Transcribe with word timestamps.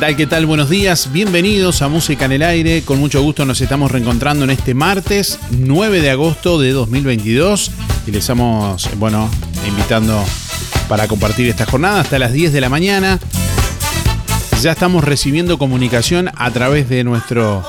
tal? 0.00 0.16
¿Qué 0.16 0.26
tal? 0.26 0.46
Buenos 0.46 0.70
días. 0.70 1.12
Bienvenidos 1.12 1.82
a 1.82 1.88
Música 1.88 2.24
en 2.24 2.32
el 2.32 2.42
Aire. 2.42 2.80
Con 2.82 2.98
mucho 2.98 3.22
gusto 3.22 3.44
nos 3.44 3.60
estamos 3.60 3.90
reencontrando 3.90 4.44
en 4.44 4.50
este 4.50 4.72
martes 4.72 5.38
9 5.50 6.00
de 6.00 6.08
agosto 6.08 6.58
de 6.58 6.72
2022 6.72 7.70
y 8.06 8.10
les 8.10 8.20
estamos, 8.20 8.88
bueno, 8.96 9.28
invitando 9.68 10.24
para 10.88 11.06
compartir 11.06 11.50
esta 11.50 11.66
jornada 11.66 12.00
hasta 12.00 12.18
las 12.18 12.32
10 12.32 12.54
de 12.54 12.62
la 12.62 12.70
mañana. 12.70 13.20
Ya 14.62 14.72
estamos 14.72 15.04
recibiendo 15.04 15.58
comunicación 15.58 16.30
a 16.34 16.50
través 16.50 16.88
de 16.88 17.04
nuestro 17.04 17.62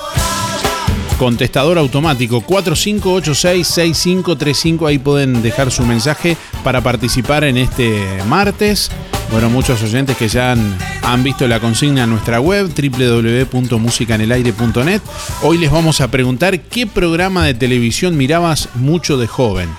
contestador 1.20 1.78
automático 1.78 2.42
4586-6535. 2.44 4.88
Ahí 4.88 5.00
pueden 5.00 5.42
dejar 5.42 5.70
su 5.70 5.86
mensaje 5.86 6.38
para 6.64 6.80
participar 6.80 7.44
en 7.44 7.58
este 7.58 8.24
martes. 8.26 8.90
Bueno, 9.32 9.50
muchos 9.50 9.82
oyentes 9.82 10.16
que 10.18 10.28
ya 10.28 10.52
han, 10.52 11.24
visto 11.24 11.48
la 11.48 11.62
consigna 11.62 12.04
en 12.04 12.10
nuestra 12.10 12.42
web 12.42 12.68
www.musicanelaire.net. 12.68 15.02
Hoy 15.44 15.58
les 15.58 15.72
vamos 15.72 16.02
a 16.02 16.12
preguntar 16.12 16.60
qué 16.60 16.86
programa 16.86 17.46
de 17.46 17.54
televisión 17.54 18.18
mirabas 18.18 18.68
mucho 18.76 19.18
de 19.18 19.28
joven. 19.28 19.70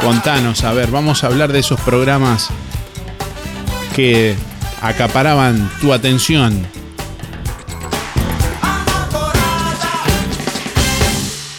Contanos, 0.00 0.62
a 0.62 0.72
ver, 0.72 0.92
vamos 0.92 1.24
a 1.24 1.26
hablar 1.26 1.52
de 1.52 1.58
esos 1.58 1.80
programas 1.80 2.50
que 3.96 4.36
acaparaban 4.80 5.68
tu 5.80 5.92
atención. 5.92 6.64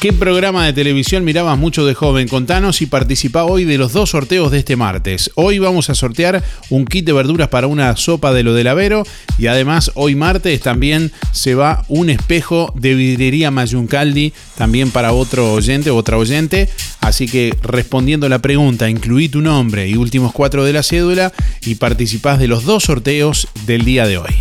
¿Qué 0.03 0.11
programa 0.11 0.65
de 0.65 0.73
televisión 0.73 1.23
mirabas 1.23 1.57
mucho 1.57 1.85
de 1.85 1.93
joven? 1.93 2.27
Contanos 2.27 2.81
y 2.81 2.87
participa 2.87 3.45
hoy 3.45 3.63
de 3.63 3.77
los 3.77 3.93
dos 3.93 4.09
sorteos 4.09 4.51
de 4.51 4.59
este 4.59 4.75
martes. 4.75 5.31
Hoy 5.35 5.59
vamos 5.59 5.89
a 5.89 5.95
sortear 5.95 6.43
un 6.69 6.83
kit 6.83 7.05
de 7.05 7.13
verduras 7.13 7.47
para 7.47 7.67
una 7.67 7.95
sopa 7.95 8.33
de 8.33 8.43
lo 8.43 8.53
del 8.53 8.67
Avero 8.67 9.03
y 9.37 9.47
además 9.47 9.91
hoy 9.95 10.15
martes 10.15 10.59
también 10.59 11.13
se 11.31 11.55
va 11.55 11.85
un 11.87 12.09
espejo 12.09 12.73
de 12.75 12.95
vidriería 12.95 13.49
Mayuncaldi 13.49 14.33
también 14.57 14.91
para 14.91 15.13
otro 15.13 15.53
oyente 15.53 15.89
o 15.89 15.95
otra 15.95 16.17
oyente. 16.17 16.67
Así 16.99 17.29
que 17.29 17.55
respondiendo 17.61 18.27
la 18.27 18.39
pregunta, 18.39 18.89
incluí 18.89 19.29
tu 19.29 19.39
nombre 19.39 19.87
y 19.87 19.95
últimos 19.95 20.33
cuatro 20.33 20.65
de 20.65 20.73
la 20.73 20.83
cédula 20.83 21.31
y 21.61 21.75
participás 21.75 22.39
de 22.39 22.49
los 22.49 22.65
dos 22.65 22.83
sorteos 22.83 23.47
del 23.65 23.85
día 23.85 24.05
de 24.05 24.17
hoy. 24.17 24.35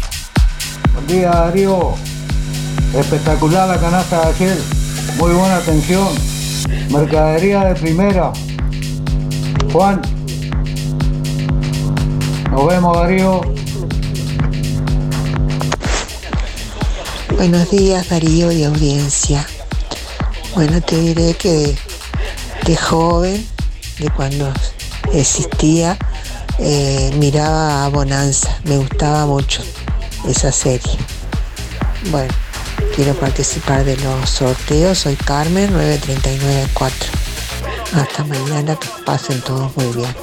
Buen 0.93 1.06
día, 1.06 1.31
Darío. 1.31 1.94
Espectacular 2.97 3.69
la 3.69 3.79
canasta 3.79 4.23
de 4.23 4.35
ayer. 4.35 4.81
Muy 5.19 5.32
buena 5.32 5.56
atención. 5.56 6.08
Mercadería 6.90 7.64
de 7.64 7.75
primera. 7.75 8.32
Juan. 9.72 10.02
Nos 12.50 12.66
vemos, 12.66 12.96
Darío. 12.96 13.40
Buenos 17.37 17.70
días, 17.70 18.08
Darío 18.08 18.52
y 18.52 18.64
audiencia. 18.64 19.46
Bueno, 20.54 20.81
te 20.81 21.00
diré 21.00 21.34
que 21.34 21.75
de 22.66 22.76
joven, 22.76 23.46
de 23.99 24.10
cuando 24.10 24.52
existía, 25.12 25.96
eh, 26.58 27.10
miraba 27.19 27.84
a 27.84 27.88
Bonanza. 27.88 28.60
Me 28.64 28.76
gustaba 28.76 29.26
mucho 29.26 29.62
esa 30.28 30.52
serie. 30.52 30.99
Bueno, 32.10 32.32
quiero 32.94 33.15
participar 33.15 33.85
de 33.85 33.97
los 33.99 34.31
sorteos. 34.31 34.99
Soy 34.99 35.17
Carmen 35.17 35.73
9394. 35.73 37.09
Hasta 37.94 38.25
mañana, 38.25 38.77
que 38.77 38.89
pasen 39.05 39.41
todos 39.41 39.77
muy 39.77 39.97
bien. 39.97 40.15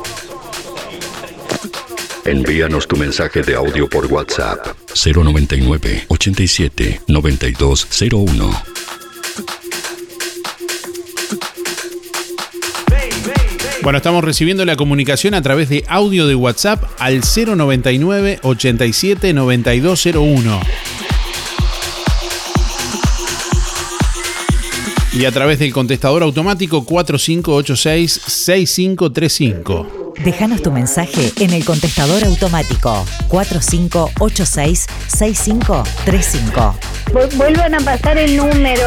Envíanos 2.25 2.87
tu 2.87 2.95
mensaje 2.95 3.41
de 3.41 3.55
audio 3.55 3.89
por 3.89 4.05
WhatsApp 4.05 4.75
099 4.93 6.05
87 6.07 7.01
9201. 7.07 8.63
Bueno, 13.81 13.97
estamos 13.97 14.23
recibiendo 14.23 14.65
la 14.65 14.75
comunicación 14.75 15.33
a 15.33 15.41
través 15.41 15.69
de 15.69 15.85
audio 15.87 16.27
de 16.27 16.35
WhatsApp 16.35 16.83
al 16.99 17.21
099 17.21 18.39
87 18.43 19.33
9201. 19.33 20.59
Y 25.11 25.25
a 25.25 25.31
través 25.31 25.57
del 25.59 25.73
contestador 25.73 26.21
automático 26.23 26.85
4586 26.85 28.21
6535. 28.27 30.13
Déjanos 30.23 30.61
tu 30.61 30.71
mensaje 30.71 31.31
en 31.39 31.51
el 31.51 31.65
contestador 31.65 32.23
automático 32.25 33.05
4586 33.29 34.85
6535. 35.07 36.75
Vuelvan 37.37 37.75
a 37.75 37.79
pasar 37.79 38.17
el 38.19 38.37
número. 38.37 38.83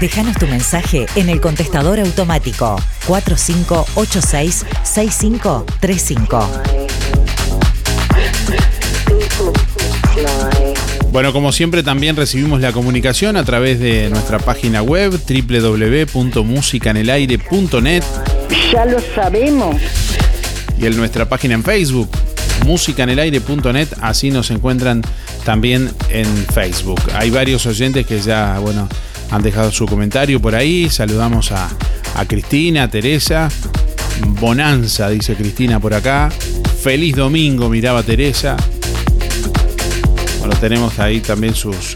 Déjanos 0.00 0.36
tu 0.36 0.46
mensaje 0.46 1.06
en 1.14 1.28
el 1.28 1.40
contestador 1.40 1.98
automático 1.98 2.76
4586 3.06 4.66
6535. 4.82 6.48
Bueno, 11.10 11.32
como 11.32 11.52
siempre 11.52 11.82
también 11.82 12.16
recibimos 12.16 12.60
la 12.60 12.72
comunicación 12.72 13.36
a 13.36 13.44
través 13.44 13.80
de 13.80 14.10
nuestra 14.10 14.38
página 14.38 14.82
web 14.82 15.12
www.musicanelaire.net. 15.12 18.04
Ya 18.72 18.84
lo 18.84 19.00
sabemos. 19.14 19.76
Y 20.78 20.86
en 20.86 20.96
nuestra 20.96 21.28
página 21.28 21.54
en 21.54 21.64
Facebook, 21.64 22.10
musicanelaire.net, 22.66 23.88
así 24.02 24.30
nos 24.30 24.50
encuentran 24.50 25.02
también 25.44 25.90
en 26.10 26.26
Facebook. 26.52 27.00
Hay 27.14 27.30
varios 27.30 27.64
oyentes 27.66 28.06
que 28.06 28.20
ya, 28.20 28.58
bueno, 28.58 28.86
han 29.30 29.42
dejado 29.42 29.72
su 29.72 29.86
comentario 29.86 30.40
por 30.40 30.54
ahí. 30.54 30.90
Saludamos 30.90 31.52
a, 31.52 31.70
a 32.14 32.24
Cristina, 32.26 32.82
a 32.84 32.88
Teresa. 32.88 33.48
Bonanza, 34.40 35.08
dice 35.08 35.34
Cristina 35.34 35.80
por 35.80 35.94
acá. 35.94 36.28
Feliz 36.82 37.16
domingo, 37.16 37.70
miraba 37.70 38.02
Teresa. 38.02 38.56
Bueno, 40.48 40.62
tenemos 40.62 40.98
ahí 40.98 41.20
también 41.20 41.54
sus 41.54 41.94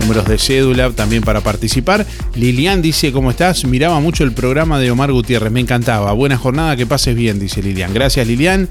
números 0.00 0.26
de 0.28 0.36
cédula 0.36 0.90
también 0.90 1.22
para 1.22 1.40
participar. 1.40 2.04
Lilian 2.34 2.82
dice, 2.82 3.10
¿cómo 3.10 3.30
estás? 3.30 3.64
Miraba 3.64 4.00
mucho 4.00 4.22
el 4.22 4.32
programa 4.32 4.78
de 4.78 4.90
Omar 4.90 5.10
Gutiérrez, 5.10 5.50
me 5.50 5.60
encantaba. 5.60 6.12
Buena 6.12 6.36
jornada, 6.36 6.76
que 6.76 6.84
pases 6.84 7.16
bien, 7.16 7.38
dice 7.40 7.62
Lilian. 7.62 7.94
Gracias 7.94 8.26
Lilian. 8.26 8.68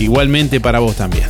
Igualmente 0.00 0.58
para 0.58 0.80
vos 0.80 0.96
también. 0.96 1.26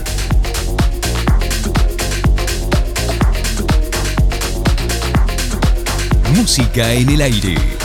Música 6.34 6.94
en 6.94 7.10
el 7.10 7.20
aire. 7.20 7.79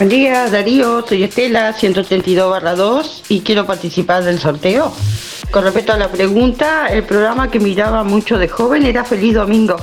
Buen 0.00 0.08
día, 0.08 0.48
Darío. 0.48 1.04
Soy 1.06 1.24
Estela, 1.24 1.76
132-2 1.76 3.24
y 3.28 3.40
quiero 3.40 3.66
participar 3.66 4.24
del 4.24 4.38
sorteo. 4.38 4.90
Con 5.50 5.62
respecto 5.62 5.92
a 5.92 5.98
la 5.98 6.08
pregunta, 6.10 6.86
el 6.86 7.02
programa 7.02 7.50
que 7.50 7.60
miraba 7.60 8.02
mucho 8.02 8.38
de 8.38 8.48
joven 8.48 8.86
era 8.86 9.04
Feliz 9.04 9.34
Domingo. 9.34 9.76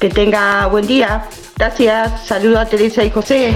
Que 0.00 0.08
tenga 0.08 0.64
buen 0.68 0.86
día. 0.86 1.28
Gracias. 1.54 2.26
Saludos 2.26 2.60
a 2.60 2.64
Teresa 2.64 3.04
y 3.04 3.10
José. 3.10 3.52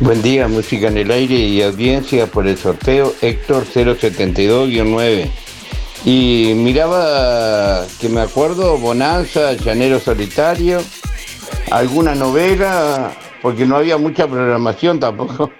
Buen 0.00 0.22
día, 0.22 0.48
música 0.48 0.88
en 0.88 0.96
el 0.96 1.10
aire 1.10 1.34
y 1.34 1.60
audiencia 1.60 2.26
por 2.26 2.46
el 2.46 2.56
sorteo 2.56 3.12
Héctor 3.20 3.66
072-9. 3.66 5.30
Y 6.06 6.54
miraba, 6.56 7.84
que 8.00 8.08
me 8.08 8.22
acuerdo, 8.22 8.78
Bonanza, 8.78 9.52
Llanero 9.52 10.00
Solitario, 10.00 10.80
alguna 11.70 12.14
novela, 12.14 13.12
porque 13.42 13.66
no 13.66 13.76
había 13.76 13.98
mucha 13.98 14.26
programación 14.28 15.00
tampoco. 15.00 15.50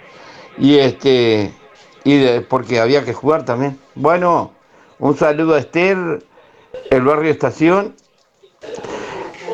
Y 0.59 0.79
este, 0.79 1.53
y 2.05 2.41
porque 2.41 2.79
había 2.79 3.05
que 3.05 3.13
jugar 3.13 3.45
también. 3.45 3.79
Bueno, 3.95 4.53
un 4.99 5.17
saludo 5.17 5.55
a 5.55 5.59
Esther, 5.59 6.25
el 6.91 7.03
barrio 7.03 7.31
Estación, 7.31 7.97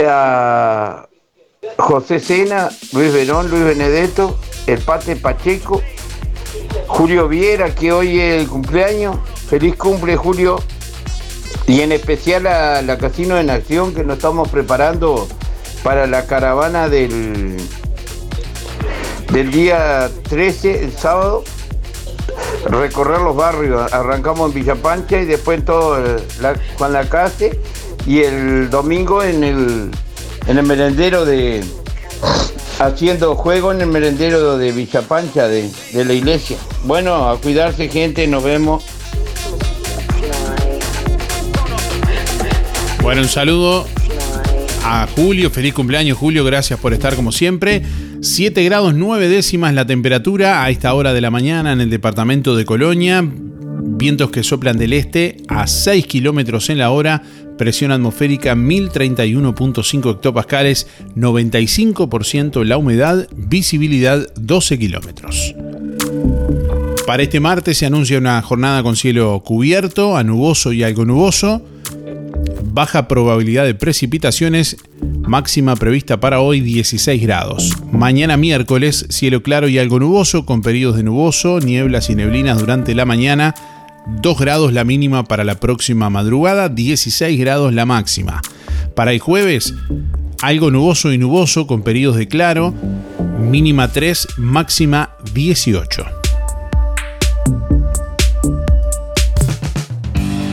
a 0.06 1.08
José 1.78 2.20
Sena, 2.20 2.68
Luis 2.92 3.12
Verón, 3.12 3.50
Luis 3.50 3.64
Benedetto, 3.64 4.38
el 4.66 4.78
Pate 4.80 5.16
Pacheco, 5.16 5.82
Julio 6.86 7.28
Viera, 7.28 7.74
que 7.74 7.92
hoy 7.92 8.20
es 8.20 8.42
el 8.42 8.48
cumpleaños. 8.48 9.16
Feliz 9.48 9.76
cumple, 9.76 10.16
Julio. 10.16 10.58
Y 11.66 11.80
en 11.80 11.92
especial 11.92 12.46
a 12.46 12.82
la 12.82 12.98
Casino 12.98 13.38
en 13.38 13.50
Acción, 13.50 13.94
que 13.94 14.04
nos 14.04 14.16
estamos 14.16 14.48
preparando 14.48 15.28
para 15.82 16.06
la 16.06 16.26
caravana 16.26 16.88
del, 16.88 17.56
del 19.32 19.50
día 19.50 20.10
13, 20.28 20.84
el 20.84 20.92
sábado. 20.92 21.44
Recorrer 22.66 23.20
los 23.20 23.36
barrios. 23.36 23.92
Arrancamos 23.92 24.50
en 24.50 24.54
Villa 24.54 24.74
Pancha 24.74 25.20
y 25.20 25.24
después 25.24 25.58
en 25.58 25.64
todo 25.64 25.98
Juan 26.76 26.92
Lacase. 26.92 27.58
Y 28.06 28.20
el 28.20 28.70
domingo 28.70 29.22
en 29.22 29.44
el, 29.44 29.90
en 30.46 30.58
el 30.58 30.66
merendero 30.66 31.24
de. 31.24 31.64
Haciendo 32.78 33.34
juego 33.34 33.72
en 33.72 33.80
el 33.80 33.88
merendero 33.88 34.56
de 34.56 34.70
Villa 34.70 35.02
Pancha 35.02 35.48
de, 35.48 35.70
de 35.92 36.04
la 36.04 36.12
iglesia. 36.12 36.56
Bueno, 36.84 37.28
a 37.28 37.40
cuidarse, 37.40 37.88
gente. 37.88 38.26
Nos 38.26 38.44
vemos. 38.44 38.84
Bueno, 43.02 43.22
un 43.22 43.28
saludo 43.28 43.86
a 44.84 45.06
Julio. 45.14 45.50
Feliz 45.50 45.74
cumpleaños, 45.74 46.16
Julio. 46.16 46.44
Gracias 46.44 46.78
por 46.78 46.92
estar 46.92 47.16
como 47.16 47.32
siempre. 47.32 47.82
7 48.20 48.64
grados 48.64 48.94
9 48.94 49.28
décimas 49.28 49.72
la 49.74 49.86
temperatura 49.86 50.64
a 50.64 50.70
esta 50.70 50.92
hora 50.94 51.12
de 51.12 51.20
la 51.20 51.30
mañana 51.30 51.72
en 51.72 51.80
el 51.80 51.88
departamento 51.88 52.56
de 52.56 52.64
Colonia. 52.64 53.24
Vientos 53.24 54.30
que 54.30 54.42
soplan 54.42 54.76
del 54.76 54.92
este 54.92 55.36
a 55.46 55.68
6 55.68 56.04
kilómetros 56.06 56.68
en 56.68 56.78
la 56.78 56.90
hora. 56.90 57.22
Presión 57.56 57.92
atmosférica 57.92 58.56
1031.5 58.56 60.14
hectopascales. 60.14 60.88
95% 61.14 62.64
la 62.64 62.76
humedad. 62.76 63.28
Visibilidad 63.36 64.26
12 64.34 64.78
kilómetros. 64.80 65.54
Para 67.06 67.22
este 67.22 67.38
martes 67.38 67.78
se 67.78 67.86
anuncia 67.86 68.18
una 68.18 68.42
jornada 68.42 68.82
con 68.82 68.96
cielo 68.96 69.40
cubierto, 69.44 70.16
a 70.16 70.24
nuboso 70.24 70.72
y 70.72 70.82
algo 70.82 71.04
nuboso 71.04 71.62
baja 72.70 73.08
probabilidad 73.08 73.64
de 73.64 73.74
precipitaciones, 73.74 74.76
máxima 75.26 75.76
prevista 75.76 76.20
para 76.20 76.40
hoy 76.40 76.60
16 76.60 77.22
grados. 77.22 77.76
Mañana 77.92 78.36
miércoles, 78.36 79.06
cielo 79.10 79.42
claro 79.42 79.68
y 79.68 79.78
algo 79.78 79.98
nuboso, 79.98 80.46
con 80.46 80.62
periodos 80.62 80.96
de 80.96 81.02
nuboso, 81.02 81.60
nieblas 81.60 82.10
y 82.10 82.14
neblinas 82.14 82.58
durante 82.58 82.94
la 82.94 83.04
mañana, 83.04 83.54
2 84.22 84.38
grados 84.38 84.72
la 84.72 84.84
mínima 84.84 85.24
para 85.24 85.44
la 85.44 85.60
próxima 85.60 86.10
madrugada, 86.10 86.68
16 86.68 87.38
grados 87.38 87.74
la 87.74 87.86
máxima. 87.86 88.40
Para 88.94 89.12
el 89.12 89.18
jueves, 89.18 89.74
algo 90.42 90.70
nuboso 90.70 91.12
y 91.12 91.18
nuboso 91.18 91.66
con 91.66 91.82
periodos 91.82 92.16
de 92.16 92.28
claro, 92.28 92.74
mínima 93.38 93.88
3, 93.92 94.28
máxima 94.38 95.10
18. 95.34 96.17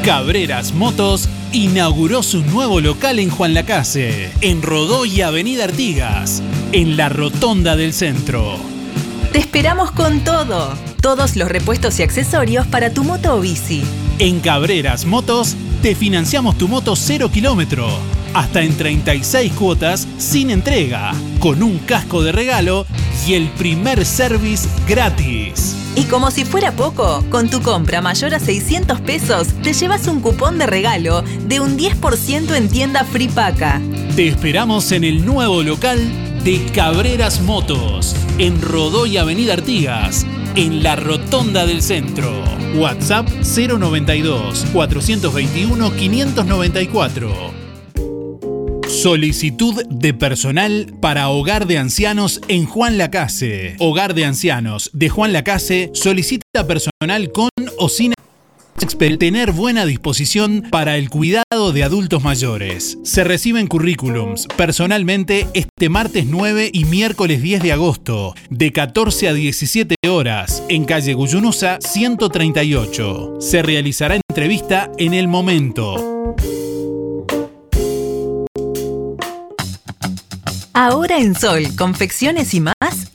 Cabreras 0.06 0.72
Motos 0.72 1.28
inauguró 1.52 2.22
su 2.22 2.44
nuevo 2.44 2.80
local 2.80 3.18
en 3.18 3.32
Juan 3.32 3.56
Lacase, 3.56 4.30
en 4.42 4.62
Rodó 4.62 5.04
y 5.04 5.22
Avenida 5.22 5.64
Artigas, 5.64 6.44
en 6.74 6.96
la 6.96 7.10
rotonda 7.10 7.76
del 7.76 7.92
centro. 7.92 8.60
Te 9.32 9.40
esperamos 9.40 9.90
con 9.90 10.20
todo. 10.20 10.78
Todos 11.02 11.36
los 11.36 11.50
repuestos 11.50 12.00
y 12.00 12.04
accesorios 12.04 12.68
para 12.68 12.94
tu 12.94 13.04
moto 13.04 13.34
o 13.34 13.40
bici. 13.40 13.82
En 14.18 14.40
Cabreras 14.40 15.06
Motos 15.06 15.58
te 15.82 15.94
financiamos 15.94 16.58
tu 16.58 16.70
moto 16.70 16.96
0 16.96 17.30
kilómetro, 17.34 17.86
hasta 18.34 18.62
en 18.62 18.78
36 18.78 19.52
cuotas 19.52 20.08
sin 20.18 20.52
entrega, 20.52 21.12
con 21.40 21.62
un 21.62 21.80
casco 21.80 22.24
de 22.24 22.32
regalo 22.32 22.86
y 23.28 23.34
el 23.34 23.50
primer 23.50 24.06
service 24.06 24.70
gratis. 24.88 25.76
Y 25.98 26.04
como 26.04 26.32
si 26.32 26.46
fuera 26.46 26.72
poco, 26.72 27.26
con 27.30 27.50
tu 27.50 27.62
compra 27.62 28.02
mayor 28.02 28.34
a 28.34 28.40
600 28.40 29.02
pesos 29.02 29.50
te 29.62 29.74
llevas 29.74 30.08
un 30.08 30.22
cupón 30.22 30.60
de 30.60 30.66
regalo 30.66 31.22
de 31.48 31.60
un 31.60 31.78
10% 31.78 32.56
en 32.56 32.70
tienda 32.70 33.04
Fripaca. 33.04 33.82
Te 34.16 34.30
esperamos 34.30 34.94
en 34.94 35.04
el 35.04 35.26
nuevo 35.26 35.62
local 35.62 36.00
de 36.46 36.66
Cabreras 36.74 37.42
Motos, 37.42 38.16
en 38.38 38.62
Rodó 38.62 39.08
y 39.08 39.18
Avenida 39.18 39.54
Artigas, 39.54 40.26
en 40.56 40.84
la 40.84 40.96
Rotonda 40.96 41.66
del 41.66 41.82
Centro. 41.82 42.32
WhatsApp 42.76 43.28
092 43.28 44.66
421 44.74 45.92
594. 45.96 47.54
Solicitud 48.88 49.86
de 49.90 50.14
personal 50.14 50.94
para 51.02 51.30
Hogar 51.30 51.68
de 51.68 51.78
Ancianos 51.78 52.42
en 52.48 52.66
Juan 52.66 52.98
Lacase. 52.98 53.76
Hogar 53.80 54.14
de 54.14 54.26
Ancianos 54.26 54.90
de 54.94 55.10
Juan 55.10 55.34
Lacase 55.34 55.92
solicita 55.94 56.66
personal 56.66 57.32
con 57.32 57.50
o 57.78 57.90
sin 57.90 58.15
tener 59.18 59.52
buena 59.52 59.86
disposición 59.86 60.64
para 60.72 60.98
el 60.98 61.10
cuidado 61.10 61.72
de 61.72 61.84
adultos 61.84 62.24
mayores. 62.24 62.98
Se 63.04 63.24
reciben 63.24 63.68
currículums 63.68 64.48
personalmente 64.58 65.48
este 65.54 65.90
martes 65.90 66.26
9 66.26 66.72
y 66.74 66.86
miércoles 66.86 67.42
10 67.42 67.62
de 67.62 67.72
agosto, 67.72 68.34
de 68.50 68.72
14 68.72 69.30
a 69.30 69.34
17 69.34 69.96
horas, 70.10 70.64
en 70.70 70.86
calle 70.86 71.14
Guyunusa 71.14 71.78
138. 71.82 73.38
Se 73.40 73.62
realizará 73.62 74.20
entrevista 74.30 74.92
en 74.98 75.14
el 75.14 75.28
momento. 75.28 76.36
Ahora 80.74 81.20
en 81.20 81.36
Sol, 81.36 81.64
confecciones 81.78 82.54
y 82.54 82.60
más, 82.60 83.15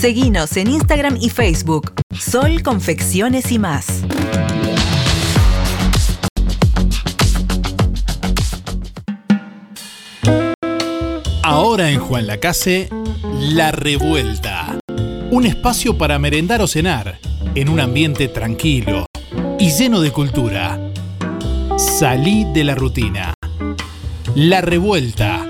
Seguinos 0.00 0.56
en 0.56 0.70
Instagram 0.70 1.18
y 1.20 1.28
Facebook. 1.28 1.92
Sol 2.18 2.62
Confecciones 2.62 3.52
y 3.52 3.58
más. 3.58 4.02
Ahora 11.42 11.90
en 11.90 12.00
Juan 12.00 12.26
Lacase, 12.26 12.88
La 13.40 13.72
Revuelta. 13.72 14.78
Un 15.30 15.44
espacio 15.44 15.98
para 15.98 16.18
merendar 16.18 16.62
o 16.62 16.66
cenar, 16.66 17.18
en 17.54 17.68
un 17.68 17.78
ambiente 17.78 18.28
tranquilo 18.28 19.04
y 19.58 19.70
lleno 19.70 20.00
de 20.00 20.12
cultura. 20.12 20.80
Salí 21.76 22.46
de 22.54 22.64
la 22.64 22.74
rutina. 22.74 23.34
La 24.34 24.62
Revuelta 24.62 25.49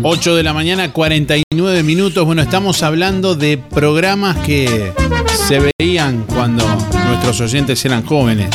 ...8 0.08 0.36
de 0.36 0.44
la 0.44 0.54
mañana, 0.54 0.94
49 0.94 1.82
minutos... 1.82 2.24
...bueno, 2.26 2.44
estamos 2.44 2.84
hablando 2.84 3.34
de 3.34 3.58
programas 3.58 4.38
que... 4.46 4.94
...se 5.48 5.72
veían 5.80 6.26
cuando... 6.28 6.64
...nuestros 7.08 7.42
oyentes 7.42 7.84
eran 7.86 8.06
jóvenes... 8.06 8.50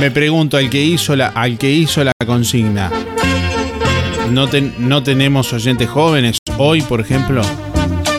Me 0.00 0.10
pregunto 0.10 0.56
al 0.56 0.68
que 0.70 0.82
hizo 0.82 1.16
la, 1.16 1.28
al 1.28 1.56
que 1.56 1.70
hizo 1.70 2.04
la 2.04 2.12
consigna. 2.26 2.90
No, 4.30 4.48
no 4.78 5.02
tenemos 5.02 5.52
oyentes 5.52 5.88
jóvenes 5.88 6.38
hoy, 6.58 6.82
por 6.82 7.00
ejemplo. 7.00 7.42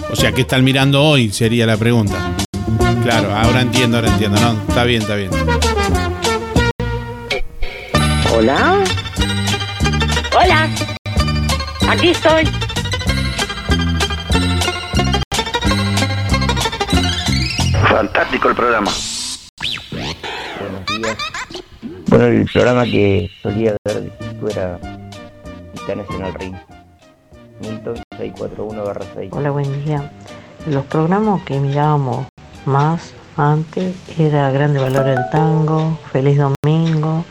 O 0.09 0.15
sea, 0.15 0.31
¿qué 0.31 0.41
están 0.41 0.63
mirando 0.63 1.03
hoy? 1.03 1.31
Sería 1.31 1.65
la 1.65 1.77
pregunta. 1.77 2.15
Claro, 3.03 3.35
ahora 3.35 3.61
entiendo, 3.61 3.97
ahora 3.97 4.09
entiendo. 4.09 4.39
No, 4.39 4.53
está 4.67 4.83
bien, 4.83 5.01
está 5.01 5.15
bien. 5.15 5.29
Hola. 8.33 8.83
Hola. 10.35 10.69
Aquí 11.87 12.09
estoy. 12.09 12.45
Fantástico 17.89 18.49
el 18.49 18.55
programa. 18.55 18.91
Bueno, 22.17 22.29
el 22.29 22.45
programa 22.45 22.85
que 22.85 23.29
solía 23.43 23.75
ver 23.83 24.03
de 24.03 24.09
chico 24.19 24.47
era 24.47 24.79
Titanes 25.73 26.05
en 26.11 26.25
el 26.25 26.33
Ring. 26.35 26.55
Milton 27.59 27.95
641-6. 28.17 29.27
Hola, 29.31 29.51
buen 29.51 29.83
día. 29.83 30.13
Los 30.65 30.85
programas 30.85 31.43
que 31.43 31.59
mirábamos 31.59 32.27
más 32.65 33.13
antes 33.35 33.93
era 34.17 34.49
Grande 34.51 34.79
Valor 34.79 35.09
el 35.09 35.29
Tango, 35.29 35.99
Feliz 36.13 36.37
Domingo, 36.37 37.25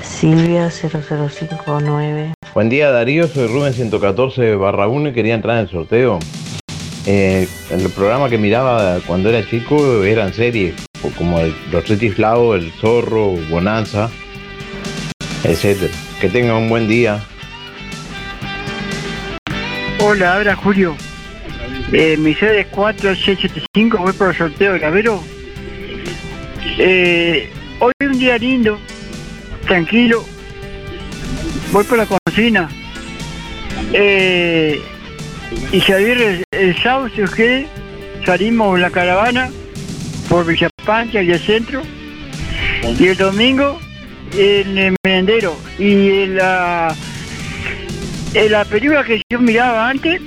Silvia 0.00 0.70
0059. 0.70 2.32
Buen 2.54 2.70
día 2.70 2.90
Darío, 2.90 3.28
soy 3.28 3.48
Rubén 3.48 3.74
114 3.74 4.54
barra 4.54 4.88
1 4.88 5.10
y 5.10 5.12
quería 5.12 5.34
entrar 5.34 5.58
en 5.58 5.64
el 5.64 5.68
sorteo. 5.68 6.18
Eh, 7.04 7.46
el 7.70 7.90
programa 7.90 8.30
que 8.30 8.38
miraba 8.38 9.00
cuando 9.06 9.28
era 9.28 9.46
chico 9.46 10.04
eran 10.04 10.32
series 10.32 10.87
como 11.16 11.40
el, 11.40 11.54
los 11.70 11.88
Retislau, 11.88 12.54
el 12.54 12.72
Zorro, 12.72 13.32
Bonanza, 13.48 14.10
etcétera. 15.44 15.92
Que 16.20 16.28
tengan 16.28 16.56
un 16.56 16.68
buen 16.68 16.88
día. 16.88 17.20
Hola, 20.00 20.34
habla 20.34 20.56
Julio. 20.56 20.96
Eh, 21.92 22.16
mi 22.18 22.34
sede 22.34 22.60
es 22.60 22.66
4675, 22.68 23.98
voy 23.98 24.12
por 24.12 24.28
el 24.30 24.36
sorteo 24.36 24.72
de 24.74 24.78
Gavero. 24.78 25.22
Eh, 26.78 27.50
hoy 27.80 27.92
es 27.98 28.08
un 28.08 28.18
día 28.18 28.36
lindo, 28.36 28.78
tranquilo. 29.66 30.24
Voy 31.72 31.84
por 31.84 31.98
la 31.98 32.06
cocina. 32.06 32.68
Eh, 33.92 34.80
y 35.72 35.80
Javier, 35.80 36.20
el, 36.20 36.44
el 36.50 36.82
sábado, 36.82 37.08
si 37.14 37.22
salimos 38.24 38.76
en 38.76 38.82
la 38.82 38.90
caravana 38.90 39.50
por 40.38 40.46
Villa 40.46 40.70
Pancha 40.86 41.20
y 41.20 41.32
el 41.32 41.40
centro. 41.40 41.82
Y 42.96 43.08
el 43.08 43.16
domingo 43.16 43.80
en 44.36 44.78
el 44.78 44.96
merendero. 45.04 45.56
Y 45.80 46.26
la, 46.26 46.94
la 48.34 48.64
película 48.66 49.02
que 49.02 49.20
yo 49.28 49.40
miraba 49.40 49.88
antes 49.88 50.22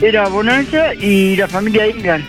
era 0.00 0.28
Bonanza 0.28 0.94
y 0.94 1.34
la 1.34 1.48
familia 1.48 1.88
Ingal. 1.88 2.24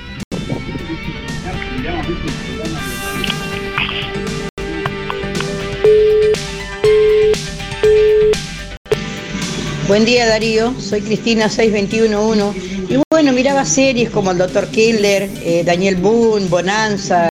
Buen 9.88 10.06
día 10.06 10.28
Darío, 10.28 10.74
soy 10.80 11.02
Cristina 11.02 11.50
6211 11.50 12.88
y 12.90 13.02
bueno, 13.12 13.34
miraba 13.34 13.66
series 13.66 14.10
como 14.10 14.32
El 14.32 14.38
Doctor 14.38 14.70
Killer, 14.70 15.30
eh, 15.44 15.64
Daniel 15.66 15.98
Boone, 15.98 16.48
Bonanza, 16.48 17.28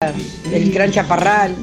El 0.52 0.72
Gran 0.72 0.92
Chaparral, 0.92 1.54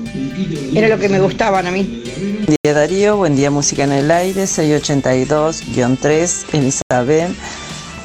era 0.74 0.88
lo 0.88 0.98
que 0.98 1.08
me 1.08 1.20
gustaban 1.20 1.66
a 1.66 1.70
mí. 1.70 2.02
Buen 2.16 2.56
día 2.62 2.74
Darío, 2.74 3.16
buen 3.16 3.34
día 3.34 3.50
Música 3.50 3.84
en 3.84 3.92
el 3.92 4.10
Aire, 4.10 4.44
682-3, 4.44 6.44
Elizabeth. 6.52 7.30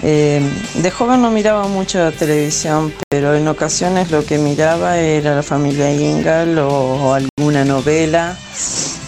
Eh, 0.01 0.41
de 0.75 0.91
joven 0.91 1.21
no 1.21 1.31
miraba 1.31 1.67
mucho 1.67 2.13
televisión, 2.13 2.93
pero 3.09 3.36
en 3.36 3.45
ocasiones 3.50 4.09
lo 4.09 4.24
que 4.25 4.38
miraba 4.38 4.98
era 4.98 5.36
la 5.36 5.43
familia 5.43 5.91
Ingal 5.91 6.57
o, 6.59 6.69
o 6.69 7.13
alguna 7.13 7.65
novela 7.65 8.38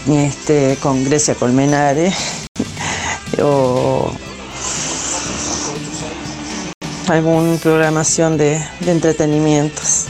este, 0.10 0.76
con 0.82 1.06
Grecia 1.06 1.36
Colmenares 1.36 2.41
o 3.40 4.12
alguna 7.08 7.58
programación 7.58 8.38
de, 8.38 8.60
de 8.80 8.92
entretenimientos. 8.92 10.08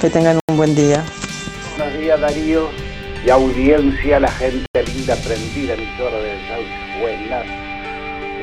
Que 0.00 0.10
tengan 0.10 0.38
un 0.48 0.56
buen 0.56 0.74
día. 0.74 1.04
Buenos 1.76 1.98
días 1.98 2.20
Darío 2.20 2.68
y 3.24 3.30
audiencia, 3.30 4.18
la 4.18 4.30
gente 4.30 4.82
linda 4.94 5.14
prendida, 5.16 5.74
emisora 5.74 6.16
de 6.16 6.38
Sauce 6.48 7.00
Buenas, 7.00 7.46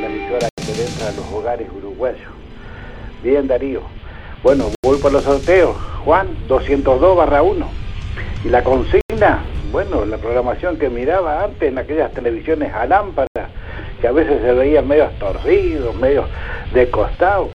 la 0.02 0.08
emisora 0.08 0.50
que 0.56 0.84
entra 0.84 1.10
a 1.10 1.12
los 1.14 1.26
hogares 1.34 1.68
uruguayos. 1.76 2.30
Bien 3.24 3.48
Darío, 3.48 3.82
bueno, 4.44 4.72
voy 4.84 5.00
por 5.00 5.12
los 5.12 5.24
sorteos, 5.24 5.76
Juan, 6.06 6.28
202 6.48 7.18
barra 7.18 7.42
1. 7.42 7.68
Y 8.46 8.50
la 8.50 8.64
consigna, 8.64 9.44
bueno, 9.72 10.06
la 10.06 10.18
programación 10.18 10.78
que 10.78 10.90
miraba 10.90 11.44
antes 11.44 11.70
en 11.70 11.78
aquellas 11.80 12.14
televisiones 12.14 12.72
a 12.72 12.86
lámpara, 12.86 13.50
que 14.00 14.08
a 14.08 14.12
veces 14.12 14.42
se 14.42 14.54
veían 14.54 14.88
medio 14.88 15.10
torcidos, 15.20 15.96
medio 15.96 16.26
de 16.74 16.90
costado. 16.90 17.52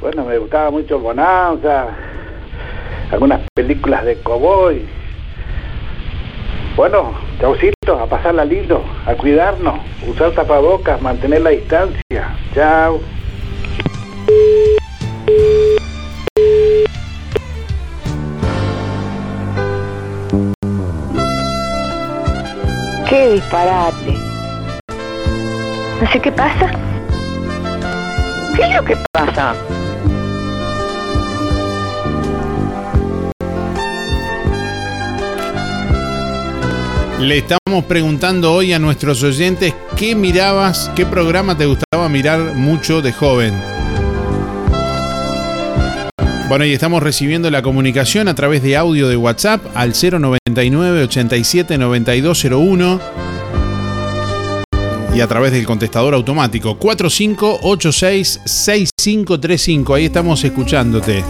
Bueno, 0.00 0.24
me 0.24 0.38
gustaba 0.38 0.70
mucho 0.70 0.98
Bonanza, 0.98 1.88
algunas 3.10 3.40
películas 3.54 4.04
de 4.04 4.16
cowboy. 4.18 4.86
Bueno, 6.76 7.14
chaucito, 7.40 7.98
a 7.98 8.06
pasarla 8.06 8.44
lindo, 8.44 8.84
a 9.06 9.14
cuidarnos, 9.14 9.80
usar 10.06 10.32
tapabocas, 10.32 11.00
mantener 11.00 11.40
la 11.40 11.50
distancia. 11.50 12.36
Chao. 12.54 13.00
¡Qué 23.08 23.32
disparate! 23.32 24.25
No 26.00 26.12
sé 26.12 26.20
qué 26.20 26.30
pasa. 26.30 26.70
¿Qué 28.54 28.62
es 28.62 28.74
lo 28.76 28.84
que 28.84 28.96
pasa? 29.12 29.54
Le 37.18 37.38
estamos 37.38 37.84
preguntando 37.88 38.52
hoy 38.52 38.74
a 38.74 38.78
nuestros 38.78 39.22
oyentes 39.22 39.74
qué 39.96 40.14
mirabas, 40.14 40.90
qué 40.94 41.06
programa 41.06 41.56
te 41.56 41.64
gustaba 41.64 42.10
mirar 42.10 42.54
mucho 42.54 43.00
de 43.00 43.12
joven. 43.12 43.54
Bueno, 46.48 46.66
y 46.66 46.74
estamos 46.74 47.02
recibiendo 47.02 47.50
la 47.50 47.62
comunicación 47.62 48.28
a 48.28 48.34
través 48.34 48.62
de 48.62 48.76
audio 48.76 49.08
de 49.08 49.16
WhatsApp 49.16 49.62
al 49.74 49.94
099 49.94 51.04
87 51.04 51.78
9201 51.78 53.25
y 55.16 55.20
a 55.22 55.26
través 55.26 55.50
del 55.50 55.64
contestador 55.64 56.12
automático 56.12 56.78
4586 56.78 58.40
6535. 58.44 59.94
Ahí 59.94 60.04
estamos 60.04 60.44
escuchándote. 60.44 61.24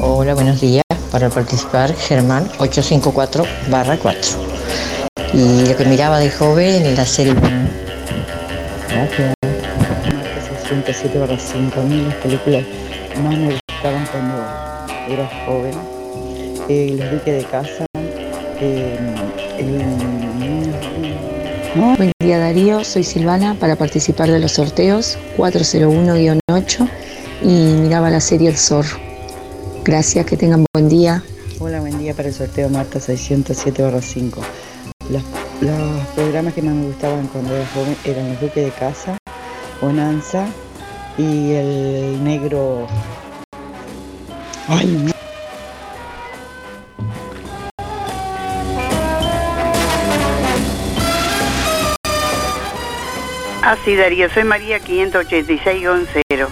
Hola, 0.00 0.34
buenos 0.34 0.60
días. 0.60 0.82
Para 1.12 1.28
participar, 1.30 1.94
Germán 1.94 2.42
854 2.58 3.44
barra 3.70 3.96
4. 3.98 4.20
Y 5.32 5.68
lo 5.68 5.76
que 5.76 5.84
miraba 5.84 6.18
de 6.18 6.28
joven 6.30 6.84
en 6.84 6.96
la 6.96 7.06
serie. 7.06 7.34
Gracias. 8.88 9.34
67 10.64 11.18
barra 11.20 11.38
5. 11.38 11.80
A 11.80 11.84
mí 11.84 12.02
las 12.04 12.14
películas 12.16 12.64
más 13.22 13.38
me 13.38 13.52
gustaban 13.70 14.06
cuando 14.10 14.34
era 15.08 15.30
joven. 15.46 15.74
Eh, 16.68 16.96
los 16.98 17.10
duques 17.12 17.36
de 17.36 17.44
casa. 17.44 17.86
eh, 18.60 18.98
el- 19.58 20.31
Buen 21.74 22.12
día 22.20 22.38
Darío, 22.38 22.84
soy 22.84 23.02
Silvana 23.02 23.54
para 23.58 23.76
participar 23.76 24.30
de 24.30 24.38
los 24.38 24.52
sorteos 24.52 25.16
401-8 25.38 26.90
y 27.40 27.46
miraba 27.46 28.10
la 28.10 28.20
serie 28.20 28.50
El 28.50 28.58
Zorro. 28.58 28.98
Gracias, 29.82 30.26
que 30.26 30.36
tengan 30.36 30.66
buen 30.74 30.90
día. 30.90 31.22
Hola, 31.60 31.80
buen 31.80 31.98
día 31.98 32.12
para 32.12 32.28
el 32.28 32.34
sorteo 32.34 32.68
Marta 32.68 33.00
607 33.00 33.82
barra 33.82 34.02
5. 34.02 34.42
Los, 35.08 35.22
los 35.62 36.06
programas 36.14 36.52
que 36.52 36.60
más 36.60 36.74
me 36.74 36.84
gustaban 36.88 37.26
cuando 37.28 37.56
era 37.56 37.66
joven 37.68 37.96
eran 38.04 38.28
Los 38.28 38.40
Duques 38.42 38.66
de 38.66 38.70
Casa, 38.72 39.16
Bonanza 39.80 40.44
y 41.16 41.52
el 41.52 42.22
negro. 42.22 42.86
Ay, 44.68 45.11
sí, 53.84 53.96
Darío, 53.96 54.28
soy 54.30 54.44
María 54.44 54.78
586-0. 54.78 56.48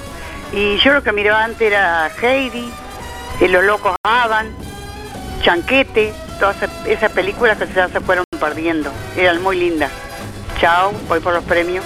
Y 0.52 0.78
yo 0.78 0.92
lo 0.92 1.02
que 1.02 1.12
miraba 1.12 1.44
antes 1.44 1.62
era 1.62 2.10
Heidi, 2.20 2.70
eh, 3.40 3.48
Los 3.48 3.64
Locos 3.64 3.94
Avan, 4.02 4.54
Chanquete, 5.42 6.12
todas 6.38 6.56
esas 6.86 7.12
películas 7.12 7.58
que 7.58 7.72
ya 7.72 7.88
se 7.88 8.00
fueron 8.00 8.24
perdiendo. 8.38 8.90
Eran 9.16 9.42
muy 9.42 9.58
lindas. 9.58 9.90
Chao, 10.60 10.92
voy 11.08 11.20
por 11.20 11.34
los 11.34 11.44
premios. 11.44 11.84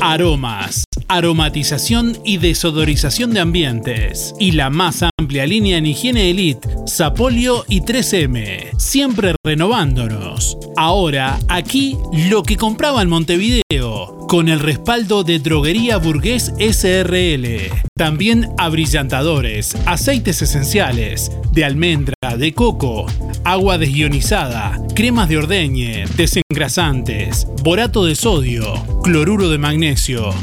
Aromas, 0.00 0.84
aromatización 1.08 2.18
y 2.24 2.38
desodorización 2.38 3.32
de 3.32 3.40
ambientes. 3.40 4.34
Y 4.38 4.52
la 4.52 4.70
más 4.70 5.04
amplia 5.18 5.46
línea 5.46 5.78
en 5.78 5.86
higiene 5.86 6.30
elite, 6.30 6.68
Sapolio 6.86 7.64
y 7.68 7.80
3M. 7.80 8.78
Siempre 8.78 9.34
renovándonos. 9.44 10.58
Ahora, 10.76 11.38
aquí, 11.48 11.96
lo 12.28 12.42
que 12.42 12.56
compraba 12.56 13.02
en 13.02 13.08
Montevideo. 13.08 14.26
Con 14.28 14.48
el 14.48 14.60
respaldo 14.60 15.24
de 15.24 15.38
Droguería 15.38 15.98
Burgués 15.98 16.52
SRL. 16.58 17.70
También 17.96 18.48
abrillantadores, 18.56 19.76
aceites 19.84 20.40
esenciales, 20.40 21.30
de 21.52 21.64
almendra, 21.64 22.14
de 22.38 22.54
coco, 22.54 23.06
agua 23.44 23.76
desionizada, 23.76 24.80
cremas 24.94 25.28
de 25.28 25.36
ordeñe, 25.36 26.04
desengrasantes, 26.16 27.46
borato 27.62 28.04
de 28.06 28.14
sodio, 28.14 28.72
cloruro 29.02 29.50
de 29.50 29.58
magnesio, 29.58 30.34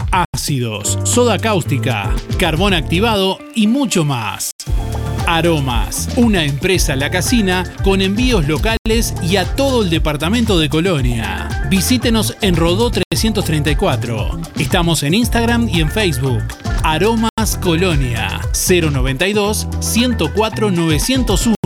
soda 1.04 1.38
cáustica, 1.38 2.12
carbón 2.40 2.74
activado 2.74 3.38
y 3.54 3.68
mucho 3.68 4.04
más. 4.04 4.50
Aromas, 5.28 6.10
una 6.16 6.44
empresa 6.44 6.96
La 6.96 7.12
Casina 7.12 7.64
con 7.84 8.02
envíos 8.02 8.48
locales 8.48 9.14
y 9.22 9.36
a 9.36 9.46
todo 9.56 9.84
el 9.84 9.92
departamento 9.92 10.58
de 10.58 10.68
Colonia. 10.68 11.68
Visítenos 11.70 12.36
en 12.42 12.56
Rodó 12.56 12.90
334. 12.90 14.42
Estamos 14.58 15.04
en 15.04 15.14
Instagram 15.14 15.70
y 15.70 15.82
en 15.82 15.92
Facebook. 15.92 16.42
Aromas 16.82 17.60
Colonia 17.62 18.42
092 18.52 19.68
104 19.82 20.72
901. 20.72 21.59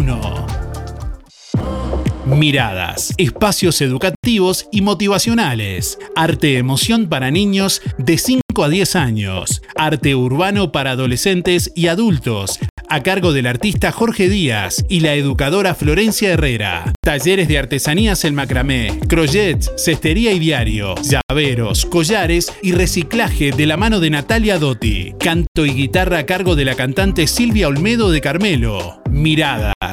Miradas, 2.36 3.14
espacios 3.18 3.80
educativos 3.82 4.68
y 4.72 4.82
motivacionales. 4.82 6.00
Arte 6.16 6.58
emoción 6.58 7.08
para 7.08 7.32
niños 7.32 7.82
de 7.98 8.18
5 8.18 8.64
a 8.64 8.70
10 8.70 8.96
años. 8.96 9.62
Arte 9.76 10.16
urbano 10.16 10.72
para 10.72 10.92
adolescentes 10.92 11.72
y 11.76 11.88
adultos. 11.88 12.60
A 12.90 13.02
cargo 13.02 13.34
del 13.34 13.48
artista 13.48 13.92
Jorge 13.92 14.30
Díaz 14.30 14.86
y 14.90 15.00
la 15.00 15.16
educadora 15.16 15.74
Florencia 15.74 16.32
Herrera. 16.32 16.94
Talleres 17.02 17.48
de 17.48 17.58
artesanías 17.58 18.24
en 18.26 18.36
macramé, 18.36 19.00
crochet, 19.08 19.64
cestería 19.78 20.32
y 20.32 20.40
diario, 20.40 20.96
llaveros, 21.02 21.86
collares 21.86 22.54
y 22.62 22.72
reciclaje 22.72 23.52
de 23.52 23.66
la 23.66 23.78
mano 23.78 24.00
de 24.00 24.10
Natalia 24.10 24.60
Dotti. 24.60 25.14
Canto 25.20 25.66
y 25.66 25.74
guitarra 25.74 26.20
a 26.20 26.26
cargo 26.26 26.56
de 26.56 26.66
la 26.66 26.76
cantante 26.76 27.28
Silvia 27.28 27.68
Olmedo 27.68 28.12
de 28.12 28.22
Carmelo. 28.22 29.02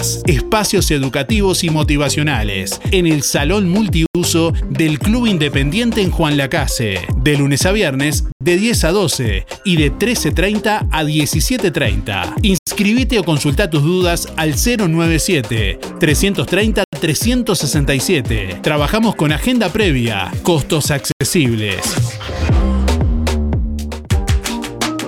Espacios 0.00 0.90
educativos 0.90 1.62
y 1.62 1.68
motivacionales 1.68 2.80
en 2.90 3.06
el 3.06 3.22
Salón 3.22 3.68
Multiuso 3.68 4.54
del 4.70 4.98
Club 4.98 5.26
Independiente 5.26 6.00
en 6.00 6.10
Juan 6.10 6.38
Lacase, 6.38 7.00
de 7.16 7.36
lunes 7.36 7.66
a 7.66 7.72
viernes 7.72 8.24
de 8.42 8.56
10 8.56 8.84
a 8.84 8.92
12 8.92 9.46
y 9.66 9.76
de 9.76 9.92
13.30 9.92 10.88
a 10.90 11.02
17.30. 11.04 12.34
Inscribite 12.42 13.18
o 13.18 13.24
consulta 13.24 13.68
tus 13.68 13.82
dudas 13.82 14.28
al 14.36 14.54
097 14.54 15.78
330 15.98 16.84
367. 16.98 18.60
Trabajamos 18.62 19.16
con 19.16 19.32
agenda 19.32 19.70
previa, 19.70 20.30
costos 20.42 20.90
accesibles. 20.90 21.78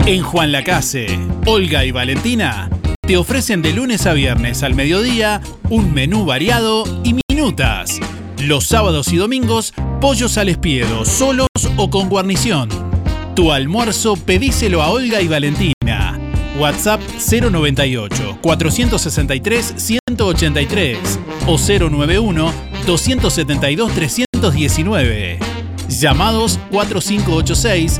En 0.06 0.24
Juan 0.24 0.52
Lacase, 0.52 1.08
Olga 1.46 1.86
y 1.86 1.92
Valentina 1.92 2.70
te 3.10 3.18
ofrecen 3.18 3.64
de 3.64 3.74
lunes 3.74 4.06
a 4.06 4.14
viernes 4.14 4.62
al 4.62 4.76
mediodía 4.76 5.42
un 5.72 5.96
menú 5.96 6.26
variado 6.26 6.84
y 7.04 7.16
minutas. 7.28 8.00
Los 8.38 8.68
sábados 8.68 9.12
y 9.12 9.18
domingos, 9.18 9.74
pollos 10.00 10.38
al 10.38 10.48
espiedo, 10.48 11.06
solos 11.06 11.48
o 11.76 11.90
con 11.90 12.08
guarnición. 12.08 12.70
Tu 13.36 13.52
almuerzo 13.52 14.16
pedíselo 14.16 14.84
a 14.84 14.90
Olga 14.90 15.22
y 15.22 15.28
Valentina. 15.28 16.19
WhatsApp 16.60 17.02
098 17.18 18.40
463 18.42 19.74
183 19.78 21.00
o 21.48 21.58
091 21.58 22.54
272 22.86 23.92
319. 23.94 25.40
Llamados 25.90 26.60
4586 26.72 28.00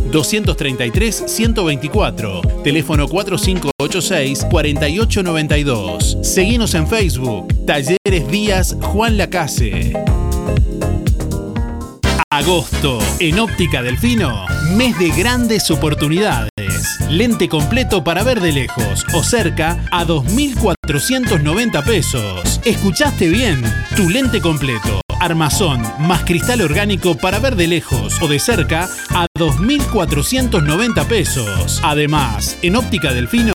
233 0.11 1.23
124. 1.27 2.41
Teléfono 2.63 3.07
4586 3.07 4.45
4892. 4.49 6.17
Seguimos 6.21 6.73
en 6.75 6.87
Facebook. 6.87 7.47
Talleres 7.65 8.27
Díaz 8.29 8.75
Juan 8.81 9.17
Lacase. 9.17 9.93
Agosto, 12.33 12.97
en 13.19 13.39
Óptica 13.39 13.81
Delfino, 13.83 14.45
mes 14.77 14.97
de 14.97 15.09
grandes 15.09 15.69
oportunidades. 15.69 16.49
Lente 17.09 17.49
completo 17.49 18.05
para 18.05 18.23
ver 18.23 18.39
de 18.39 18.53
lejos 18.53 19.05
o 19.13 19.21
cerca 19.21 19.83
a 19.91 20.05
2.490 20.05 21.83
pesos. 21.83 22.61
¿Escuchaste 22.63 23.27
bien? 23.27 23.61
Tu 23.97 24.09
lente 24.09 24.39
completo, 24.39 25.00
armazón 25.21 25.81
más 25.99 26.23
cristal 26.23 26.61
orgánico 26.61 27.15
para 27.15 27.39
ver 27.39 27.55
de 27.55 27.67
lejos 27.67 28.21
o 28.21 28.27
de 28.27 28.39
cerca 28.39 28.89
a 29.11 29.27
2.490 29.37 31.05
pesos. 31.05 31.79
Además, 31.83 32.57
en 32.63 32.75
Óptica 32.75 33.13
Delfino, 33.13 33.53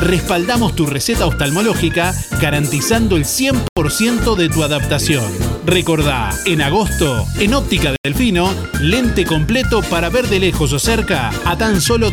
respaldamos 0.00 0.74
tu 0.76 0.86
receta 0.86 1.26
oftalmológica 1.26 2.14
garantizando 2.40 3.16
el 3.16 3.24
100% 3.24 4.36
de 4.36 4.48
tu 4.48 4.62
adaptación. 4.62 5.24
Recordá, 5.66 6.30
en 6.46 6.62
agosto, 6.62 7.26
en 7.38 7.54
Óptica 7.54 7.94
Delfino, 8.02 8.54
lente 8.80 9.24
completo 9.24 9.82
para 9.82 10.08
ver 10.08 10.28
de 10.28 10.38
lejos 10.38 10.72
o 10.72 10.78
cerca 10.78 11.30
a 11.44 11.58
tan 11.58 11.80
solo 11.80 12.12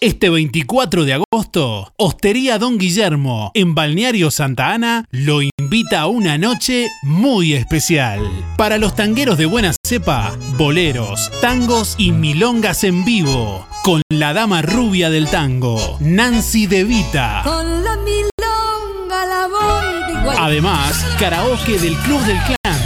Este 0.00 0.30
24 0.30 1.04
de 1.04 1.14
agosto, 1.14 1.92
Hostería 1.96 2.58
Don 2.58 2.78
Guillermo, 2.78 3.50
en 3.54 3.74
Balneario 3.74 4.30
Santa 4.30 4.70
Ana, 4.70 5.04
lo 5.10 5.40
invita 5.42 6.02
a 6.02 6.06
una 6.06 6.38
noche 6.38 6.86
muy 7.02 7.54
especial. 7.54 8.20
Para 8.56 8.78
los 8.78 8.94
tangueros 8.94 9.38
de 9.38 9.46
buena 9.46 9.74
cepa, 9.84 10.38
boleros, 10.56 11.32
tangos 11.40 11.96
y 11.98 12.12
milongas 12.12 12.84
en 12.84 13.04
vivo, 13.04 13.66
con 13.82 14.00
la 14.08 14.32
dama 14.34 14.62
rubia 14.62 15.10
del 15.10 15.26
tango, 15.26 15.98
Nancy 15.98 16.68
De 16.68 16.84
Vita. 16.84 17.40
Con 17.42 17.82
la 17.82 17.96
milonga 17.96 19.26
la 19.26 19.48
voy 19.48 20.12
de 20.12 20.20
igual. 20.20 20.36
Además, 20.38 21.04
karaoke 21.18 21.76
del 21.76 21.96
Club 21.96 22.20
del 22.20 22.38
Clan. 22.44 22.78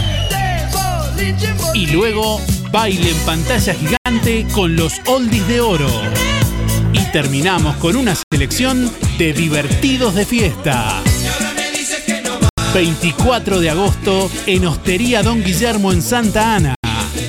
Y 1.75 1.85
luego, 1.91 2.41
baile 2.71 3.11
en 3.11 3.17
pantalla 3.19 3.75
gigante 3.75 4.47
con 4.51 4.75
los 4.75 4.99
oldies 5.05 5.47
de 5.47 5.61
oro. 5.61 5.91
Y 6.93 7.11
terminamos 7.11 7.75
con 7.77 7.95
una 7.95 8.13
selección 8.31 8.91
de 9.17 9.33
divertidos 9.33 10.15
de 10.15 10.25
fiesta. 10.25 11.01
24 12.73 13.59
de 13.59 13.69
agosto 13.69 14.31
en 14.45 14.65
Hostería 14.65 15.21
Don 15.21 15.43
Guillermo 15.43 15.91
en 15.91 16.01
Santa 16.01 16.55
Ana. 16.55 16.75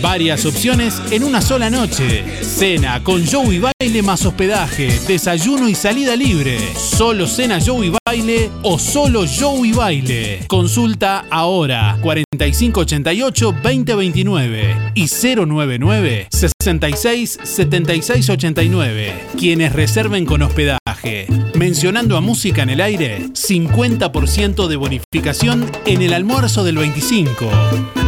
Varias 0.04 0.44
opciones 0.44 1.00
en 1.10 1.24
una 1.24 1.40
sola 1.40 1.70
noche. 1.70 2.22
Cena 2.42 3.02
con 3.02 3.24
show 3.24 3.50
y 3.50 3.58
baile 3.58 4.02
más 4.02 4.26
hospedaje, 4.26 5.00
desayuno 5.08 5.66
y 5.66 5.74
salida 5.74 6.14
libre. 6.14 6.58
Solo 6.76 7.26
cena 7.26 7.58
show 7.58 7.82
y 7.82 7.90
baile 8.04 8.50
o 8.64 8.78
solo 8.78 9.26
show 9.26 9.64
y 9.64 9.72
baile. 9.72 10.44
Consulta 10.46 11.24
ahora 11.30 11.96
4588 12.02 13.52
2029 13.62 14.92
y 14.94 15.06
099 15.06 16.28
66 16.30 17.38
76 17.42 18.28
89. 18.28 19.14
Quienes 19.38 19.72
reserven 19.72 20.26
con 20.26 20.42
hospedaje. 20.42 21.28
Mencionando 21.54 22.18
a 22.18 22.20
música 22.20 22.62
en 22.62 22.68
el 22.68 22.82
aire, 22.82 23.30
50% 23.30 24.68
de 24.68 24.76
bonificación 24.76 25.64
en 25.86 26.02
el 26.02 26.12
almuerzo 26.12 26.62
del 26.62 26.76
25. 26.76 28.03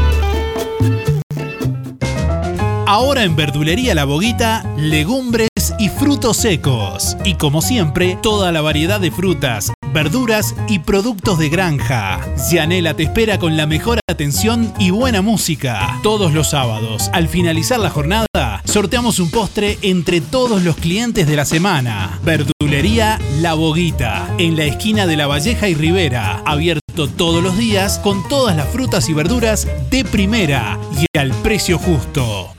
Ahora 2.88 3.24
en 3.24 3.34
Verdulería 3.34 3.96
La 3.96 4.04
Boguita, 4.04 4.62
legumbres 4.76 5.48
y 5.76 5.88
frutos 5.88 6.36
secos. 6.36 7.16
Y 7.24 7.34
como 7.34 7.60
siempre, 7.60 8.16
toda 8.22 8.52
la 8.52 8.60
variedad 8.60 9.00
de 9.00 9.10
frutas, 9.10 9.72
verduras 9.92 10.54
y 10.68 10.80
productos 10.80 11.38
de 11.38 11.48
granja. 11.48 12.20
Gianela 12.48 12.94
te 12.94 13.04
espera 13.04 13.38
con 13.38 13.56
la 13.56 13.66
mejor 13.66 14.00
atención 14.08 14.72
y 14.78 14.90
buena 14.90 15.22
música. 15.22 15.98
Todos 16.02 16.32
los 16.32 16.50
sábados, 16.50 17.10
al 17.12 17.28
finalizar 17.28 17.78
la 17.78 17.90
jornada, 17.90 18.62
sorteamos 18.64 19.18
un 19.18 19.30
postre 19.30 19.78
entre 19.82 20.20
todos 20.20 20.62
los 20.62 20.76
clientes 20.76 21.26
de 21.26 21.36
la 21.36 21.44
semana. 21.44 22.18
Verdulería 22.24 23.18
La 23.40 23.54
Boguita, 23.54 24.28
en 24.38 24.56
la 24.56 24.64
esquina 24.64 25.06
de 25.06 25.16
La 25.16 25.26
Valleja 25.26 25.68
y 25.68 25.74
Rivera. 25.74 26.42
Abierto 26.44 27.08
todos 27.08 27.42
los 27.42 27.56
días 27.58 27.98
con 27.98 28.26
todas 28.28 28.56
las 28.56 28.68
frutas 28.68 29.08
y 29.08 29.12
verduras 29.12 29.66
de 29.90 30.04
primera 30.04 30.78
y 30.98 31.18
al 31.18 31.30
precio 31.42 31.78
justo. 31.78 32.54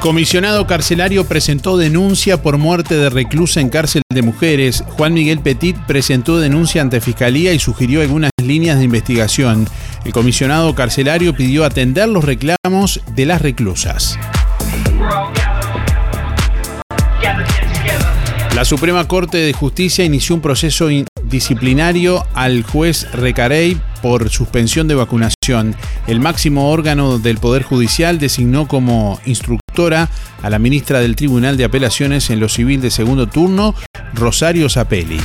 Comisionado 0.00 0.66
carcelario 0.66 1.26
presentó 1.26 1.76
denuncia 1.76 2.40
por 2.42 2.56
muerte 2.56 2.96
de 2.96 3.10
reclusa 3.10 3.60
en 3.60 3.68
cárcel 3.68 4.00
de 4.10 4.22
mujeres. 4.22 4.82
Juan 4.96 5.12
Miguel 5.12 5.40
Petit 5.40 5.76
presentó 5.86 6.38
denuncia 6.38 6.80
ante 6.80 7.02
Fiscalía 7.02 7.52
y 7.52 7.58
sugirió 7.58 8.00
algunas 8.00 8.30
líneas 8.42 8.78
de 8.78 8.84
investigación. 8.84 9.68
El 10.06 10.12
comisionado 10.12 10.74
carcelario 10.74 11.34
pidió 11.34 11.66
atender 11.66 12.08
los 12.08 12.24
reclamos 12.24 13.02
de 13.14 13.26
las 13.26 13.42
reclusas. 13.42 14.18
La 18.54 18.64
Suprema 18.64 19.06
Corte 19.06 19.36
de 19.36 19.52
Justicia 19.52 20.04
inició 20.04 20.34
un 20.34 20.40
proceso 20.40 20.88
disciplinario 21.24 22.26
al 22.34 22.62
juez 22.62 23.06
Recarey 23.12 23.78
por 24.00 24.30
suspensión 24.30 24.88
de 24.88 24.94
vacunación. 24.94 25.76
El 26.06 26.20
máximo 26.20 26.70
órgano 26.70 27.18
del 27.18 27.38
Poder 27.38 27.62
Judicial 27.62 28.18
designó 28.18 28.66
como 28.66 29.20
a 29.88 30.50
la 30.50 30.58
ministra 30.58 31.00
del 31.00 31.16
Tribunal 31.16 31.56
de 31.56 31.64
Apelaciones 31.64 32.28
en 32.28 32.38
lo 32.38 32.50
civil 32.50 32.82
de 32.82 32.90
segundo 32.90 33.26
turno, 33.28 33.74
Rosario 34.12 34.68
Zapelli. 34.68 35.18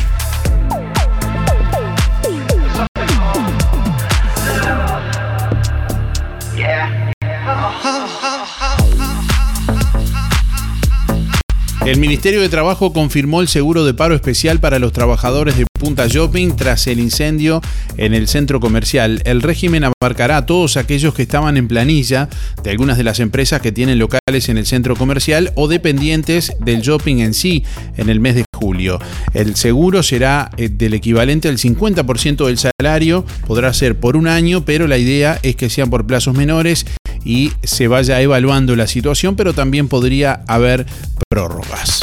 El 11.86 12.00
Ministerio 12.00 12.42
de 12.42 12.50
Trabajo 12.50 12.94
confirmó 12.94 13.42
el 13.42 13.48
seguro 13.48 13.86
de 13.86 13.94
paro 13.94 14.16
especial 14.16 14.60
para 14.60 14.80
los 14.80 14.92
trabajadores 14.92 15.56
de 15.56 15.68
Punta 15.80 16.08
Shopping 16.08 16.56
tras 16.56 16.88
el 16.88 17.00
incendio 17.00 17.62
en 17.98 18.16
el 18.16 18.28
centro 18.28 18.60
comercial. 18.60 19.22
El 19.24 19.44
régimen 19.44 19.84
abarcará 19.84 20.38
a 20.38 20.46
todos 20.48 20.78
aquellos 20.78 21.14
que 21.14 21.22
estaban 21.22 21.58
en 21.58 21.68
planilla 21.68 22.28
de 22.64 22.72
algunas 22.72 22.98
de 22.98 23.04
las 23.04 23.20
empresas 23.20 23.62
que 23.62 23.72
tienen 23.72 24.00
locales 24.00 24.50
en 24.50 24.58
el 24.58 24.66
centro 24.66 24.96
comercial 24.96 25.52
o 25.54 25.68
dependientes 25.68 26.54
del 26.60 26.82
shopping 26.82 27.18
en 27.18 27.36
sí 27.36 27.64
en 27.98 28.10
el 28.10 28.20
mes 28.20 28.34
de 28.34 28.46
julio. 28.56 29.00
El 29.36 29.56
seguro 29.56 30.02
será 30.02 30.50
eh, 30.58 30.70
del 30.70 30.96
equivalente 30.96 31.50
al 31.50 31.60
50% 31.60 32.48
del 32.48 32.58
salario, 32.58 33.28
podrá 33.46 33.72
ser 33.74 34.00
por 34.00 34.18
un 34.18 34.28
año, 34.28 34.66
pero 34.66 34.88
la 34.88 34.98
idea 34.98 35.38
es 35.44 35.56
que 35.56 35.70
sean 35.70 35.92
por 35.92 36.08
plazos 36.08 36.34
menores 36.34 36.88
y 37.26 37.52
se 37.64 37.88
vaya 37.90 38.22
evaluando 38.22 38.76
la 38.76 38.88
situación, 38.88 39.36
pero 39.36 39.54
también 39.54 39.90
podría 39.90 40.44
haber 40.48 40.86
prórrogas. 41.28 42.02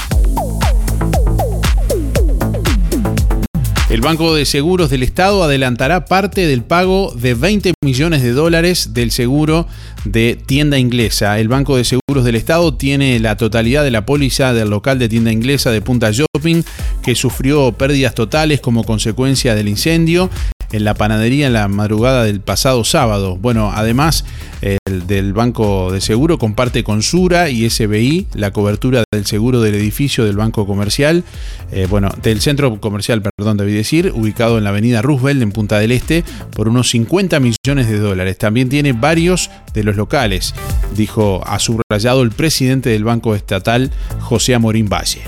El 3.93 4.01
Banco 4.01 4.35
de 4.35 4.47
Seguros 4.47 4.89
del 4.89 5.03
Estado 5.03 5.43
adelantará 5.43 6.07
parte 6.07 6.47
del 6.47 6.63
pago 6.63 7.13
de 7.15 7.35
20 7.35 7.75
millones 7.85 8.23
de 8.23 8.33
dólares 8.33 8.95
del 8.95 9.11
seguro 9.11 9.69
de 10.07 10.35
tienda 10.47 10.79
inglesa. 10.79 11.39
El 11.39 11.49
Banco 11.49 11.77
de 11.77 11.85
Seguros 11.85 12.25
del 12.25 12.37
Estado 12.37 12.73
tiene 12.75 13.21
la 13.21 13.37
totalidad 13.37 13.85
de 13.85 13.91
la 13.91 14.07
póliza 14.07 14.55
del 14.55 14.71
local 14.71 14.99
de 14.99 15.11
tienda 15.11 15.31
inglesa 15.31 15.71
de 15.71 15.83
Punta 15.83 16.11
Shopping 16.11 16.63
que 17.03 17.15
sufrió 17.15 17.73
pérdidas 17.73 18.15
totales 18.15 18.63
como 18.63 18.85
consecuencia 18.85 19.55
del 19.55 19.69
incendio 19.69 20.31
en 20.73 20.85
la 20.85 20.95
panadería 20.95 21.47
en 21.47 21.53
la 21.53 21.69
madrugada 21.69 22.25
del 22.25 22.41
pasado 22.41 22.85
sábado. 22.85 23.37
Bueno, 23.37 23.73
además 23.75 24.25
el 24.63 25.07
del 25.07 25.33
Banco 25.33 25.91
de 25.93 26.01
Seguro 26.01 26.39
comparte 26.39 26.85
con 26.85 27.03
Sura 27.03 27.51
y 27.51 27.69
SBI 27.69 28.29
la 28.35 28.53
cobertura 28.53 29.05
del 29.13 29.27
seguro 29.27 29.61
del 29.61 29.75
edificio 29.75 30.25
del 30.25 30.37
Banco 30.37 30.67
Comercial, 30.67 31.25
eh, 31.73 31.87
bueno, 31.89 32.11
del 32.23 32.41
centro 32.41 32.81
comercial, 32.81 33.23
perdón, 33.23 33.57
debí 33.57 33.73
decir, 33.73 34.13
ubicado 34.15 34.59
en 34.59 34.65
la 34.65 34.71
avenida 34.71 35.03
Roosevelt 35.03 35.43
en 35.43 35.53
Punta 35.53 35.79
del 35.79 35.93
Este 35.93 36.25
por 36.55 36.69
unos 36.69 36.91
50 36.91 37.41
millones 37.41 37.89
de 37.89 37.99
dólares. 37.99 38.39
También 38.39 38.69
tiene 38.69 38.93
varios 38.93 39.51
de 39.75 39.85
los 39.85 39.97
locales, 39.97 40.55
dijo 40.97 41.43
a 41.47 41.59
subrayado 41.59 42.23
el 42.23 42.31
presidente 42.31 42.91
del 42.91 43.05
Banco 43.05 43.35
Estatal, 43.35 43.91
José 44.21 44.55
Amorín 44.55 44.89
Valle. 44.89 45.23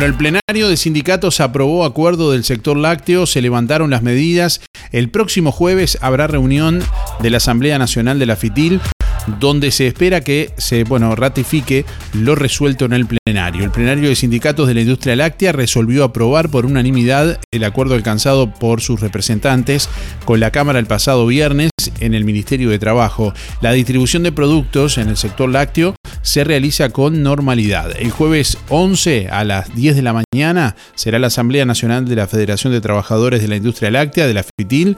Con 0.00 0.08
el 0.08 0.14
plenario 0.16 0.70
de 0.70 0.78
sindicatos 0.78 1.40
aprobó 1.40 1.84
acuerdo 1.84 2.32
del 2.32 2.42
sector 2.42 2.74
lácteo, 2.74 3.26
se 3.26 3.42
levantaron 3.42 3.90
las 3.90 4.02
medidas. 4.02 4.62
El 4.92 5.10
próximo 5.10 5.52
jueves 5.52 5.98
habrá 6.00 6.26
reunión 6.26 6.82
de 7.20 7.28
la 7.28 7.36
Asamblea 7.36 7.78
Nacional 7.78 8.18
de 8.18 8.24
la 8.24 8.36
FITIL 8.36 8.80
donde 9.38 9.70
se 9.70 9.86
espera 9.86 10.22
que 10.22 10.52
se 10.56 10.84
bueno, 10.84 11.14
ratifique 11.14 11.84
lo 12.14 12.34
resuelto 12.34 12.86
en 12.86 12.94
el 12.94 13.00
plenario. 13.06 13.19
El 13.30 13.70
plenario 13.70 14.08
de 14.08 14.16
sindicatos 14.16 14.66
de 14.66 14.74
la 14.74 14.80
industria 14.80 15.14
láctea 15.14 15.52
resolvió 15.52 16.02
aprobar 16.02 16.48
por 16.48 16.66
unanimidad 16.66 17.38
el 17.52 17.62
acuerdo 17.62 17.94
alcanzado 17.94 18.52
por 18.52 18.80
sus 18.80 19.00
representantes 19.00 19.88
con 20.24 20.40
la 20.40 20.50
Cámara 20.50 20.80
el 20.80 20.86
pasado 20.86 21.24
viernes 21.28 21.70
en 22.00 22.14
el 22.14 22.24
Ministerio 22.24 22.70
de 22.70 22.80
Trabajo. 22.80 23.32
La 23.60 23.70
distribución 23.70 24.24
de 24.24 24.32
productos 24.32 24.98
en 24.98 25.08
el 25.08 25.16
sector 25.16 25.48
lácteo 25.48 25.94
se 26.22 26.42
realiza 26.42 26.90
con 26.90 27.22
normalidad. 27.22 27.92
El 27.96 28.10
jueves 28.10 28.58
11 28.68 29.28
a 29.28 29.44
las 29.44 29.72
10 29.76 29.94
de 29.94 30.02
la 30.02 30.22
mañana 30.34 30.74
será 30.96 31.20
la 31.20 31.28
Asamblea 31.28 31.64
Nacional 31.64 32.08
de 32.08 32.16
la 32.16 32.26
Federación 32.26 32.72
de 32.72 32.80
Trabajadores 32.80 33.42
de 33.42 33.48
la 33.48 33.56
Industria 33.56 33.92
Láctea, 33.92 34.26
de 34.26 34.34
la 34.34 34.42
FITIL, 34.42 34.96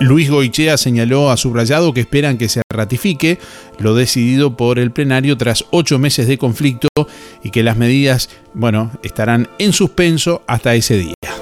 Luis 0.00 0.30
Goichea 0.30 0.76
señaló 0.76 1.30
a 1.30 1.36
subrayado 1.38 1.94
que 1.94 2.00
esperan 2.00 2.36
que 2.36 2.48
se 2.48 2.60
ratifique 2.70 3.38
lo 3.78 3.94
decidido 3.94 4.56
por 4.56 4.78
el 4.78 4.90
plenario 4.90 5.36
tras 5.38 5.64
ocho 5.70 5.98
meses 5.98 6.28
de 6.28 6.36
conflicto 6.36 6.88
y 7.42 7.50
que 7.50 7.62
las 7.62 7.76
medidas, 7.76 8.28
bueno, 8.52 8.90
estarán 9.02 9.48
en 9.58 9.72
suspenso 9.72 10.42
hasta 10.46 10.74
ese 10.74 10.98
día. 10.98 11.35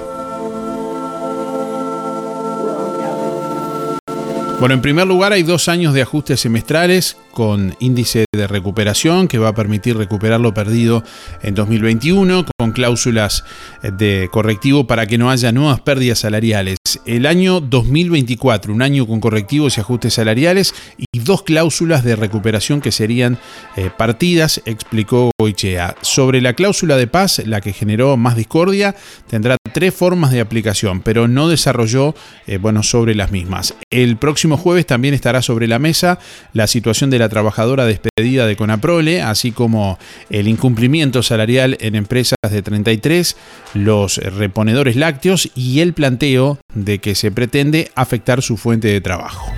Bueno, 4.59 4.73
en 4.73 4.81
primer 4.81 5.05
lugar 5.05 5.33
hay 5.33 5.43
dos 5.43 5.67
años 5.67 5.93
de 5.93 6.01
ajustes 6.01 6.39
semestrales 6.39 7.17
con 7.31 7.75
índice 7.79 8.23
de 8.33 8.47
recuperación 8.47 9.27
que 9.27 9.37
va 9.37 9.49
a 9.49 9.53
permitir 9.53 9.97
recuperar 9.97 10.39
lo 10.39 10.53
perdido 10.53 11.03
en 11.43 11.53
2021 11.55 12.45
con 12.57 12.71
cláusulas 12.71 13.43
de 13.83 14.29
correctivo 14.31 14.87
para 14.87 15.07
que 15.07 15.17
no 15.17 15.29
haya 15.29 15.51
nuevas 15.51 15.81
pérdidas 15.81 16.19
salariales. 16.19 16.77
El 17.05 17.25
año 17.25 17.59
2024, 17.59 18.73
un 18.73 18.81
año 18.81 19.05
con 19.05 19.19
correctivos 19.19 19.77
y 19.77 19.81
ajustes 19.81 20.13
salariales 20.13 20.73
y 20.97 21.19
dos 21.19 21.43
cláusulas 21.43 22.05
de 22.05 22.15
recuperación 22.15 22.79
que 22.79 22.93
serían 22.93 23.37
eh, 23.75 23.89
partidas, 23.95 24.61
explicó 24.65 25.31
Goichea. 25.37 25.95
Sobre 26.01 26.39
la 26.39 26.53
cláusula 26.53 26.95
de 26.95 27.07
paz, 27.07 27.41
la 27.45 27.59
que 27.59 27.73
generó 27.73 28.15
más 28.15 28.37
discordia, 28.37 28.95
tendrá 29.27 29.57
tres 29.75 29.93
formas 29.93 30.31
de 30.31 30.39
aplicación, 30.39 31.01
pero 31.01 31.27
no 31.27 31.49
desarrolló 31.49 32.15
eh, 32.47 32.55
bueno, 32.55 32.81
sobre 32.81 33.13
las 33.13 33.31
mismas. 33.31 33.73
El 33.89 34.15
próximo 34.15 34.55
jueves 34.55 34.85
también 34.85 35.13
estará 35.13 35.41
sobre 35.41 35.67
la 35.67 35.79
mesa 35.79 36.17
la 36.53 36.67
situación 36.67 37.09
de 37.09 37.19
la 37.19 37.27
trabajadora 37.27 37.83
despedida 37.83 38.47
de 38.47 38.55
Conaprole, 38.55 39.21
así 39.21 39.51
como 39.51 39.99
el 40.29 40.47
incumplimiento 40.47 41.21
salarial 41.23 41.75
en 41.81 41.95
empresas 41.95 42.37
de 42.49 42.61
33, 42.61 43.35
los 43.73 44.15
reponedores 44.15 44.95
lácteos 44.95 45.51
y 45.55 45.81
el 45.81 45.91
planteo 45.91 46.57
de 46.73 46.99
que 46.99 47.13
se 47.13 47.31
pretende 47.31 47.91
afectar 47.95 48.41
su 48.41 48.55
fuente 48.55 48.87
de 48.87 49.01
trabajo. 49.01 49.51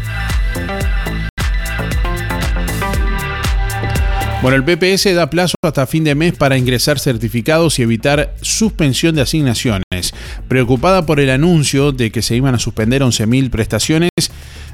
Bueno, 4.40 4.56
el 4.56 4.64
PPS 4.64 5.16
da 5.16 5.32
plazo 5.32 5.56
hasta 5.64 5.88
fin 5.88 6.04
de 6.04 6.14
mes 6.14 6.34
para 6.34 6.58
ingresar 6.58 7.00
certificados 7.00 7.80
y 7.80 7.82
evitar 7.82 8.36
suspensión 8.42 9.16
de 9.16 9.24
asignaciones. 9.24 10.14
Preocupada 10.48 11.08
por 11.08 11.20
el 11.20 11.32
anuncio 11.32 11.92
de 11.92 12.12
que 12.12 12.22
se 12.22 12.36
iban 12.36 12.54
a 12.54 12.60
suspender 12.60 13.02
11.000 13.02 13.50
prestaciones, 13.50 14.12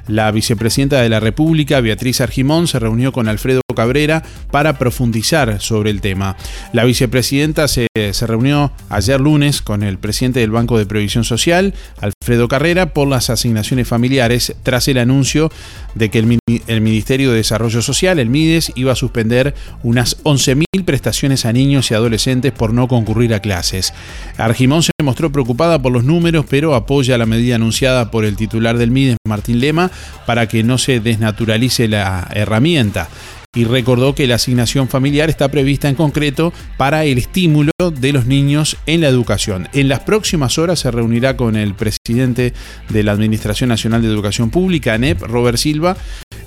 la 0.08 0.30
vicepresidenta 0.32 1.02
de 1.02 1.08
la 1.08 1.22
República, 1.22 1.80
Beatriz 1.80 2.20
Argimón, 2.20 2.68
se 2.68 2.78
reunió 2.78 3.14
con 3.14 3.30
Alfredo 3.30 3.63
Cabrera 3.76 4.24
para 4.52 4.78
profundizar 4.78 5.62
sobre 5.62 5.90
el 5.90 6.02
tema. 6.02 6.38
La 6.74 6.84
vicepresidenta 6.84 7.68
se, 7.68 7.88
reunió 8.22 8.72
ayer 8.90 9.20
lunes 9.20 9.62
con 9.62 9.84
el 9.84 9.98
presidente 9.98 10.40
del 10.40 10.52
Banco 10.52 10.78
de 10.78 10.86
Previsión 10.86 11.24
Social, 11.24 11.74
Alfredo 12.00 12.48
Carrera, 12.48 12.94
por 12.94 13.08
las 13.08 13.30
asignaciones 13.30 13.88
familiares 13.88 14.56
tras 14.64 14.88
el 14.88 14.98
anuncio 14.98 15.52
de 15.96 16.10
que 16.10 16.20
el, 16.20 16.40
el 16.68 16.82
Ministerio 16.82 17.32
de 17.32 17.38
Desarrollo 17.38 17.82
Social, 17.82 18.20
el 18.20 18.30
MIDES, 18.30 18.74
iba 18.76 18.92
a 18.92 18.96
suspender 18.96 19.54
unas 19.84 20.24
11.000 20.24 20.86
prestaciones 20.86 21.46
a 21.46 21.54
niños 21.54 21.92
y 21.92 21.94
adolescentes 21.94 22.52
por 22.52 22.74
no 22.74 22.88
concurrir 22.88 23.34
a 23.34 23.40
clases. 23.40 23.94
Argimón 24.38 24.84
se 24.84 24.92
mostró 25.04 25.32
preocupada 25.32 25.82
por 25.82 25.92
los 25.92 26.04
números, 26.04 26.46
pero 26.50 26.76
apoya 26.76 27.18
la 27.18 27.26
medida 27.26 27.56
anunciada 27.56 28.12
por 28.12 28.26
el 28.26 28.36
titular 28.36 28.78
del 28.78 28.92
MIDES, 28.92 29.18
Martín 29.28 29.60
Lema, 29.60 29.92
para 30.26 30.48
que 30.48 30.64
no 30.64 30.78
se 30.78 31.00
desnaturalice 31.00 31.88
la 31.88 32.28
herramienta 32.34 33.10
y 33.56 33.66
recordó 33.66 34.16
que 34.16 34.28
la 34.28 34.36
asignación 34.36 34.88
familiar 34.88 35.30
está 35.30 35.50
prevista 35.50 35.90
en 35.90 35.96
concreto 35.96 36.54
para 36.78 37.06
el 37.06 37.18
estímulo 37.18 37.72
de 37.94 38.14
los 38.14 38.26
niños 38.26 38.78
en 38.86 39.02
la 39.02 39.08
educación. 39.08 39.68
En 39.74 39.88
las 39.88 40.00
próximas 40.02 40.58
horas 40.58 40.80
se 40.80 40.92
reunirá 40.92 41.38
con 41.38 41.56
el 41.56 41.76
presidente 41.76 42.54
de 42.90 43.04
la 43.04 43.12
Administración 43.12 43.70
Nacional 43.70 44.02
de 44.02 44.08
Educación 44.08 44.50
Pública, 44.50 44.94
ANEP, 44.94 45.22
Robert 45.22 45.58
Silva, 45.58 45.98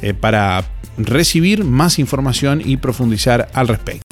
eh, 0.02 0.14
para 0.14 0.64
recibir 0.98 1.64
más 1.64 1.98
información 1.98 2.62
y 2.64 2.78
profundizar 2.78 3.48
al 3.52 3.68
respecto. 3.68 4.05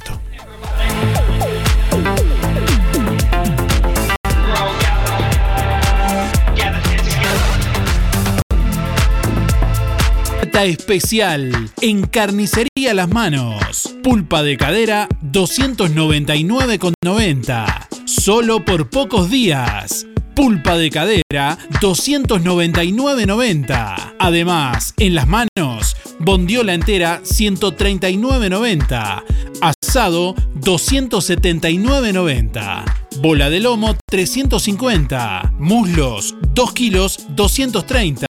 Especial 10.63 11.51
en 11.81 12.07
Carnicería 12.07 12.95
Las 12.95 13.09
Manos. 13.09 13.93
Pulpa 14.05 14.45
de 14.45 14.57
cadera 14.57 15.09
299,90. 15.23 17.89
Solo 18.05 18.65
por 18.65 18.89
pocos 18.89 19.29
días. 19.31 20.07
Pulpa 20.37 20.77
de 20.77 20.91
cadera 20.91 21.59
299,90. 21.81 24.15
Además, 24.19 24.95
en 24.99 25.17
las 25.17 25.27
manos, 25.27 25.97
bondiola 26.21 26.75
entera 26.75 27.21
139,90. 27.25 29.25
Asado 29.61 30.37
279,90. 30.61 32.85
Bola 33.21 33.51
de 33.51 33.61
lomo 33.61 33.97
350. 34.09 35.55
Muslos 35.59 36.37
2 36.55 36.73
kilos 36.73 37.27
230. 37.31 38.27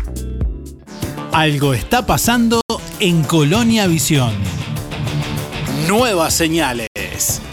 Algo 1.31 1.73
está 1.73 2.05
pasando 2.05 2.59
en 2.99 3.23
Colonia 3.23 3.87
Visión. 3.87 4.33
Nuevas 5.87 6.33
señales. 6.33 6.87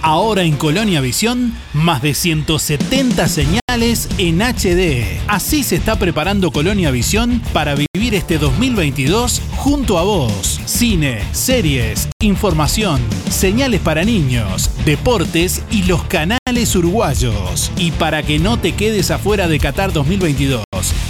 Ahora 0.02 0.42
en 0.42 0.56
Colonia 0.56 1.00
Visión, 1.00 1.54
más 1.72 2.02
de 2.02 2.14
170 2.14 3.28
señales 3.28 4.08
en 4.18 4.40
HD. 4.40 5.20
Así 5.28 5.62
se 5.62 5.76
está 5.76 5.96
preparando 5.96 6.50
Colonia 6.50 6.90
Visión 6.90 7.40
para 7.52 7.74
vivir 7.74 8.14
este 8.14 8.38
2022 8.38 9.40
junto 9.56 9.98
a 9.98 10.02
vos. 10.02 10.60
Cine, 10.64 11.22
series, 11.32 12.08
información, 12.20 13.00
señales 13.30 13.80
para 13.80 14.04
niños, 14.04 14.70
deportes 14.84 15.62
y 15.70 15.84
los 15.84 16.04
canales 16.04 16.74
uruguayos. 16.74 17.70
Y 17.76 17.92
para 17.92 18.22
que 18.22 18.38
no 18.38 18.58
te 18.58 18.72
quedes 18.72 19.10
afuera 19.10 19.48
de 19.48 19.58
Qatar 19.58 19.92
2022 19.92 20.64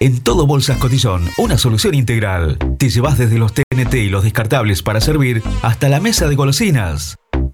En 0.01 0.21
todo 0.21 0.47
Bolsas 0.47 0.77
Cotillón, 0.77 1.29
una 1.37 1.57
solución 1.57 1.93
integral. 1.93 2.57
Te 2.77 2.89
llevas 2.89 3.17
desde 3.17 3.37
los 3.37 3.51
TNT 3.53 3.95
y 3.95 4.07
los 4.07 4.23
descartables 4.23 4.81
para 4.81 5.01
servir 5.01 5.43
hasta 5.61 5.89
la 5.89 5.99
mesa 5.99 6.29
de 6.29 6.35
golosinas. 6.35 7.17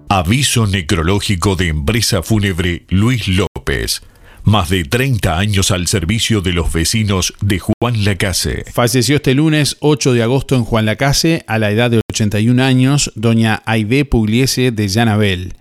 Aviso 0.07 0.67
necrológico 0.67 1.57
de 1.57 1.67
empresa 1.67 2.23
fúnebre 2.23 2.85
Luis 2.87 3.27
López. 3.27 4.01
Más 4.43 4.69
de 4.69 4.84
30 4.84 5.38
años 5.38 5.71
al 5.71 5.88
servicio 5.88 6.41
de 6.41 6.54
los 6.54 6.71
vecinos 6.71 7.34
de 7.41 7.60
Juan 7.60 8.04
Lacase. 8.04 8.63
Falleció 8.71 9.17
este 9.17 9.36
lunes 9.36 9.78
8 9.82 10.13
de 10.13 10.23
agosto 10.23 10.56
en 10.56 10.63
Juan 10.63 10.86
Lacase 10.86 11.43
a 11.47 11.60
la 11.60 11.71
edad 11.71 11.91
de 11.91 12.02
81 12.12 12.63
años, 12.63 13.12
doña 13.15 13.62
Aide 13.65 14.06
Pugliese 14.06 14.71
de 14.71 14.88
Llanabel. 14.88 15.54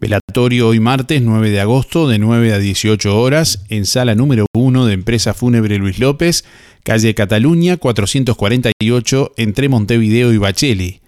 Velatorio 0.00 0.68
hoy 0.68 0.80
martes 0.80 1.22
9 1.22 1.50
de 1.50 1.60
agosto 1.60 2.08
de 2.08 2.18
9 2.18 2.54
a 2.54 2.58
18 2.58 3.20
horas 3.20 3.64
en 3.68 3.86
sala 3.86 4.16
número 4.16 4.46
1 4.52 4.86
de 4.86 4.94
Empresa 4.94 5.34
Fúnebre 5.34 5.78
Luis 5.78 6.00
López, 6.00 6.44
calle 6.82 7.14
Cataluña 7.14 7.76
448 7.76 9.34
entre 9.36 9.68
Montevideo 9.68 10.32
y 10.32 10.38
Bacheli. 10.38 11.01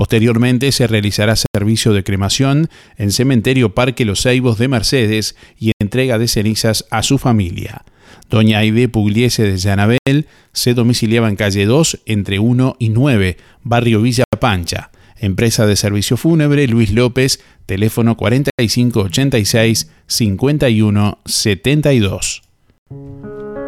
Posteriormente 0.00 0.72
se 0.72 0.86
realizará 0.86 1.34
servicio 1.36 1.92
de 1.92 2.02
cremación 2.02 2.70
en 2.96 3.12
Cementerio 3.12 3.74
Parque 3.74 4.06
Los 4.06 4.22
Ceibos 4.22 4.56
de 4.56 4.66
Mercedes 4.66 5.36
y 5.58 5.72
entrega 5.78 6.16
de 6.16 6.26
cenizas 6.26 6.86
a 6.90 7.02
su 7.02 7.18
familia. 7.18 7.84
Doña 8.30 8.60
Aide 8.60 8.88
Pugliese 8.88 9.42
de 9.42 9.58
Llanabel 9.58 10.26
se 10.54 10.72
domiciliaba 10.72 11.28
en 11.28 11.36
calle 11.36 11.66
2 11.66 12.00
entre 12.06 12.38
1 12.38 12.76
y 12.78 12.88
9, 12.88 13.36
barrio 13.62 14.00
Villa 14.00 14.24
Pancha. 14.40 14.90
Empresa 15.18 15.66
de 15.66 15.76
servicio 15.76 16.16
fúnebre 16.16 16.66
Luis 16.66 16.92
López, 16.92 17.40
teléfono 17.66 18.16
4586 18.16 19.90
5172. 20.06 22.42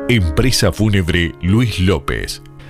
Empresa 0.08 0.72
Fúnebre 0.72 1.34
Luis 1.42 1.78
López. 1.78 2.40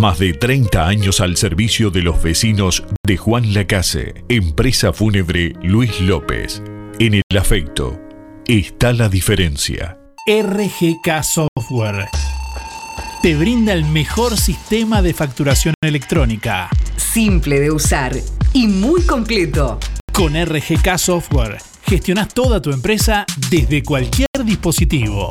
Más 0.00 0.18
de 0.18 0.32
30 0.32 0.86
años 0.86 1.20
al 1.20 1.36
servicio 1.36 1.90
de 1.90 2.00
los 2.00 2.22
vecinos 2.22 2.82
de 3.06 3.18
Juan 3.18 3.52
Lacase, 3.52 4.14
empresa 4.30 4.94
fúnebre 4.94 5.52
Luis 5.62 6.00
López. 6.00 6.62
En 6.98 7.12
el 7.12 7.38
afecto 7.38 8.00
está 8.46 8.94
la 8.94 9.10
diferencia. 9.10 9.98
RGK 10.26 11.22
Software 11.22 12.08
te 13.22 13.36
brinda 13.36 13.74
el 13.74 13.84
mejor 13.84 14.38
sistema 14.38 15.02
de 15.02 15.12
facturación 15.12 15.74
electrónica. 15.82 16.70
Simple 16.96 17.60
de 17.60 17.70
usar 17.70 18.16
y 18.54 18.68
muy 18.68 19.02
completo. 19.02 19.78
Con 20.14 20.32
RGK 20.32 20.96
Software 20.96 21.58
gestionas 21.82 22.32
toda 22.32 22.62
tu 22.62 22.70
empresa 22.70 23.26
desde 23.50 23.82
cualquier 23.82 24.28
dispositivo. 24.46 25.30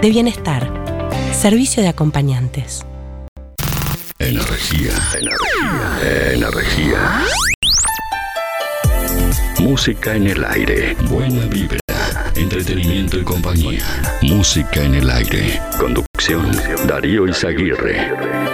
de 0.00 0.10
bienestar. 0.10 0.72
Servicio 1.32 1.82
de 1.82 1.88
acompañantes. 1.88 2.84
Energía, 4.18 4.92
energía, 5.18 6.32
energía. 6.32 7.24
Música 9.60 10.14
en 10.14 10.28
el 10.28 10.44
aire. 10.44 10.96
Buena 11.08 11.46
vibra. 11.46 11.78
Entretenimiento 12.34 13.18
y 13.18 13.22
compañía. 13.22 13.84
Música 14.22 14.82
en 14.82 14.94
el 14.94 15.10
aire. 15.10 15.60
Conducción. 15.78 16.50
Darío 16.86 17.26
Izaguirre. 17.26 18.48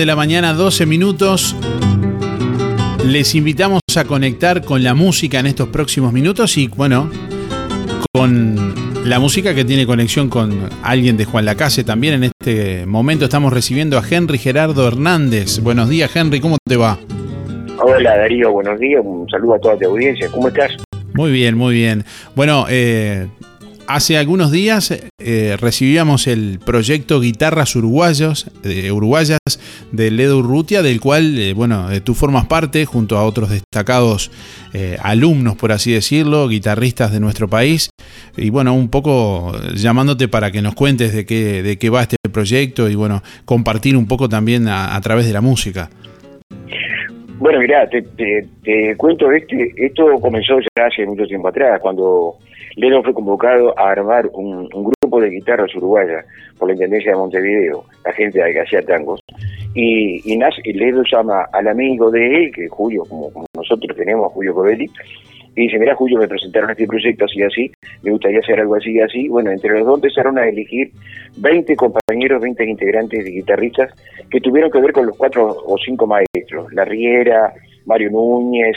De 0.00 0.06
la 0.06 0.16
mañana, 0.16 0.54
12 0.54 0.86
minutos. 0.86 1.54
Les 3.04 3.34
invitamos 3.34 3.82
a 3.98 4.04
conectar 4.04 4.64
con 4.64 4.82
la 4.82 4.94
música 4.94 5.40
en 5.40 5.46
estos 5.46 5.68
próximos 5.68 6.14
minutos 6.14 6.56
y 6.56 6.68
bueno, 6.68 7.10
con 8.10 8.72
la 9.04 9.18
música 9.18 9.54
que 9.54 9.62
tiene 9.62 9.84
conexión 9.84 10.30
con 10.30 10.70
alguien 10.82 11.18
de 11.18 11.26
Juan 11.26 11.44
Lacase 11.44 11.84
también. 11.84 12.14
En 12.14 12.24
este 12.24 12.86
momento 12.86 13.26
estamos 13.26 13.52
recibiendo 13.52 13.98
a 13.98 14.02
Henry 14.08 14.38
Gerardo 14.38 14.88
Hernández. 14.88 15.60
Buenos 15.60 15.90
días 15.90 16.16
Henry, 16.16 16.40
¿cómo 16.40 16.56
te 16.66 16.78
va? 16.78 16.98
Hola 17.82 18.16
Darío, 18.16 18.52
buenos 18.52 18.80
días, 18.80 19.02
un 19.04 19.28
saludo 19.28 19.56
a 19.56 19.58
toda 19.58 19.76
tu 19.76 19.86
audiencia, 19.86 20.30
¿cómo 20.30 20.48
estás? 20.48 20.72
Muy 21.12 21.30
bien, 21.30 21.58
muy 21.58 21.74
bien. 21.74 22.04
Bueno, 22.34 22.64
eh, 22.70 23.28
hace 23.94 24.16
algunos 24.16 24.52
días 24.52 24.94
eh, 25.18 25.56
recibíamos 25.60 26.26
el 26.28 26.60
proyecto 26.64 27.20
Guitarras 27.20 27.74
Uruguayos, 27.74 28.46
eh, 28.62 28.92
Uruguayas 28.92 29.38
de 29.90 30.10
Ledo 30.10 30.38
Urrutia, 30.38 30.82
del 30.82 31.00
cual, 31.00 31.36
eh, 31.38 31.54
bueno, 31.54 31.90
eh, 31.90 32.00
tú 32.00 32.14
formas 32.14 32.46
parte 32.46 32.86
junto 32.86 33.18
a 33.18 33.24
otros 33.24 33.50
destacados 33.50 34.30
alumnos, 35.02 35.56
por 35.56 35.72
así 35.72 35.90
decirlo, 35.90 36.46
guitarristas 36.46 37.10
de 37.10 37.18
nuestro 37.18 37.48
país. 37.48 37.90
Y 38.36 38.50
bueno, 38.50 38.72
un 38.72 38.88
poco 38.88 39.52
llamándote 39.74 40.28
para 40.28 40.52
que 40.52 40.62
nos 40.62 40.76
cuentes 40.76 41.12
de 41.12 41.26
qué, 41.26 41.64
de 41.64 41.76
qué 41.76 41.90
va 41.90 42.02
este 42.02 42.16
proyecto 42.30 42.88
y 42.88 42.94
bueno, 42.94 43.20
compartir 43.44 43.96
un 43.96 44.06
poco 44.06 44.28
también 44.28 44.68
a 44.68 45.00
través 45.00 45.26
de 45.26 45.32
la 45.32 45.40
música. 45.40 45.90
Bueno, 47.40 47.58
mirá, 47.58 47.88
te, 47.88 48.02
te, 48.02 48.96
cuento, 48.98 49.32
este, 49.32 49.72
esto 49.74 50.04
comenzó 50.20 50.60
ya 50.60 50.84
hace 50.84 51.06
mucho 51.06 51.24
tiempo 51.24 51.48
atrás, 51.48 51.80
cuando 51.80 52.36
Leno 52.76 53.02
fue 53.02 53.14
convocado 53.14 53.76
a 53.78 53.92
armar 53.92 54.26
un, 54.34 54.68
grupo 54.68 55.22
de 55.22 55.30
guitarras 55.30 55.74
uruguayas 55.74 56.26
por 56.58 56.68
la 56.68 56.74
Intendencia 56.74 57.12
de 57.12 57.16
Montevideo, 57.16 57.84
la 58.04 58.12
gente 58.12 58.38
que 58.52 58.60
hacía 58.60 58.82
tangos, 58.82 59.20
y, 59.74 60.20
y, 60.30 60.38
y 60.64 60.72
Leno 60.74 61.02
llama 61.10 61.46
al 61.50 61.68
amigo 61.68 62.10
de 62.10 62.44
él, 62.44 62.52
que 62.54 62.68
Julio, 62.68 63.04
como, 63.08 63.30
nosotros 63.56 63.96
tenemos 63.96 64.30
Julio 64.34 64.52
Covelli, 64.52 64.90
y 65.56 65.62
dice, 65.62 65.78
mira 65.78 65.94
Julio, 65.94 66.18
me 66.18 66.28
presentaron 66.28 66.70
este 66.70 66.86
proyecto 66.86 67.24
así 67.24 67.40
y 67.40 67.42
así, 67.42 67.72
me 68.02 68.12
gustaría 68.12 68.38
hacer 68.38 68.60
algo 68.60 68.76
así 68.76 68.92
y 68.92 69.00
así. 69.00 69.28
Bueno, 69.28 69.50
entre 69.50 69.70
los 69.78 69.86
dos 69.86 69.96
empezaron 69.96 70.38
a 70.38 70.48
elegir 70.48 70.90
20 71.38 71.76
compañeros, 71.76 72.40
20 72.40 72.64
integrantes 72.64 73.24
de 73.24 73.30
guitarristas 73.30 73.92
que 74.30 74.40
tuvieron 74.40 74.70
que 74.70 74.80
ver 74.80 74.92
con 74.92 75.06
los 75.06 75.16
cuatro 75.16 75.48
o 75.48 75.76
cinco 75.84 76.06
maestros, 76.06 76.72
La 76.72 76.84
Riera, 76.84 77.52
Mario 77.86 78.10
Núñez, 78.10 78.76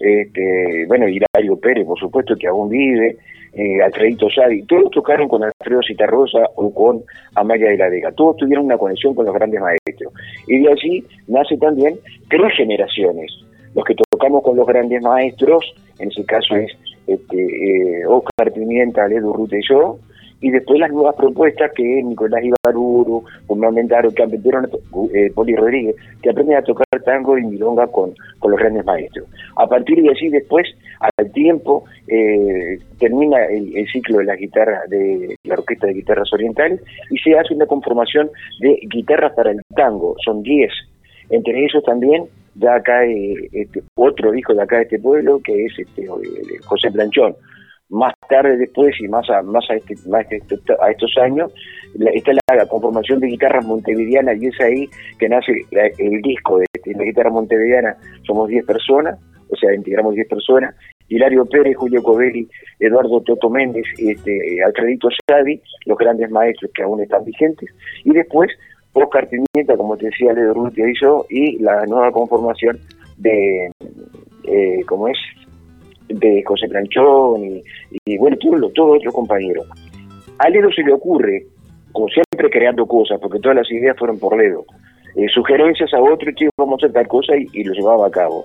este, 0.00 0.86
bueno, 0.86 1.06
Hilario 1.08 1.58
Pérez, 1.60 1.86
por 1.86 1.98
supuesto, 1.98 2.34
que 2.36 2.46
aún 2.46 2.70
vive, 2.70 3.16
eh, 3.52 3.82
Alfredito 3.82 4.28
Sadi, 4.30 4.62
todos 4.64 4.90
tocaron 4.90 5.28
con 5.28 5.44
Alfredo 5.44 5.80
Citarrosa 5.86 6.40
o 6.56 6.74
con 6.74 7.02
Amaya 7.34 7.68
de 7.68 7.76
la 7.76 7.88
Vega, 7.88 8.10
todos 8.12 8.36
tuvieron 8.36 8.64
una 8.64 8.78
conexión 8.78 9.14
con 9.14 9.26
los 9.26 9.34
grandes 9.34 9.60
maestros. 9.60 10.12
Y 10.48 10.58
de 10.58 10.72
allí 10.72 11.04
nace 11.28 11.56
también 11.58 11.98
tres 12.28 12.52
generaciones, 12.56 13.30
los 13.74 13.84
que 13.84 13.94
tocamos 14.24 14.42
con 14.42 14.56
los 14.56 14.66
grandes 14.66 15.02
maestros, 15.02 15.74
en 15.98 16.10
ese 16.10 16.24
caso 16.24 16.56
es 16.56 16.72
este, 17.06 17.36
eh, 17.36 18.06
Oscar 18.06 18.52
Pimienta, 18.52 19.06
Ledo 19.06 19.34
Rute 19.34 19.58
y 19.58 19.68
yo, 19.68 19.98
y 20.40 20.50
después 20.50 20.80
las 20.80 20.90
nuevas 20.90 21.14
propuestas 21.14 21.72
que 21.74 21.98
es 21.98 22.04
Nicolás 22.04 22.42
Ibaruru, 22.42 23.22
normalmente 23.50 23.94
que 24.16 24.22
aprendieron, 24.22 24.70
eh, 25.14 25.30
Poli 25.34 25.54
Rodríguez, 25.56 25.96
que 26.22 26.30
aprenden 26.30 26.56
a 26.56 26.62
tocar 26.62 26.86
tango 27.04 27.36
y 27.36 27.44
milonga 27.44 27.86
con, 27.88 28.14
con 28.38 28.50
los 28.50 28.60
grandes 28.60 28.84
maestros. 28.86 29.26
A 29.56 29.66
partir 29.66 30.02
de 30.02 30.08
allí 30.08 30.30
después, 30.30 30.66
al 31.00 31.32
tiempo, 31.32 31.84
eh, 32.08 32.78
termina 32.98 33.44
el, 33.44 33.76
el, 33.76 33.86
ciclo 33.88 34.18
de 34.18 34.24
la 34.24 34.36
guitarra 34.36 34.82
de 34.88 35.36
la 35.44 35.54
Orquesta 35.54 35.86
de 35.86 35.94
Guitarras 35.94 36.32
Orientales 36.32 36.80
y 37.10 37.18
se 37.18 37.38
hace 37.38 37.54
una 37.54 37.66
conformación 37.66 38.30
de 38.60 38.78
guitarras 38.90 39.34
para 39.34 39.50
el 39.50 39.60
tango, 39.76 40.16
son 40.24 40.42
10. 40.42 40.70
Entre 41.30 41.64
ellos 41.64 41.82
también 41.84 42.24
ya 42.54 42.80
cae 42.82 43.34
este, 43.52 43.82
otro 43.96 44.34
hijo 44.34 44.54
de 44.54 44.62
acá 44.62 44.76
de 44.76 44.82
este 44.82 44.98
pueblo 44.98 45.40
que 45.42 45.64
es 45.64 45.72
este, 45.78 46.06
José 46.64 46.90
Planchón. 46.90 47.34
Más 47.90 48.14
tarde 48.28 48.56
después 48.56 48.94
y 48.98 49.08
más 49.08 49.28
a, 49.28 49.42
más 49.42 49.68
a, 49.70 49.74
este, 49.74 49.94
más 50.08 50.26
a 50.80 50.90
estos 50.90 51.14
años 51.18 51.52
está 52.14 52.32
la 52.54 52.66
conformación 52.66 53.20
de 53.20 53.28
guitarras 53.28 53.64
montevideanas 53.66 54.40
y 54.40 54.46
es 54.46 54.60
ahí 54.60 54.88
que 55.18 55.28
nace 55.28 55.52
el 55.70 56.22
disco 56.22 56.58
de, 56.58 56.66
de 56.84 56.94
la 56.94 57.04
guitarra 57.04 57.30
montevideana. 57.30 57.96
Somos 58.26 58.48
10 58.48 58.66
personas, 58.66 59.18
o 59.48 59.56
sea, 59.56 59.74
integramos 59.74 60.14
10 60.14 60.28
personas. 60.28 60.74
Hilario 61.08 61.44
Pérez, 61.46 61.76
Julio 61.76 62.02
Covelli, 62.02 62.48
Eduardo 62.80 63.20
Toto 63.20 63.50
Méndez, 63.50 63.84
este, 63.98 64.62
Alfredito 64.64 65.08
Sadi, 65.28 65.60
los 65.86 65.98
grandes 65.98 66.30
maestros 66.30 66.70
que 66.74 66.82
aún 66.82 67.02
están 67.02 67.24
vigentes. 67.24 67.70
Y 68.04 68.12
después 68.12 68.50
Oscar 68.94 69.28
Pimienta, 69.28 69.76
como 69.76 69.96
te 69.96 70.06
decía 70.06 70.32
Leo 70.32 70.54
Rutia 70.54 70.88
hizo, 70.88 71.26
y 71.28 71.58
la 71.58 71.84
nueva 71.86 72.10
conformación 72.12 72.78
de, 73.18 73.70
eh, 74.44 74.80
como 74.86 75.08
es, 75.08 75.18
de 76.08 76.42
José 76.44 76.68
Planchón 76.68 77.44
y, 77.44 77.62
y 78.04 78.18
bueno, 78.18 78.36
todos 78.38 78.72
todo 78.72 78.92
otros 78.92 79.14
compañeros. 79.14 79.66
A 80.38 80.48
Ledo 80.48 80.70
se 80.72 80.82
le 80.82 80.92
ocurre, 80.92 81.46
como 81.92 82.08
siempre 82.08 82.50
creando 82.50 82.86
cosas, 82.86 83.18
porque 83.20 83.40
todas 83.40 83.56
las 83.56 83.70
ideas 83.70 83.96
fueron 83.98 84.18
por 84.18 84.36
Ledo, 84.36 84.64
eh, 85.16 85.28
sugerencias 85.28 85.92
a 85.94 86.00
otro, 86.00 86.32
que 86.36 86.48
vamos 86.56 86.74
a 86.74 86.86
hacer 86.86 86.92
tal 86.92 87.08
cosa 87.08 87.36
y, 87.36 87.46
y 87.52 87.64
lo 87.64 87.72
llevaba 87.72 88.06
a 88.06 88.10
cabo. 88.10 88.44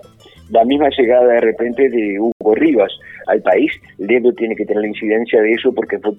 La 0.50 0.64
misma 0.64 0.88
llegada 0.90 1.34
de 1.34 1.40
repente 1.40 1.88
de 1.88 2.18
Hugo 2.18 2.54
Rivas 2.54 2.92
al 3.26 3.40
país, 3.42 3.72
Ledo 3.98 4.32
tiene 4.32 4.56
que 4.56 4.64
tener 4.64 4.82
la 4.82 4.88
incidencia 4.88 5.40
de 5.40 5.52
eso 5.52 5.72
porque 5.72 5.98
fue 5.98 6.12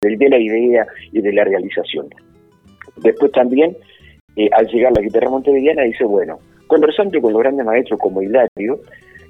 de 0.00 0.28
la 0.28 0.38
idea 0.38 0.86
y 1.12 1.20
de 1.20 1.32
la 1.32 1.44
realización. 1.44 2.08
Después 2.96 3.32
también, 3.32 3.76
eh, 4.36 4.48
al 4.52 4.66
llegar 4.66 4.92
la 4.92 5.02
guitarra 5.02 5.30
montevideana, 5.30 5.82
dice, 5.82 6.04
bueno, 6.04 6.38
conversando 6.66 7.20
con 7.20 7.32
los 7.32 7.42
grandes 7.42 7.66
maestros 7.66 8.00
como 8.00 8.22
Hilario, 8.22 8.80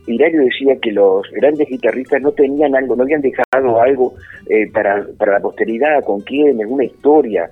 Hilario 0.07 0.43
decía 0.43 0.77
que 0.81 0.93
los 0.93 1.29
grandes 1.33 1.69
guitarristas 1.69 2.23
no 2.23 2.33
tenían 2.33 2.77
algo, 2.77 2.95
no 2.95 3.03
habían 3.03 3.21
dejado 3.21 3.81
algo 3.81 4.15
eh, 4.49 4.71
para, 4.73 5.05
para 5.19 5.33
la 5.33 5.41
posteridad, 5.41 6.03
con 6.05 6.21
quién, 6.21 6.65
una 6.65 6.85
historia. 6.85 7.51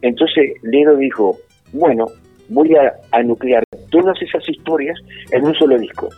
Entonces 0.00 0.52
Ledo 0.62 0.96
dijo, 0.96 1.36
bueno, 1.72 2.06
voy 2.48 2.74
a, 2.76 2.94
a, 3.10 3.22
nuclear 3.22 3.64
todas 3.90 4.20
esas 4.22 4.48
historias 4.48 4.96
en 5.32 5.44
un 5.44 5.54
solo 5.54 5.76
disco. 5.78 6.08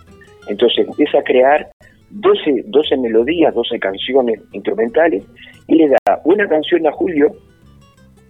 Entonces 0.49 0.87
empieza 0.87 1.19
a 1.19 1.23
crear 1.23 1.71
12, 2.11 2.65
12 2.67 2.97
melodías, 2.99 3.55
12 3.55 3.79
canciones 3.79 4.41
instrumentales 4.53 5.25
y 5.69 5.77
le 5.77 5.89
da 5.89 6.21
una 6.25 6.47
canción 6.49 6.87
a 6.87 6.93
Julio, 6.93 7.33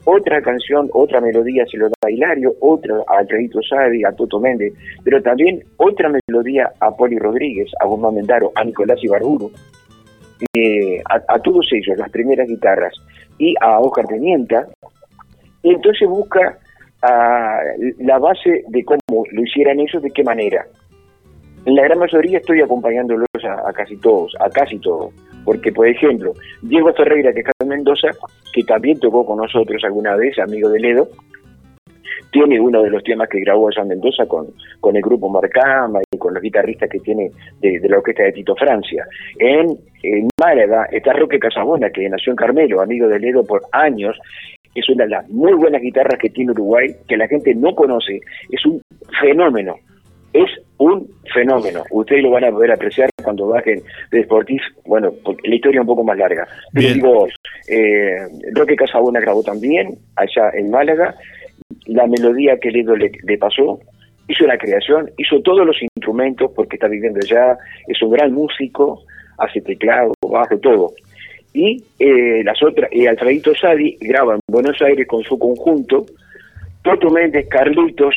otra 0.06 0.40
canción, 0.40 0.88
otra 0.92 1.20
melodía 1.20 1.66
se 1.66 1.76
lo 1.76 1.88
da 1.88 1.94
a 2.06 2.10
Hilario, 2.10 2.54
otra 2.60 2.94
a 3.08 3.18
Alfredito 3.18 3.60
Sadi, 3.60 4.04
a 4.04 4.12
Toto 4.12 4.38
Méndez, 4.38 4.72
pero 5.04 5.20
también 5.20 5.62
otra 5.78 6.08
melodía 6.08 6.70
a 6.80 6.92
Poli 6.92 7.18
Rodríguez, 7.18 7.68
a 7.80 7.86
Guzmán 7.86 8.14
Mendaro, 8.14 8.52
a 8.54 8.64
Nicolás 8.64 9.02
Ibarburu, 9.02 9.50
eh, 10.54 11.02
a, 11.08 11.38
todos 11.40 11.66
ellos, 11.72 11.98
las 11.98 12.10
primeras 12.10 12.46
guitarras, 12.46 12.94
y 13.38 13.54
a 13.60 13.80
Oscar 13.80 14.06
Tenienta, 14.06 14.68
y 15.62 15.74
entonces 15.74 16.08
busca 16.08 16.56
a 17.02 17.58
la 17.98 18.18
base 18.18 18.62
de 18.68 18.84
cómo 18.84 19.24
lo 19.32 19.42
hicieran 19.42 19.80
ellos, 19.80 20.00
de 20.02 20.10
qué 20.12 20.22
manera. 20.22 20.66
En 21.64 21.74
la 21.74 21.82
gran 21.82 21.98
mayoría 21.98 22.38
estoy 22.38 22.60
acompañándolos 22.60 23.26
a 23.44 23.72
casi 23.72 23.96
todos, 23.96 24.32
a 24.38 24.48
casi 24.50 24.78
todos. 24.78 25.12
Porque, 25.46 25.72
por 25.72 25.86
ejemplo, 25.86 26.32
Diego 26.60 26.92
Ferreira, 26.92 27.32
que 27.32 27.40
es 27.40 27.46
de 27.58 27.66
Mendoza, 27.66 28.08
que 28.52 28.64
también 28.64 28.98
tocó 28.98 29.24
con 29.24 29.38
nosotros 29.38 29.82
alguna 29.84 30.16
vez, 30.16 30.36
amigo 30.40 30.68
de 30.68 30.80
Ledo, 30.80 31.08
tiene 32.32 32.60
uno 32.60 32.82
de 32.82 32.90
los 32.90 33.04
temas 33.04 33.28
que 33.28 33.40
grabó 33.40 33.68
allá 33.68 33.82
en 33.82 33.88
Mendoza 33.88 34.26
con, 34.26 34.48
con 34.80 34.96
el 34.96 35.02
grupo 35.02 35.28
Marcama 35.28 36.00
y 36.10 36.18
con 36.18 36.34
los 36.34 36.42
guitarristas 36.42 36.90
que 36.90 36.98
tiene 36.98 37.30
de, 37.60 37.80
la 37.88 37.98
orquesta 37.98 38.24
de 38.24 38.32
Tito 38.32 38.56
Francia. 38.56 39.06
En, 39.38 39.78
en 40.02 40.28
Málaga 40.38 40.88
está 40.90 41.12
Roque 41.12 41.38
Casabona, 41.38 41.90
que 41.90 42.08
nació 42.08 42.32
en 42.32 42.36
Carmelo, 42.36 42.80
amigo 42.80 43.06
de 43.06 43.20
Ledo 43.20 43.44
por 43.44 43.62
años, 43.70 44.18
es 44.74 44.88
una 44.90 45.04
de 45.04 45.10
las 45.10 45.28
muy 45.30 45.54
buenas 45.54 45.80
guitarras 45.80 46.18
que 46.18 46.28
tiene 46.28 46.50
Uruguay, 46.50 46.88
que 47.08 47.16
la 47.16 47.28
gente 47.28 47.54
no 47.54 47.72
conoce, 47.74 48.20
es 48.50 48.66
un 48.66 48.82
fenómeno, 49.20 49.76
es 50.42 50.50
un 50.78 51.08
fenómeno. 51.32 51.82
Ustedes 51.90 52.22
lo 52.22 52.30
van 52.30 52.44
a 52.44 52.50
poder 52.50 52.72
apreciar 52.72 53.08
cuando 53.22 53.48
bajen 53.48 53.82
de 54.10 54.24
Sportif, 54.24 54.62
bueno, 54.84 55.12
la 55.44 55.54
historia 55.54 55.78
es 55.78 55.82
un 55.82 55.86
poco 55.86 56.04
más 56.04 56.16
larga. 56.16 56.46
Pero 56.72 56.94
digo, 56.94 57.26
eh, 57.68 58.18
Roque 58.52 58.76
Casabona 58.76 59.20
grabó 59.20 59.42
también, 59.42 59.96
allá 60.16 60.50
en 60.54 60.70
Málaga, 60.70 61.14
la 61.86 62.06
melodía 62.06 62.58
que 62.58 62.70
Ledo 62.70 62.94
le, 62.94 63.10
le 63.24 63.38
pasó, 63.38 63.80
hizo 64.28 64.46
la 64.46 64.58
creación, 64.58 65.10
hizo 65.16 65.40
todos 65.40 65.66
los 65.66 65.76
instrumentos, 65.82 66.50
porque 66.54 66.76
está 66.76 66.88
viviendo 66.88 67.20
allá, 67.22 67.58
es 67.86 68.00
un 68.02 68.10
gran 68.10 68.32
músico, 68.32 69.02
hace 69.38 69.60
teclado, 69.60 70.12
bajo, 70.22 70.58
todo 70.58 70.92
y 71.56 71.82
eh, 71.98 72.44
las 72.44 72.62
otras, 72.62 72.92
y 72.92 73.06
Alfredito 73.06 73.54
Sadi 73.54 73.96
graba 74.02 74.34
en 74.34 74.40
Buenos 74.46 74.80
Aires 74.82 75.06
con 75.08 75.22
su 75.22 75.38
conjunto, 75.38 76.04
Toto 76.82 77.08
Méndez, 77.08 77.48
Carlitos 77.48 78.14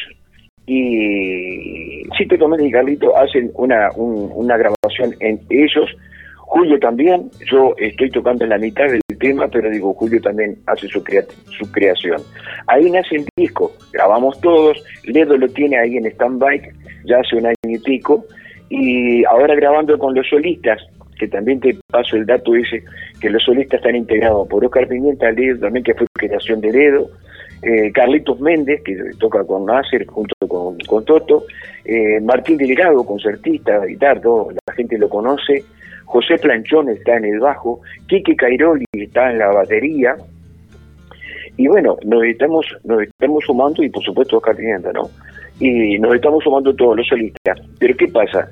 y 0.71 2.03
sí, 2.15 2.27
Toto 2.27 2.47
Méndez 2.47 2.67
y 2.67 2.71
Carlitos 2.71 3.11
hacen 3.15 3.51
una, 3.55 3.89
un, 3.95 4.31
una 4.35 4.55
grabación 4.55 5.15
en 5.19 5.39
ellos, 5.49 5.89
Julio 6.35 6.79
también, 6.79 7.29
yo 7.49 7.73
estoy 7.77 8.11
tocando 8.11 8.43
en 8.43 8.51
la 8.51 8.57
mitad 8.59 8.85
del 8.85 9.01
tema, 9.19 9.47
pero 9.47 9.69
digo, 9.69 9.93
Julio 9.95 10.21
también 10.21 10.57
hace 10.67 10.87
su, 10.87 11.03
crea 11.03 11.23
su 11.57 11.71
creación. 11.71 12.21
Ahí 12.67 12.89
nace 12.91 13.15
el 13.15 13.25
disco, 13.35 13.71
grabamos 13.93 14.39
todos, 14.41 14.83
Ledo 15.05 15.37
lo 15.37 15.47
tiene 15.47 15.79
ahí 15.79 15.97
en 15.97 16.05
stand-by, 16.05 16.61
ya 17.05 17.17
hace 17.19 17.35
un 17.35 17.47
año 17.47 17.55
y 17.63 17.79
pico, 17.79 18.25
y 18.69 19.23
ahora 19.25 19.55
grabando 19.55 19.97
con 19.97 20.13
los 20.13 20.27
solistas, 20.27 20.79
que 21.17 21.27
también 21.27 21.59
te 21.59 21.75
paso 21.87 22.15
el 22.15 22.27
dato 22.27 22.55
ese, 22.55 22.83
que 23.19 23.29
los 23.29 23.43
solistas 23.43 23.79
están 23.79 23.95
integrados 23.95 24.47
por 24.47 24.63
Oscar 24.63 24.87
Pimienta, 24.87 25.31
Ledo 25.31 25.59
también, 25.59 25.83
que 25.83 25.95
fue 25.95 26.05
creación 26.13 26.61
de 26.61 26.71
Ledo, 26.71 27.09
eh, 27.61 27.91
Carlitos 27.91 28.39
Méndez, 28.39 28.81
que 28.83 28.95
toca 29.19 29.43
con 29.43 29.65
Nasser 29.65 30.05
junto 30.07 30.33
con, 30.47 30.77
con 30.79 31.03
Toto, 31.05 31.43
eh, 31.85 32.19
Martín 32.21 32.57
Delgado, 32.57 33.05
concertista, 33.05 33.85
guitarra, 33.85 34.21
la 34.65 34.73
gente 34.73 34.97
lo 34.97 35.09
conoce, 35.09 35.63
José 36.05 36.37
Planchón 36.37 36.89
está 36.89 37.17
en 37.17 37.25
el 37.25 37.39
bajo, 37.39 37.81
Quique 38.07 38.35
Cairoli 38.35 38.85
está 38.93 39.31
en 39.31 39.39
la 39.39 39.47
batería, 39.47 40.15
y 41.59 41.67
bueno, 41.67 41.97
nos 42.05 42.23
estamos, 42.23 42.65
nos 42.85 43.01
estamos 43.03 43.43
sumando, 43.43 43.83
y 43.83 43.89
por 43.89 44.01
supuesto 44.01 44.37
Oscar 44.37 44.55
¿no? 44.93 45.09
Y 45.59 45.99
nos 45.99 46.15
estamos 46.15 46.41
sumando 46.41 46.73
todos 46.73 46.95
los 46.95 47.05
solistas. 47.05 47.59
Pero 47.77 47.97
¿qué 47.97 48.07
pasa? 48.07 48.47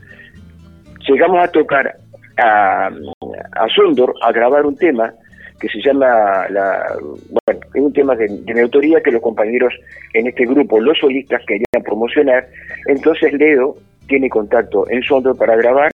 Llegamos 1.07 1.41
a 1.41 1.47
tocar 1.47 1.95
a, 2.37 2.87
a 2.87 3.67
Sondor 3.73 4.13
a 4.21 4.33
grabar 4.33 4.65
un 4.65 4.75
tema 4.75 5.13
que 5.59 5.67
se 5.69 5.81
llama, 5.81 6.47
la, 6.49 6.95
bueno, 7.01 7.65
es 7.73 7.81
un 7.81 7.93
tema 7.93 8.15
de, 8.15 8.27
de 8.27 8.61
autoría 8.61 9.01
que 9.01 9.11
los 9.11 9.21
compañeros 9.21 9.73
en 10.13 10.27
este 10.27 10.45
grupo, 10.45 10.79
los 10.79 10.97
solistas, 10.97 11.41
querían 11.47 11.83
promocionar. 11.83 12.47
Entonces 12.87 13.33
Leo 13.33 13.75
tiene 14.07 14.29
contacto 14.29 14.89
en 14.89 15.03
Sondor 15.03 15.37
para 15.37 15.55
grabar, 15.55 15.91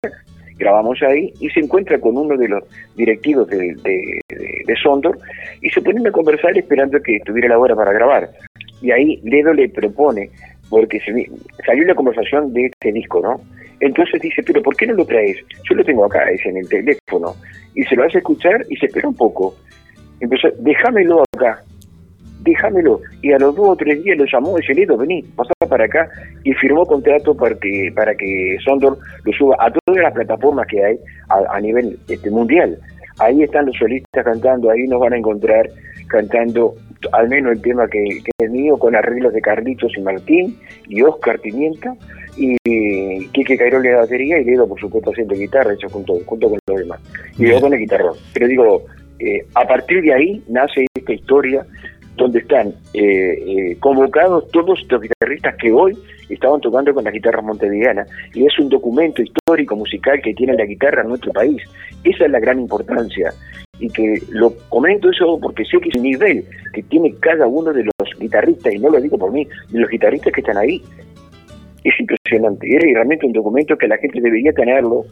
grabamos 0.58 1.02
ahí 1.02 1.34
y 1.40 1.50
se 1.50 1.60
encuentra 1.60 2.00
con 2.00 2.18
uno 2.18 2.38
de 2.38 2.48
los 2.48 2.64
directivos 2.96 3.48
de, 3.48 3.76
de, 3.84 4.76
Sondor 4.82 5.18
y 5.62 5.70
se 5.70 5.82
ponen 5.82 6.08
a 6.08 6.12
conversar 6.12 6.58
esperando 6.58 7.02
que 7.02 7.18
estuviera 7.18 7.50
la 7.50 7.60
hora 7.60 7.76
para 7.76 7.92
grabar. 7.92 8.30
Y 8.82 8.92
ahí 8.92 9.20
Ledo 9.24 9.54
le 9.54 9.70
propone, 9.70 10.30
porque 10.70 11.00
se, 11.00 11.30
salió 11.66 11.86
la 11.86 11.96
conversación 11.96 12.54
de 12.54 12.68
este 12.68 12.92
disco, 12.92 13.22
¿no? 13.22 13.42
Entonces 13.80 14.22
dice, 14.22 14.44
pero 14.44 14.62
¿por 14.62 14.76
qué 14.76 14.88
no 14.88 14.94
lo 14.94 15.06
traes? 15.06 15.38
Yo 15.68 15.76
lo 15.76 15.84
tengo 15.84 16.06
acá, 16.06 16.30
es 16.30 16.46
en 16.46 16.58
el 16.58 16.70
teléfono. 16.70 17.36
Y 17.76 17.84
se 17.84 17.96
lo 17.96 18.04
hace 18.04 18.20
escuchar 18.20 18.66
y 18.70 18.76
se 18.78 18.88
espera 18.88 19.08
un 19.08 19.16
poco. 19.16 19.56
Empezó, 20.20 20.50
déjamelo 20.60 21.24
acá, 21.36 21.64
déjamelo. 22.44 23.02
Y 23.22 23.32
a 23.32 23.40
los 23.40 23.56
dos 23.56 23.70
o 23.70 23.76
tres 23.76 24.04
días 24.04 24.18
lo 24.18 24.26
llamó 24.26 24.58
y 24.58 24.62
dice, 24.62 24.86
vení, 24.98 25.24
pasá 25.36 25.54
para 25.68 25.86
acá. 25.86 26.10
Y 26.44 26.54
firmó 26.54 26.86
contrato 26.86 27.36
para 27.36 27.56
que, 27.56 27.92
para 27.96 28.14
que 28.16 28.58
Sondor 28.64 28.98
lo 29.24 29.34
suba 29.34 29.56
a 29.60 29.72
todas 29.72 30.04
las 30.04 30.14
plataformas 30.14 30.68
que 30.68 30.84
hay 30.84 31.00
a, 31.30 31.56
a 31.56 31.60
nivel 31.60 31.98
este, 32.08 32.30
mundial. 32.30 32.78
Ahí 33.20 33.44
están 33.44 33.66
los 33.68 33.78
solistas 33.78 34.24
cantando, 34.24 34.70
ahí 34.70 34.88
nos 34.88 35.00
van 35.00 35.14
a 35.14 35.18
encontrar 35.18 35.70
cantando 36.08 36.74
al 37.14 37.30
menos 37.30 37.54
el 37.54 37.62
tema 37.62 37.88
que, 37.88 38.04
que 38.24 38.46
es 38.46 38.52
mío, 38.52 38.78
con 38.78 38.96
arreglos 38.96 39.34
de 39.34 39.42
Carlitos 39.42 39.92
y 39.98 40.02
Martín 40.02 40.58
y 40.88 41.02
Oscar 41.02 41.40
Pimienta 41.40 41.96
y 42.38 43.28
Quique 43.28 43.58
Cairoli 43.58 43.90
de 43.90 43.96
batería 43.96 44.40
y 44.40 44.46
Ledo 44.46 44.68
por 44.68 44.80
supuesto 44.80 45.12
haciendo 45.12 45.36
guitarra 45.36 45.74
hecho 45.74 45.90
junto, 45.90 46.14
junto 46.26 46.50
con 46.50 46.60
los 46.68 46.80
demás. 46.80 47.00
Y 47.38 47.44
luego 47.44 47.62
con 47.62 47.74
el 47.74 47.80
guitarrón. 47.80 48.16
Pero 48.34 48.48
digo 48.48 48.86
eh, 49.20 49.46
a 49.54 49.68
partir 49.68 50.02
de 50.02 50.14
ahí 50.14 50.44
nace 50.48 50.88
esta 50.96 51.14
historia 51.14 51.66
donde 52.16 52.40
están 52.40 52.70
eh, 52.94 53.34
eh, 53.46 53.78
convocados 53.80 54.50
todos 54.52 54.80
estos 54.80 55.02
guitarristas 55.02 55.56
que 55.58 55.72
hoy 55.72 55.98
estaban 56.30 56.60
tocando 56.62 56.94
con 56.94 57.04
las 57.04 57.14
guitarras 57.14 57.44
montevideanas 57.44 58.08
y 58.34 58.46
es 58.46 58.58
un 58.60 58.70
documento 58.70 59.22
histórico 59.22 59.76
musical 59.76 60.22
que 60.22 60.34
tiene 60.34 60.54
la 60.56 60.66
guitarra 60.66 61.04
en 61.04 61.10
nuestro 61.10 61.32
país. 61.32 61.62
Esa 62.04 62.26
es 62.26 62.32
la 62.32 62.40
gran 62.40 62.60
importancia. 62.60 63.34
Y 63.80 63.90
que 63.90 64.22
lo 64.30 64.54
comento 64.70 65.10
eso 65.10 65.40
porque 65.42 65.66
sé 65.66 65.80
que 65.80 65.90
es 65.90 65.96
el 65.96 66.04
nivel 66.04 66.46
que 66.74 66.84
tiene 66.84 67.16
cada 67.20 67.48
uno 67.48 67.74
de 67.74 67.84
los 67.84 68.20
guitarristas 68.20 68.74
y 68.74 68.80
no 68.80 68.90
lo 68.90 69.02
digo 69.02 69.18
por 69.18 69.32
mí 69.32 69.48
de 69.70 69.80
los 69.80 69.90
guitarristas 69.90 70.34
que 70.34 70.42
están 70.42 70.58
ahí 70.58 70.84
es 71.84 72.00
impresionante. 72.00 72.68
Era 72.70 72.86
realmente 72.94 73.26
un 73.26 73.34
documento 73.34 73.78
que 73.78 73.88
la 73.88 73.98
gente 73.98 74.22
debería 74.22 74.52
tenerlo. 74.54 75.04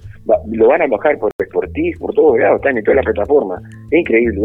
Lo 0.51 0.67
van 0.67 0.82
a 0.82 0.88
bajar 0.88 1.17
por 1.17 1.32
Sportif, 1.43 1.97
por 1.99 2.13
todos 2.13 2.39
lados, 2.39 2.57
están 2.57 2.78
en 2.78 2.84
todas 2.84 2.97
las 2.97 3.05
plataformas. 3.05 3.63
Es 3.91 3.99
increíble. 3.99 4.41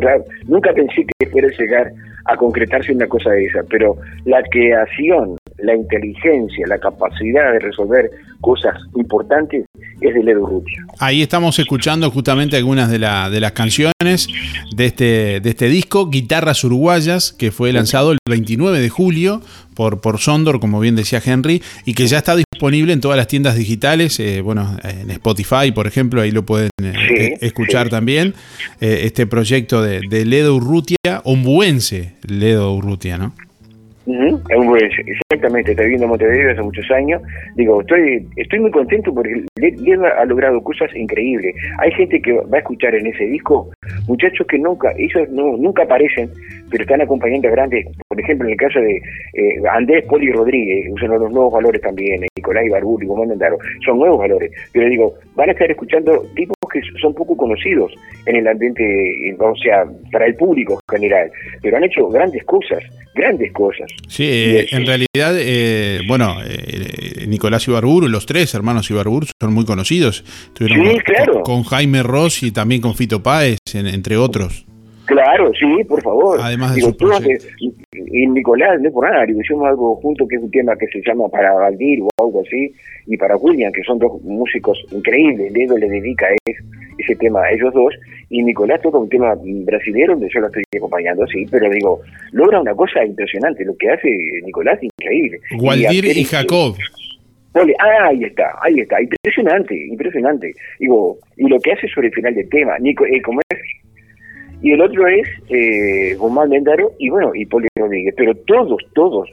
Nunca 0.46 0.72
pensé 0.72 1.04
que 1.18 1.26
fuera 1.26 1.48
llegar 1.48 1.92
a 2.26 2.36
concretarse 2.36 2.92
una 2.92 3.06
cosa 3.06 3.30
de 3.30 3.44
esa, 3.44 3.62
pero 3.68 3.96
la 4.24 4.42
creación 4.44 5.36
la 5.58 5.74
inteligencia, 5.74 6.66
la 6.66 6.78
capacidad 6.78 7.52
de 7.52 7.58
resolver 7.60 8.10
cosas 8.40 8.74
importantes 8.96 9.64
es 10.00 10.14
de 10.14 10.22
Ledo 10.22 10.42
Urrutia. 10.42 10.84
Ahí 10.98 11.22
estamos 11.22 11.58
escuchando 11.58 12.10
justamente 12.10 12.56
algunas 12.56 12.90
de, 12.90 12.98
la- 12.98 13.30
de 13.30 13.40
las 13.40 13.52
canciones 13.52 14.28
de 14.76 14.84
este, 14.86 15.40
de 15.40 15.50
este 15.50 15.68
disco, 15.68 16.10
Guitarras 16.10 16.62
Uruguayas, 16.64 17.32
que 17.32 17.50
fue 17.52 17.72
lanzado 17.72 18.12
el 18.12 18.18
29 18.28 18.80
de 18.80 18.88
julio 18.90 19.40
por, 19.74 20.00
por 20.00 20.18
Sondor, 20.18 20.60
como 20.60 20.78
bien 20.80 20.94
decía 20.96 21.22
Henry, 21.24 21.62
y 21.86 21.94
que 21.94 22.06
ya 22.06 22.18
está 22.18 22.36
disponible 22.36 22.92
en 22.92 23.00
todas 23.00 23.16
las 23.16 23.28
tiendas 23.28 23.56
digitales, 23.56 24.20
eh, 24.20 24.40
bueno, 24.42 24.76
en 24.82 25.10
Spotify, 25.10 25.72
por 25.74 25.86
ejemplo, 25.86 26.20
ahí 26.20 26.30
lo 26.30 26.44
pueden 26.44 26.70
eh, 26.82 26.92
eh, 27.16 27.38
escuchar 27.40 27.88
también, 27.88 28.34
este 28.80 29.26
proyecto 29.26 29.82
de, 29.82 30.00
de 30.08 30.24
Ledo 30.26 30.54
Urrutia, 30.56 30.96
ombuense 31.24 32.12
Ledo 32.26 32.74
Urrutia, 32.74 33.16
¿no? 33.18 33.34
Buen- 34.06 34.90
Exactamente, 35.30 35.70
estoy 35.72 35.86
viviendo 35.86 36.04
en 36.04 36.10
Montevideo 36.10 36.52
hace 36.52 36.62
muchos 36.62 36.90
años. 36.90 37.22
Digo, 37.56 37.80
estoy 37.80 38.26
estoy 38.36 38.60
muy 38.60 38.70
contento 38.70 39.12
porque 39.14 39.44
Le- 39.60 39.70
Leda 39.78 40.08
ha 40.20 40.24
logrado 40.24 40.62
cosas 40.62 40.94
increíbles. 40.94 41.54
Hay 41.78 41.90
gente 41.92 42.20
que 42.20 42.32
va 42.32 42.56
a 42.56 42.58
escuchar 42.58 42.94
en 42.94 43.06
ese 43.06 43.24
disco, 43.24 43.70
muchachos 44.06 44.46
que 44.46 44.58
nunca, 44.58 44.92
ellos 44.98 45.28
no, 45.30 45.56
nunca 45.56 45.84
aparecen, 45.84 46.28
pero 46.70 46.82
están 46.82 47.00
acompañando 47.02 47.48
a 47.48 47.52
grandes, 47.52 47.86
por 48.08 48.20
ejemplo, 48.20 48.46
en 48.46 48.52
el 48.52 48.58
caso 48.58 48.78
de 48.80 48.96
eh, 48.96 49.62
Andrés 49.70 50.04
Poli 50.06 50.30
Rodríguez, 50.32 50.92
son 51.00 51.10
los 51.10 51.32
nuevos 51.32 51.52
valores 51.52 51.80
también, 51.80 52.24
eh, 52.24 52.26
Nicolás 52.36 52.66
Ibarburu 52.66 53.02
y 53.04 53.06
Guzmán 53.06 53.28
Dendaro, 53.28 53.58
son 53.84 53.98
nuevos 53.98 54.18
valores. 54.18 54.50
Pero 54.72 54.88
digo, 54.88 55.14
van 55.34 55.48
a 55.48 55.52
estar 55.52 55.70
escuchando 55.70 56.22
tipos 56.34 56.54
que 56.72 56.80
son 57.00 57.14
poco 57.14 57.36
conocidos 57.36 57.94
en 58.26 58.36
el 58.36 58.48
ambiente, 58.48 58.82
eh, 59.30 59.36
o 59.38 59.54
sea, 59.56 59.84
para 60.10 60.26
el 60.26 60.34
público 60.34 60.80
en 60.90 60.98
general, 60.98 61.30
pero 61.62 61.76
han 61.76 61.84
hecho 61.84 62.08
grandes 62.08 62.42
cosas, 62.44 62.82
grandes 63.14 63.52
cosas. 63.52 63.93
Sí, 64.08 64.24
eh, 64.26 64.66
en 64.70 64.86
realidad, 64.86 65.34
eh, 65.38 66.00
bueno, 66.06 66.36
eh, 66.46 67.24
Nicolás 67.26 67.66
Ibarburu, 67.66 68.08
los 68.08 68.26
tres 68.26 68.54
hermanos 68.54 68.90
Ibarburu 68.90 69.26
son 69.40 69.52
muy 69.54 69.64
conocidos. 69.64 70.24
Estuvieron 70.48 70.86
Sí, 70.86 70.92
con, 70.92 71.00
claro. 71.02 71.42
con- 71.42 71.62
Jaime 71.64 72.02
Ross 72.02 72.42
y 72.42 72.50
también 72.52 72.80
con 72.80 72.94
Fito 72.94 73.22
Páez, 73.22 73.58
en- 73.74 73.86
entre 73.86 74.16
otros. 74.16 74.66
Claro, 75.06 75.50
sí, 75.58 75.84
por 75.84 76.02
favor. 76.02 76.38
Además 76.40 76.70
de 76.74 76.76
Digo, 76.80 76.94
sus 76.98 77.26
y, 77.60 77.72
y 78.22 78.26
Nicolás, 78.26 78.80
no 78.80 78.88
es 78.88 78.94
por 78.94 79.10
nada, 79.10 79.26
digo, 79.26 79.40
hicimos 79.40 79.66
algo 79.68 79.96
junto 79.96 80.26
que 80.26 80.36
es 80.36 80.42
un 80.42 80.50
tema 80.50 80.74
que 80.76 80.86
se 80.86 81.02
llama 81.06 81.28
para 81.28 81.52
Valdir 81.52 82.00
o 82.02 82.08
algo 82.24 82.40
así, 82.40 82.72
y 83.06 83.16
para 83.18 83.36
William, 83.36 83.70
que 83.72 83.82
son 83.82 83.98
dos 83.98 84.12
músicos 84.22 84.78
increíbles. 84.92 85.52
Ledo 85.52 85.76
le 85.76 85.88
dedica 85.90 86.26
es- 86.46 86.56
ese 86.98 87.16
tema 87.16 87.50
ellos 87.50 87.72
dos, 87.74 87.94
y 88.30 88.42
Nicolás 88.42 88.80
toca 88.82 88.98
un 88.98 89.08
tema 89.08 89.34
brasileño 89.36 90.12
donde 90.12 90.28
yo 90.32 90.40
lo 90.40 90.46
estoy 90.46 90.62
acompañando, 90.76 91.26
sí, 91.26 91.46
pero 91.50 91.70
digo, 91.70 92.00
logra 92.32 92.60
una 92.60 92.74
cosa 92.74 93.04
impresionante. 93.04 93.64
Lo 93.64 93.76
que 93.76 93.90
hace 93.90 94.08
Nicolás 94.44 94.78
increíble. 94.82 95.38
Gualdir 95.56 96.04
hacer 96.04 96.16
y 96.16 96.24
Jacob. 96.24 96.76
Pole- 97.52 97.76
ah, 97.78 98.08
ahí 98.08 98.24
está, 98.24 98.56
ahí 98.62 98.80
está, 98.80 99.00
impresionante, 99.00 99.86
impresionante. 99.86 100.52
Digo, 100.80 101.18
y 101.36 101.48
lo 101.48 101.60
que 101.60 101.72
hace 101.72 101.86
sobre 101.88 102.08
el 102.08 102.14
final 102.14 102.34
del 102.34 102.48
tema, 102.48 102.78
Nico, 102.78 103.04
eh, 103.06 103.22
como 103.22 103.40
es, 103.48 103.58
y 104.60 104.72
el 104.72 104.80
otro 104.80 105.06
es 105.06 105.28
eh, 105.50 106.16
Guzmán 106.16 106.50
Lendaro 106.50 106.90
y 106.98 107.10
bueno, 107.10 107.32
y 107.34 107.46
Poli 107.46 107.68
Rodríguez, 107.78 108.14
pero 108.16 108.34
todos, 108.46 108.82
todos, 108.94 109.30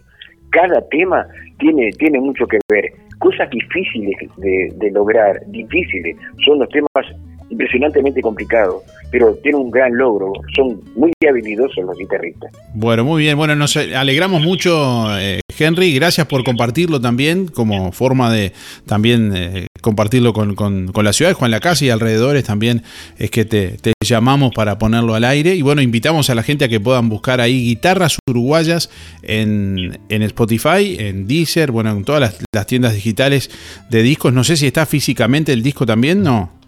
cada 0.51 0.87
tema 0.89 1.25
tiene, 1.57 1.89
tiene 1.97 2.19
mucho 2.19 2.45
que 2.45 2.59
ver. 2.69 2.91
Cosas 3.17 3.49
difíciles 3.49 4.15
de, 4.37 4.71
de 4.75 4.91
lograr, 4.91 5.41
difíciles, 5.47 6.15
son 6.45 6.59
los 6.59 6.69
temas 6.69 7.07
impresionantemente 7.51 8.21
complicados, 8.21 8.81
pero 9.11 9.35
tienen 9.43 9.61
un 9.61 9.71
gran 9.71 9.95
logro, 9.95 10.31
son 10.55 10.81
muy 10.95 11.11
habilidosos 11.29 11.83
los 11.85 11.97
guitarristas. 11.97 12.51
Bueno, 12.73 13.03
muy 13.03 13.21
bien. 13.23 13.37
Bueno, 13.37 13.55
nos 13.55 13.75
alegramos 13.77 14.41
mucho, 14.41 15.05
eh, 15.19 15.41
Henry. 15.57 15.93
Gracias 15.93 16.25
por 16.27 16.43
compartirlo 16.43 16.99
también, 17.01 17.47
como 17.47 17.91
forma 17.91 18.31
de 18.31 18.53
también 18.85 19.33
eh, 19.35 19.67
compartirlo 19.81 20.33
con, 20.33 20.55
con- 20.55 20.91
la 21.03 21.13
ciudad 21.13 21.31
de 21.31 21.35
Juan 21.35 21.51
la 21.51 21.59
Casa 21.59 21.83
y 21.85 21.89
alrededores. 21.89 22.43
También 22.45 22.83
es 23.17 23.29
que 23.31 23.43
te, 23.45 23.77
llamamos 24.03 24.51
para 24.55 24.77
ponerlo 24.77 25.13
al 25.13 25.23
aire. 25.25 25.55
Y 25.55 25.61
bueno, 25.61 25.81
invitamos 25.81 26.29
a 26.29 26.35
la 26.35 26.43
gente 26.43 26.65
a 26.65 26.69
que 26.69 26.79
puedan 26.79 27.09
buscar 27.09 27.41
ahí 27.41 27.63
guitarras 27.65 28.17
uruguayas 28.29 28.89
en, 29.23 29.99
en 30.09 30.21
Spotify, 30.23 30.95
en 30.99 31.27
Deezer, 31.27 31.71
bueno, 31.71 31.91
en 31.91 32.03
todas 32.05 32.37
las 32.53 32.65
tiendas 32.65 32.93
digitales 32.93 33.49
de 33.89 34.01
discos. 34.03 34.33
No 34.33 34.43
sé 34.43 34.55
si 34.57 34.67
está 34.67 34.85
físicamente 34.85 35.51
el 35.53 35.63
disco 35.63 35.85
también, 35.85 36.23
no. 36.23 36.60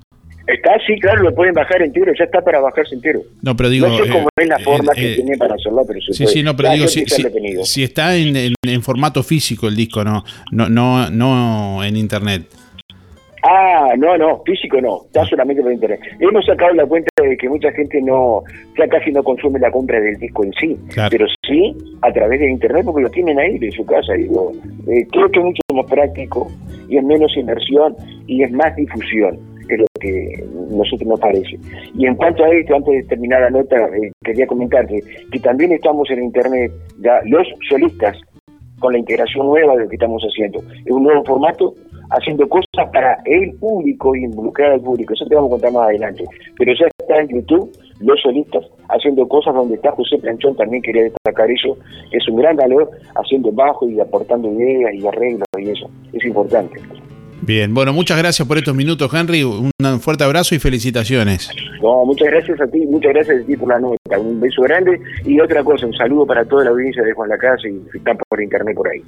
Está, 0.45 0.71
sí, 0.85 0.99
claro, 0.99 1.23
lo 1.23 1.33
pueden 1.33 1.53
bajar 1.53 1.81
entero, 1.81 2.11
ya 2.17 2.25
está 2.25 2.41
para 2.41 2.59
bajarse 2.59 2.95
entero. 2.95 3.21
No, 3.41 3.55
pero 3.55 3.69
digo. 3.69 3.87
no 3.87 3.97
sé 3.97 4.09
cómo 4.09 4.27
eh, 4.27 4.41
es 4.43 4.47
la 4.49 4.59
forma 4.59 4.91
eh, 4.91 4.95
que 4.95 5.11
eh, 5.13 5.15
tiene 5.15 5.37
para 5.37 5.55
hacerlo, 5.55 5.83
pero 5.87 6.01
Sí, 6.01 6.23
puede. 6.23 6.33
sí, 6.33 6.43
no, 6.43 6.55
pero 6.55 6.67
Ya, 6.69 6.73
digo, 6.75 6.85
yo 6.85 7.63
si, 7.63 7.83
está 7.83 8.15
en, 8.17 8.35
en- 8.35 8.53
en 8.61 8.81
formato 8.81 9.23
físico 9.23 9.67
el 9.69 9.75
disco, 9.77 10.03
no, 10.03 10.23
no, 10.51 10.67
no, 10.69 11.09
no 11.09 11.83
en 11.83 11.95
internet. 11.95 12.43
Ah, 13.45 13.93
no, 13.97 14.17
no, 14.17 14.41
físico 14.45 14.79
no, 14.79 15.01
está 15.05 15.25
solamente 15.25 15.61
por 15.61 15.71
internet. 15.73 15.99
Hemos 16.19 16.45
sacado 16.45 16.73
la 16.75 16.85
cuenta 16.85 17.09
de 17.21 17.35
que 17.35 17.49
mucha 17.49 17.71
gente 17.73 18.01
no, 18.01 18.41
ya 18.77 18.87
casi 18.87 19.11
no 19.11 19.21
consume 19.21 19.59
la 19.59 19.69
compra 19.69 19.99
del 19.99 20.15
disco 20.17 20.45
en 20.45 20.53
sí, 20.53 20.77
Claro. 20.93 21.09
pero 21.11 21.25
sí 21.45 21.75
a 22.01 22.11
través 22.13 22.39
de 22.39 22.49
internet 22.49 22.83
porque 22.85 23.01
lo 23.03 23.09
tienen 23.09 23.37
ahí 23.39 23.57
de 23.59 23.69
su 23.71 23.85
casa. 23.85 24.13
Digo, 24.13 24.53
eh, 24.89 25.05
creo 25.11 25.29
que 25.29 25.39
es 25.39 25.45
mucho 25.45 25.61
más 25.73 25.85
práctico 25.89 26.49
y 26.87 26.95
es 26.97 27.03
menos 27.03 27.35
inversión 27.35 27.95
y 28.27 28.43
es 28.43 28.51
más 28.53 28.73
difusión 28.77 29.37
que 30.03 30.43
nosotros 30.69 31.07
nos 31.07 31.19
parece. 31.19 31.57
Y 31.97 32.05
en 32.05 32.15
cuanto 32.15 32.43
a 32.43 32.49
esto, 32.49 32.75
antes 32.75 32.93
de 32.93 33.03
terminar 33.03 33.41
la 33.41 33.49
nota, 33.49 33.77
eh, 33.77 34.11
quería 34.23 34.45
comentarte 34.45 35.01
que 35.31 35.39
también 35.39 35.71
estamos 35.71 36.09
en 36.11 36.23
internet 36.23 36.71
ya 36.99 37.21
los 37.25 37.47
solistas 37.69 38.17
con 38.79 38.93
la 38.93 38.99
integración 38.99 39.47
nueva 39.47 39.75
de 39.75 39.83
lo 39.83 39.89
que 39.89 39.95
estamos 39.95 40.21
haciendo. 40.23 40.59
Es 40.85 40.91
un 40.91 41.03
nuevo 41.03 41.23
formato, 41.23 41.73
haciendo 42.09 42.47
cosas 42.49 42.89
para 42.91 43.17
el 43.25 43.55
público 43.55 44.15
y 44.15 44.25
involucrar 44.25 44.73
al 44.73 44.81
público. 44.81 45.13
Eso 45.13 45.25
te 45.25 45.35
vamos 45.35 45.49
a 45.49 45.53
contar 45.53 45.71
más 45.71 45.83
adelante. 45.83 46.25
Pero 46.57 46.73
ya 46.73 46.87
está 46.99 47.21
en 47.21 47.29
YouTube, 47.29 47.71
los 48.01 48.21
solistas, 48.21 48.65
haciendo 48.89 49.27
cosas 49.27 49.55
donde 49.55 49.75
está 49.75 49.91
José 49.91 50.17
Planchón, 50.17 50.57
también 50.57 50.83
quería 50.83 51.03
destacar 51.03 51.49
eso. 51.49 51.77
Es 52.11 52.27
un 52.27 52.35
gran 52.35 52.57
valor, 52.57 52.89
haciendo 53.15 53.51
bajo 53.51 53.87
y 53.87 53.99
aportando 53.99 54.51
ideas 54.51 54.93
y 54.93 55.07
arreglos 55.07 55.47
y 55.57 55.69
eso. 55.69 55.89
Es 56.11 56.25
importante. 56.25 56.81
Bien, 57.45 57.73
bueno, 57.73 57.91
muchas 57.91 58.17
gracias 58.17 58.47
por 58.47 58.57
estos 58.57 58.73
minutos, 58.73 59.13
Henry. 59.13 59.43
Un 59.43 59.71
fuerte 59.99 60.23
abrazo 60.23 60.55
y 60.55 60.59
felicitaciones. 60.59 61.49
No, 61.81 62.05
muchas 62.05 62.29
gracias 62.29 62.61
a 62.61 62.67
ti, 62.67 62.85
muchas 62.85 63.11
gracias 63.13 63.43
a 63.43 63.45
ti 63.45 63.57
por 63.57 63.67
la 63.67 63.79
nota. 63.79 64.17
Un 64.17 64.39
beso 64.39 64.61
grande 64.61 64.97
y 65.25 65.37
otra 65.41 65.61
cosa, 65.61 65.85
un 65.85 65.93
saludo 65.93 66.25
para 66.25 66.45
toda 66.45 66.63
la 66.63 66.69
audiencia 66.69 67.03
de 67.03 67.11
Juan 67.11 67.27
Lacasa 67.27 67.67
y 67.67 67.81
están 67.97 68.17
por 68.29 68.41
internet 68.41 68.75
por 68.75 68.87
ahí. 68.87 69.03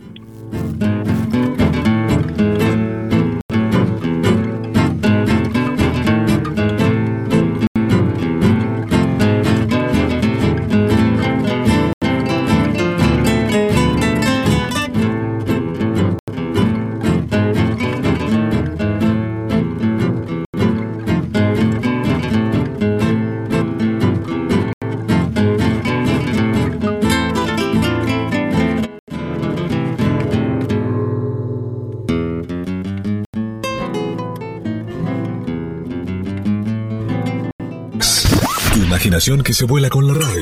Imaginación 39.15 39.43
que 39.43 39.53
se 39.53 39.63
vuela 39.63 39.89
con 39.89 40.05
la 40.07 40.13
radio. 40.13 40.41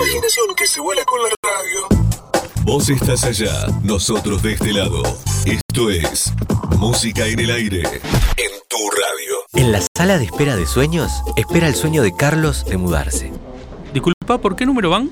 que 0.58 0.66
se 0.66 0.82
vuela 0.82 1.04
con 1.06 1.22
la 1.22 1.30
radio. 1.44 2.10
Vos 2.64 2.90
estás 2.90 3.24
allá, 3.24 3.68
nosotros 3.84 4.42
de 4.42 4.54
este 4.54 4.74
lado. 4.74 5.04
Esto 5.46 5.92
es 5.92 6.34
Música 6.80 7.28
en 7.28 7.40
el 7.40 7.52
Aire. 7.52 7.82
En 7.82 8.52
tu 8.68 8.78
radio. 8.90 9.36
En 9.54 9.72
la 9.72 9.80
sala 9.96 10.18
de 10.18 10.26
espera 10.26 10.56
de 10.56 10.66
sueños, 10.66 11.12
espera 11.36 11.68
el 11.68 11.76
sueño 11.76 12.02
de 12.02 12.16
Carlos 12.16 12.66
de 12.66 12.78
mudarse. 12.78 13.32
Disculpa, 13.94 14.40
¿por 14.40 14.56
qué 14.56 14.66
número 14.66 14.90
van? 14.90 15.12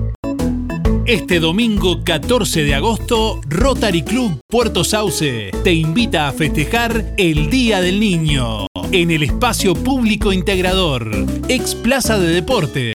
Este 1.07 1.39
domingo 1.39 2.03
14 2.03 2.63
de 2.63 2.75
agosto, 2.75 3.41
Rotary 3.47 4.03
Club 4.03 4.39
Puerto 4.47 4.83
Sauce 4.83 5.49
te 5.63 5.73
invita 5.73 6.27
a 6.27 6.31
festejar 6.31 7.15
el 7.17 7.49
Día 7.49 7.81
del 7.81 7.99
Niño 7.99 8.67
en 8.91 9.09
el 9.09 9.23
espacio 9.23 9.73
público 9.73 10.31
integrador, 10.31 11.09
ex 11.47 11.73
Plaza 11.73 12.19
de 12.19 12.27
Deportes. 12.27 12.93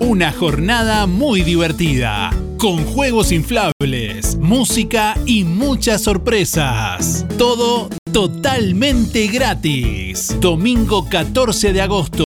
Una 0.00 0.32
jornada 0.32 1.06
muy 1.06 1.42
divertida, 1.42 2.30
con 2.56 2.84
juegos 2.84 3.32
inflables, 3.32 4.36
música 4.36 5.14
y 5.26 5.44
muchas 5.44 6.02
sorpresas. 6.02 7.26
Todo 7.36 7.90
totalmente 8.12 9.26
gratis. 9.26 10.36
Domingo 10.40 11.08
14 11.08 11.72
de 11.72 11.82
agosto, 11.82 12.24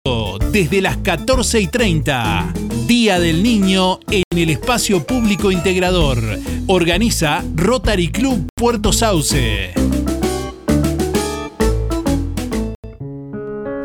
desde 0.55 0.79
las 0.79 0.95
14 0.95 1.59
y 1.59 1.67
30. 1.67 2.53
Día 2.87 3.19
del 3.19 3.43
Niño 3.43 3.99
en 4.09 4.23
el 4.37 4.51
espacio 4.51 5.05
público 5.05 5.51
integrador. 5.51 6.17
Organiza 6.67 7.43
Rotary 7.55 8.07
Club 8.07 8.47
Puerto 8.55 8.93
Sauce. 8.93 9.73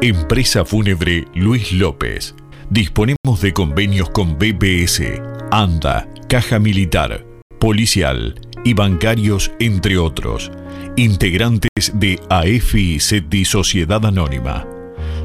Empresa 0.00 0.64
Fúnebre 0.64 1.24
Luis 1.34 1.72
López. 1.72 2.36
Disponemos 2.70 3.40
de 3.40 3.52
convenios 3.52 4.08
con 4.10 4.38
BPS, 4.38 5.20
ANDA, 5.50 6.08
Caja 6.28 6.60
Militar, 6.60 7.26
Policial 7.58 8.40
y 8.64 8.74
bancarios, 8.74 9.50
entre 9.58 9.98
otros. 9.98 10.52
Integrantes 10.94 11.70
de 11.94 12.20
AFI 12.30 13.00
Sociedad 13.44 14.06
Anónima. 14.06 14.79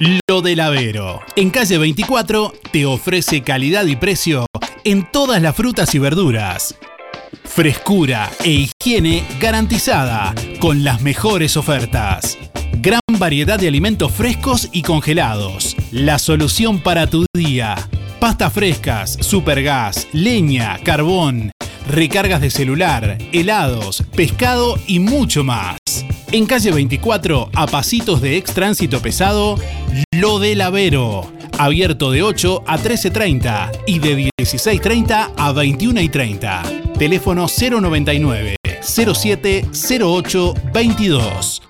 Lo 0.00 0.42
del 0.42 0.60
Avero. 0.60 1.22
En 1.34 1.50
calle 1.50 1.76
24 1.76 2.54
te 2.70 2.86
ofrece 2.86 3.42
calidad 3.42 3.84
y 3.86 3.96
precio 3.96 4.46
en 4.84 5.10
todas 5.10 5.42
las 5.42 5.56
frutas 5.56 5.92
y 5.92 5.98
verduras. 5.98 6.76
Frescura 7.44 8.30
e 8.44 8.68
higiene 8.80 9.24
garantizada 9.40 10.36
con 10.60 10.84
las 10.84 11.02
mejores 11.02 11.56
ofertas. 11.56 12.38
Gran 12.74 13.00
variedad 13.18 13.58
de 13.58 13.66
alimentos 13.66 14.12
frescos 14.12 14.68
y 14.70 14.82
congelados. 14.82 15.74
La 15.90 16.20
solución 16.20 16.78
para 16.78 17.08
tu 17.08 17.26
día. 17.34 17.74
Pastas 18.20 18.52
frescas, 18.52 19.18
supergas, 19.20 20.06
leña, 20.12 20.78
carbón, 20.84 21.50
recargas 21.88 22.40
de 22.40 22.50
celular, 22.50 23.18
helados, 23.32 24.04
pescado 24.14 24.78
y 24.86 25.00
mucho 25.00 25.42
más. 25.42 25.78
En 26.30 26.44
calle 26.44 26.70
24, 26.72 27.50
a 27.54 27.66
pasitos 27.66 28.20
de 28.20 28.36
ex 28.36 28.52
tránsito 28.52 29.00
pesado, 29.00 29.58
Lo 30.12 30.38
del 30.38 30.60
Avero. 30.60 31.32
Abierto 31.56 32.10
de 32.10 32.22
8 32.22 32.64
a 32.66 32.78
13.30 32.78 33.84
y 33.86 33.98
de 33.98 34.30
16.30 34.38 35.32
a 35.36 35.52
21.30. 35.54 36.98
Teléfono 36.98 37.46
099 37.48 38.56
07 38.82 39.68
08 40.00 40.54
22. 40.74 41.62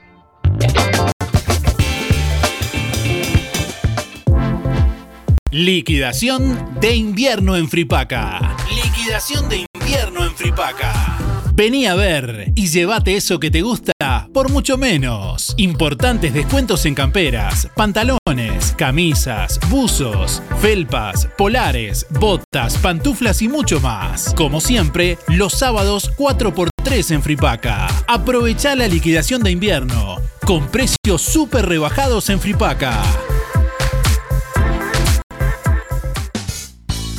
Liquidación 5.52 6.80
de 6.80 6.96
invierno 6.96 7.56
en 7.56 7.68
Fripaca. 7.68 8.56
Liquidación 8.84 9.48
de 9.48 9.66
invierno 9.72 10.24
en 10.24 10.34
Fripaca. 10.34 11.16
Vení 11.54 11.86
a 11.86 11.94
ver 11.94 12.52
y 12.56 12.66
llévate 12.66 13.16
eso 13.16 13.38
que 13.38 13.50
te 13.50 13.62
gusta 13.62 13.92
por 14.32 14.50
mucho 14.50 14.76
menos. 14.76 15.54
Importantes 15.56 16.32
descuentos 16.32 16.86
en 16.86 16.94
camperas, 16.94 17.68
pantalones, 17.74 18.74
camisas, 18.76 19.58
buzos, 19.68 20.42
felpas, 20.60 21.28
polares, 21.36 22.06
botas, 22.10 22.78
pantuflas 22.78 23.42
y 23.42 23.48
mucho 23.48 23.80
más. 23.80 24.34
Como 24.34 24.60
siempre, 24.60 25.18
los 25.28 25.52
sábados 25.52 26.12
4x3 26.16 27.14
en 27.14 27.22
Fripaca. 27.22 27.88
Aprovecha 28.06 28.74
la 28.76 28.88
liquidación 28.88 29.42
de 29.42 29.50
invierno 29.50 30.16
con 30.44 30.66
precios 30.68 31.20
súper 31.20 31.66
rebajados 31.66 32.30
en 32.30 32.40
Fripaca. 32.40 33.02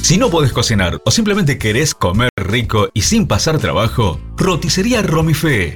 Si 0.01 0.17
no 0.17 0.31
podés 0.31 0.51
cocinar 0.51 0.99
o 1.05 1.11
simplemente 1.11 1.59
querés 1.59 1.93
comer 1.93 2.31
rico 2.35 2.89
y 2.95 3.03
sin 3.03 3.27
pasar 3.27 3.59
trabajo, 3.59 4.19
roticería 4.35 5.03
Romifé. 5.03 5.75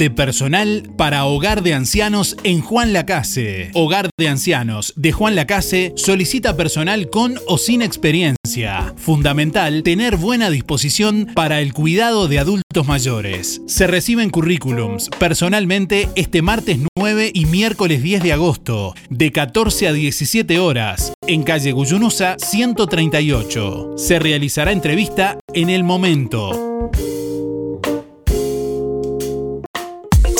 de 0.00 0.10
personal 0.10 0.90
para 0.96 1.26
Hogar 1.26 1.62
de 1.62 1.74
Ancianos 1.74 2.34
en 2.42 2.62
Juan 2.62 2.94
Lacase. 2.94 3.70
Hogar 3.74 4.08
de 4.18 4.28
Ancianos 4.28 4.94
de 4.96 5.12
Juan 5.12 5.36
Lacase 5.36 5.92
solicita 5.94 6.56
personal 6.56 7.10
con 7.10 7.38
o 7.46 7.58
sin 7.58 7.82
experiencia. 7.82 8.94
Fundamental 8.96 9.82
tener 9.82 10.16
buena 10.16 10.48
disposición 10.48 11.28
para 11.34 11.60
el 11.60 11.74
cuidado 11.74 12.28
de 12.28 12.38
adultos 12.38 12.86
mayores. 12.86 13.60
Se 13.66 13.86
reciben 13.86 14.30
currículums 14.30 15.10
personalmente 15.18 16.08
este 16.14 16.40
martes 16.40 16.78
9 16.96 17.30
y 17.34 17.44
miércoles 17.44 18.02
10 18.02 18.22
de 18.22 18.32
agosto, 18.32 18.94
de 19.10 19.32
14 19.32 19.88
a 19.88 19.92
17 19.92 20.58
horas, 20.60 21.12
en 21.26 21.42
calle 21.42 21.72
Guyunusa 21.72 22.36
138. 22.38 23.96
Se 23.98 24.18
realizará 24.18 24.72
entrevista 24.72 25.38
en 25.52 25.68
el 25.68 25.84
momento. 25.84 26.88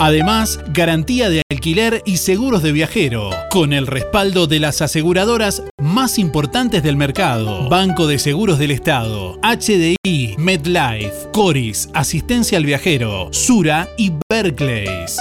Además, 0.00 0.60
garantía 0.72 1.28
de 1.30 1.42
alquiler 1.50 2.02
y 2.04 2.16
seguros 2.16 2.62
de 2.62 2.72
viajero, 2.72 3.30
con 3.50 3.72
el 3.72 3.86
respaldo 3.86 4.46
de 4.46 4.60
las 4.60 4.82
aseguradoras 4.82 5.62
más 5.80 6.18
importantes 6.18 6.82
del 6.82 6.96
mercado. 6.96 7.68
Banco 7.68 8.06
de 8.06 8.18
Seguros 8.18 8.58
del 8.58 8.70
Estado, 8.70 9.38
HDI, 9.42 10.36
MedLife, 10.38 11.30
Coris, 11.32 11.88
Asistencia 11.94 12.58
al 12.58 12.66
Viajero, 12.66 13.28
Sura 13.32 13.88
y 13.96 14.12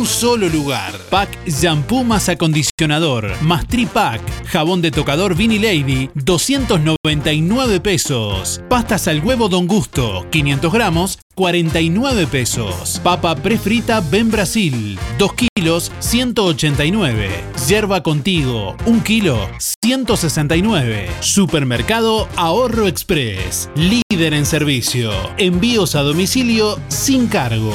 Un 0.00 0.06
solo 0.06 0.48
lugar. 0.48 0.94
Pack 1.10 1.46
Shampoo 1.46 2.04
más 2.04 2.30
acondicionador. 2.30 3.30
Más 3.42 3.66
Pack. 3.92 4.22
Jabón 4.46 4.80
de 4.80 4.90
tocador 4.90 5.34
Vini 5.34 5.58
Lady. 5.58 6.08
299 6.14 7.80
pesos. 7.80 8.62
Pastas 8.70 9.08
al 9.08 9.22
huevo 9.22 9.50
Don 9.50 9.66
Gusto. 9.66 10.26
500 10.30 10.72
gramos. 10.72 11.18
49 11.34 12.26
pesos. 12.28 12.98
Papa 13.04 13.36
prefrita 13.36 14.00
Ben 14.00 14.30
Brasil. 14.30 14.98
2 15.18 15.32
kilos. 15.34 15.92
189. 15.98 17.28
Yerba 17.68 18.02
contigo. 18.02 18.76
1 18.86 19.04
kilo. 19.04 19.50
169. 19.82 21.10
Supermercado 21.20 22.26
Ahorro 22.36 22.88
Express. 22.88 23.68
Líder 23.74 24.32
en 24.32 24.46
servicio. 24.46 25.12
Envíos 25.36 25.94
a 25.94 26.00
domicilio 26.00 26.80
sin 26.88 27.26
cargo. 27.26 27.74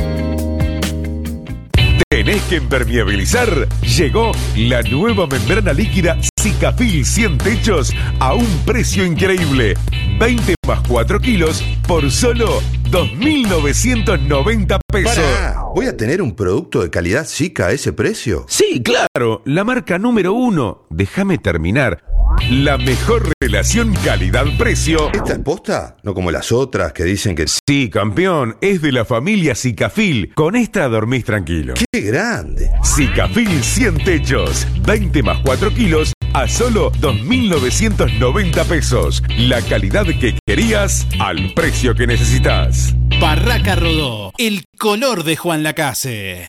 ¿Tenés 2.10 2.42
que 2.44 2.56
impermeabilizar? 2.56 3.68
Llegó 3.82 4.32
la 4.56 4.82
nueva 4.84 5.28
membrana 5.28 5.74
líquida 5.74 6.18
Cicafil 6.40 7.06
100 7.06 7.38
techos 7.40 7.94
a 8.20 8.34
un 8.34 8.48
precio 8.66 9.06
increíble. 9.06 9.74
20 10.20 10.56
más 10.68 10.82
4 10.88 11.20
kilos 11.20 11.64
por 11.88 12.10
solo 12.12 12.62
2.990 12.90 14.80
pesos. 14.92 15.18
Pará, 15.18 15.64
¿Voy 15.76 15.88
a 15.88 15.98
tener 15.98 16.22
un 16.22 16.36
producto 16.36 16.82
de 16.82 16.90
calidad 16.90 17.26
chica 17.28 17.68
a 17.68 17.72
ese 17.72 17.94
precio? 17.94 18.46
Sí, 18.48 18.82
claro, 18.84 19.42
la 19.46 19.64
marca 19.64 19.98
número 19.98 20.34
uno. 20.34 20.86
Déjame 20.90 21.38
terminar. 21.38 22.04
La 22.50 22.78
mejor 22.78 23.32
relación 23.40 23.94
calidad-precio. 24.04 25.12
¿Esta 25.14 25.34
es 25.34 25.40
posta? 25.40 25.98
No 26.04 26.14
como 26.14 26.32
las 26.32 26.52
otras 26.52 26.92
que 26.94 27.04
dicen 27.04 27.36
que... 27.36 27.46
Sí, 27.48 27.90
campeón, 27.90 28.58
es 28.60 28.82
de 28.82 28.92
la 28.92 29.06
familia 29.06 29.56
Sicafil. 29.56 30.34
Con 30.34 30.56
esta 30.56 30.88
dormís 30.90 31.24
tranquilo. 31.24 31.74
¡Qué 31.92 32.02
grande! 32.02 32.70
Sicafil 32.84 33.64
100 33.64 34.04
techos, 34.04 34.68
20 34.86 35.24
más 35.24 35.40
4 35.44 35.74
kilos 35.74 36.13
a 36.34 36.48
solo 36.48 36.92
2.990 36.94 38.66
pesos. 38.66 39.24
La 39.38 39.62
calidad 39.62 40.06
que 40.06 40.38
querías 40.46 41.08
al 41.20 41.54
precio 41.54 41.96
que 41.96 42.08
necesitas. 42.08 42.94
Barraca 43.20 43.76
Rodó, 43.76 44.34
el 44.38 44.66
color 44.78 45.24
de 45.24 45.36
Juan 45.36 45.64
Lacase. 45.64 46.48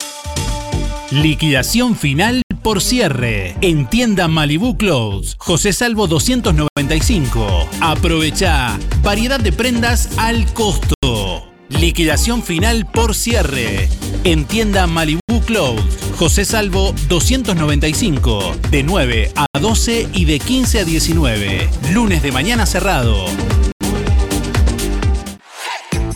Liquidación 1.11 1.97
final 1.97 2.43
por 2.62 2.80
cierre. 2.80 3.55
En 3.61 3.89
tienda 3.89 4.26
Malibu 4.26 4.76
Clothes, 4.76 5.37
José 5.39 5.72
Salvo 5.72 6.07
295. 6.07 7.68
Aprovecha 7.80 8.78
variedad 9.03 9.39
de 9.39 9.53
prendas 9.53 10.18
al 10.18 10.53
costo. 10.55 10.95
Liquidación 11.68 12.43
final 12.43 12.87
por 12.91 13.14
cierre. 13.14 13.89
En 14.24 14.47
tienda 14.47 14.87
Malibu 14.87 15.20
Clothes, 15.45 15.84
José 16.16 16.45
Salvo 16.45 16.95
295. 17.09 18.57
De 18.70 18.82
9 18.82 19.32
a 19.36 19.47
12 19.61 20.09
y 20.12 20.24
de 20.24 20.38
15 20.38 20.80
a 20.80 20.84
19. 20.84 21.68
Lunes 21.92 22.22
de 22.22 22.32
mañana 22.32 22.66
cerrado. 22.66 23.26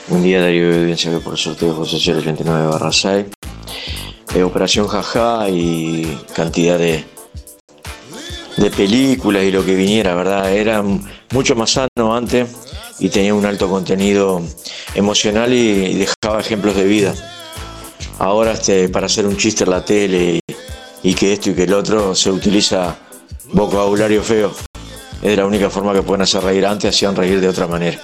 Buen 0.09 0.23
día 0.23 0.41
Darío 0.41 0.69
de 0.69 0.77
Evidencia 0.83 1.11
que 1.11 1.19
por 1.19 1.33
el 1.33 1.39
sorteo 1.39 1.71
de 1.71 1.75
José 1.75 1.99
Chávez 1.99 2.25
29 2.25 2.67
barra 2.69 2.93
6. 2.93 3.27
Eh, 4.35 4.43
Operación 4.43 4.89
Jaja 4.89 5.49
y 5.49 6.19
cantidad 6.35 6.77
de, 6.77 7.05
de 8.57 8.71
películas 8.73 9.45
y 9.45 9.53
lo 9.53 9.65
que 9.65 9.77
viniera, 9.77 10.15
¿verdad? 10.17 10.53
Era 10.53 10.83
mucho 11.31 11.55
más 11.55 11.71
sano 11.71 12.17
antes 12.17 12.49
y 12.99 13.11
tenía 13.11 13.33
un 13.33 13.47
alto 13.47 13.69
contenido 13.69 14.43
emocional 14.97 15.53
y, 15.53 15.95
dejaba 15.95 16.41
ejemplos 16.41 16.75
de 16.75 16.85
vida. 16.85 17.15
Ahora 18.19 18.53
este, 18.53 18.89
para 18.89 19.07
hacer 19.07 19.25
un 19.25 19.37
chiste 19.37 19.63
en 19.63 19.71
la 19.71 19.85
tele 19.85 20.41
y, 20.41 21.11
y 21.11 21.15
que 21.15 21.33
esto 21.33 21.51
y 21.51 21.55
que 21.55 21.65
el 21.65 21.75
otro 21.75 22.15
se 22.17 22.33
utiliza 22.33 22.97
vocabulario 23.53 24.21
feo. 24.21 24.53
Es 25.23 25.37
la 25.37 25.47
única 25.47 25.71
forma 25.71 25.93
que 25.93 26.03
pueden 26.03 26.23
hacer 26.23 26.43
reír. 26.43 26.67
Antes 26.67 26.93
hacían 26.93 27.15
reír 27.15 27.41
de 27.41 27.49
otra 27.49 27.69
manera. 27.69 28.01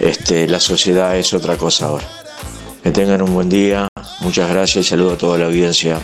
Este, 0.00 0.48
la 0.48 0.60
sociedad 0.60 1.14
es 1.16 1.34
otra 1.34 1.58
cosa 1.58 1.86
ahora. 1.88 2.23
Que 2.84 2.92
tengan 2.92 3.22
un 3.22 3.32
buen 3.32 3.48
día, 3.48 3.88
muchas 4.20 4.50
gracias 4.50 4.84
y 4.84 4.88
saludo 4.90 5.14
a 5.14 5.16
toda 5.16 5.38
la 5.38 5.46
audiencia. 5.46 5.98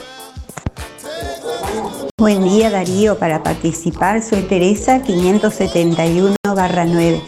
Buen 2.16 2.43
día 2.43 2.70
Darío, 2.70 3.18
para 3.18 3.43
participar 3.43 4.22
soy 4.22 4.45
Teresa 4.45 5.05
571-9. 5.05 7.20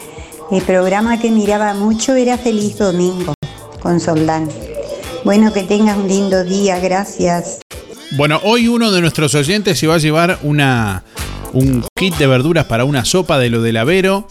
El 0.50 0.62
programa 0.62 1.20
que 1.20 1.30
miraba 1.30 1.74
mucho 1.74 2.14
era 2.14 2.38
Feliz 2.38 2.78
Domingo 2.78 3.34
con 3.82 4.00
Soldán. 4.00 4.48
Bueno, 5.22 5.52
que 5.52 5.64
tengas 5.64 5.98
un 5.98 6.08
lindo 6.08 6.44
día, 6.44 6.78
gracias. 6.78 7.58
Bueno, 8.12 8.40
hoy 8.44 8.68
uno 8.68 8.90
de 8.90 9.02
nuestros 9.02 9.34
oyentes 9.34 9.78
se 9.78 9.86
va 9.86 9.96
a 9.96 9.98
llevar 9.98 10.38
una, 10.44 11.04
un 11.52 11.84
kit 11.94 12.16
de 12.16 12.26
verduras 12.26 12.64
para 12.64 12.86
una 12.86 13.04
sopa 13.04 13.38
de 13.38 13.50
lo 13.50 13.60
del 13.60 13.76
Avero, 13.76 14.26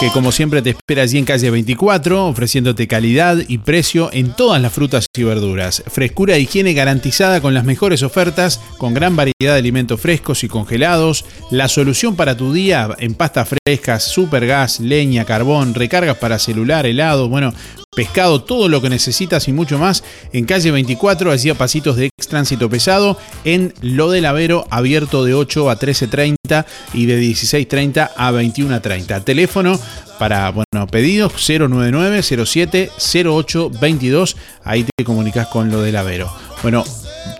que 0.00 0.10
como 0.10 0.30
siempre 0.30 0.62
te 0.62 0.70
espera 0.70 1.02
allí 1.02 1.18
en 1.18 1.24
calle 1.24 1.50
24, 1.50 2.26
ofreciéndote 2.26 2.86
calidad 2.86 3.38
y 3.48 3.58
precio 3.58 4.10
en 4.12 4.32
todas 4.32 4.62
las 4.62 4.72
frutas 4.72 5.06
y 5.16 5.24
verduras. 5.24 5.82
Frescura 5.88 6.36
e 6.36 6.40
higiene 6.40 6.72
garantizada 6.72 7.40
con 7.40 7.52
las 7.52 7.64
mejores 7.64 8.04
ofertas, 8.04 8.60
con 8.78 8.94
gran 8.94 9.16
variedad 9.16 9.54
de 9.54 9.58
alimentos 9.58 10.00
frescos 10.00 10.44
y 10.44 10.48
congelados. 10.48 11.24
La 11.50 11.66
solución 11.66 12.14
para 12.14 12.36
tu 12.36 12.52
día 12.52 12.88
en 12.98 13.14
pastas 13.14 13.48
frescas, 13.48 14.04
supergas, 14.04 14.78
leña, 14.78 15.24
carbón, 15.24 15.74
recargas 15.74 16.16
para 16.18 16.38
celular, 16.38 16.86
helado, 16.86 17.28
bueno, 17.28 17.52
pescado, 17.98 18.40
todo 18.40 18.68
lo 18.68 18.80
que 18.80 18.88
necesitas 18.88 19.48
y 19.48 19.52
mucho 19.52 19.76
más 19.76 20.04
en 20.32 20.44
calle 20.44 20.70
24, 20.70 21.32
allí 21.32 21.50
a 21.50 21.56
pasitos 21.56 21.96
de 21.96 22.06
ex 22.06 22.28
tránsito 22.28 22.70
pesado, 22.70 23.18
en 23.42 23.74
Lo 23.80 24.08
del 24.08 24.24
Avero, 24.26 24.68
abierto 24.70 25.24
de 25.24 25.34
8 25.34 25.68
a 25.68 25.76
13.30 25.76 26.64
y 26.94 27.06
de 27.06 27.20
16.30 27.20 28.10
a 28.16 28.30
21.30. 28.30 29.24
Teléfono 29.24 29.80
para 30.16 30.52
bueno, 30.52 30.86
pedidos 30.88 31.32
099 31.48 32.22
07 32.46 32.90
08 33.26 33.70
22. 33.80 34.36
Ahí 34.62 34.86
te 34.96 35.04
comunicas 35.04 35.48
con 35.48 35.68
Lo 35.68 35.82
del 35.82 35.96
Avero. 35.96 36.32
Bueno, 36.62 36.84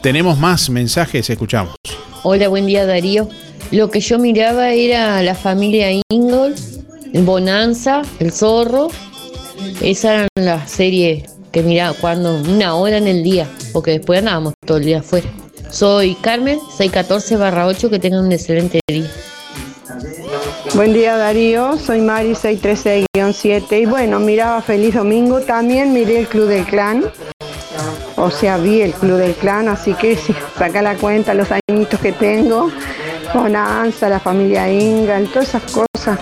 tenemos 0.02 0.38
más 0.38 0.70
mensajes, 0.70 1.30
escuchamos. 1.30 1.76
Hola, 2.24 2.48
buen 2.48 2.66
día 2.66 2.84
Darío. 2.84 3.28
Lo 3.70 3.92
que 3.92 4.00
yo 4.00 4.18
miraba 4.18 4.72
era 4.72 5.22
la 5.22 5.36
familia 5.36 5.88
Ingold, 6.10 6.58
Bonanza, 7.24 8.02
El 8.18 8.32
Zorro. 8.32 8.88
Esa 9.80 10.14
eran 10.14 10.28
las 10.36 10.70
series 10.70 11.24
que 11.52 11.62
miraba 11.62 11.94
cuando 11.98 12.36
una 12.36 12.74
hora 12.74 12.98
en 12.98 13.06
el 13.06 13.22
día, 13.22 13.48
porque 13.72 13.92
después 13.92 14.18
andábamos 14.18 14.54
todo 14.66 14.78
el 14.78 14.84
día 14.84 15.00
afuera. 15.00 15.28
Soy 15.70 16.14
Carmen, 16.16 16.58
614 16.76 17.36
barra 17.36 17.66
8, 17.66 17.90
que 17.90 17.98
tengan 17.98 18.24
un 18.24 18.32
excelente 18.32 18.80
día. 18.88 19.10
Buen 20.74 20.92
día 20.92 21.16
Darío, 21.16 21.78
soy 21.78 22.00
Mari 22.00 22.32
636-7 22.32 23.82
y 23.82 23.86
bueno, 23.86 24.20
miraba 24.20 24.60
Feliz 24.60 24.94
Domingo, 24.94 25.40
también 25.40 25.92
miré 25.92 26.20
el 26.20 26.28
Club 26.28 26.48
del 26.48 26.64
Clan, 26.66 27.04
o 28.16 28.30
sea, 28.30 28.58
vi 28.58 28.82
el 28.82 28.92
Club 28.92 29.16
del 29.16 29.32
Clan, 29.34 29.68
así 29.68 29.94
que 29.94 30.14
si 30.16 30.34
saca 30.58 30.82
la 30.82 30.94
cuenta 30.96 31.32
los 31.32 31.48
añitos 31.50 31.98
que 32.00 32.12
tengo, 32.12 32.70
Bonanza, 33.32 34.08
la 34.08 34.20
familia 34.20 34.70
Ingal, 34.70 35.28
todas 35.28 35.48
esas 35.48 35.62
cosas, 35.62 36.18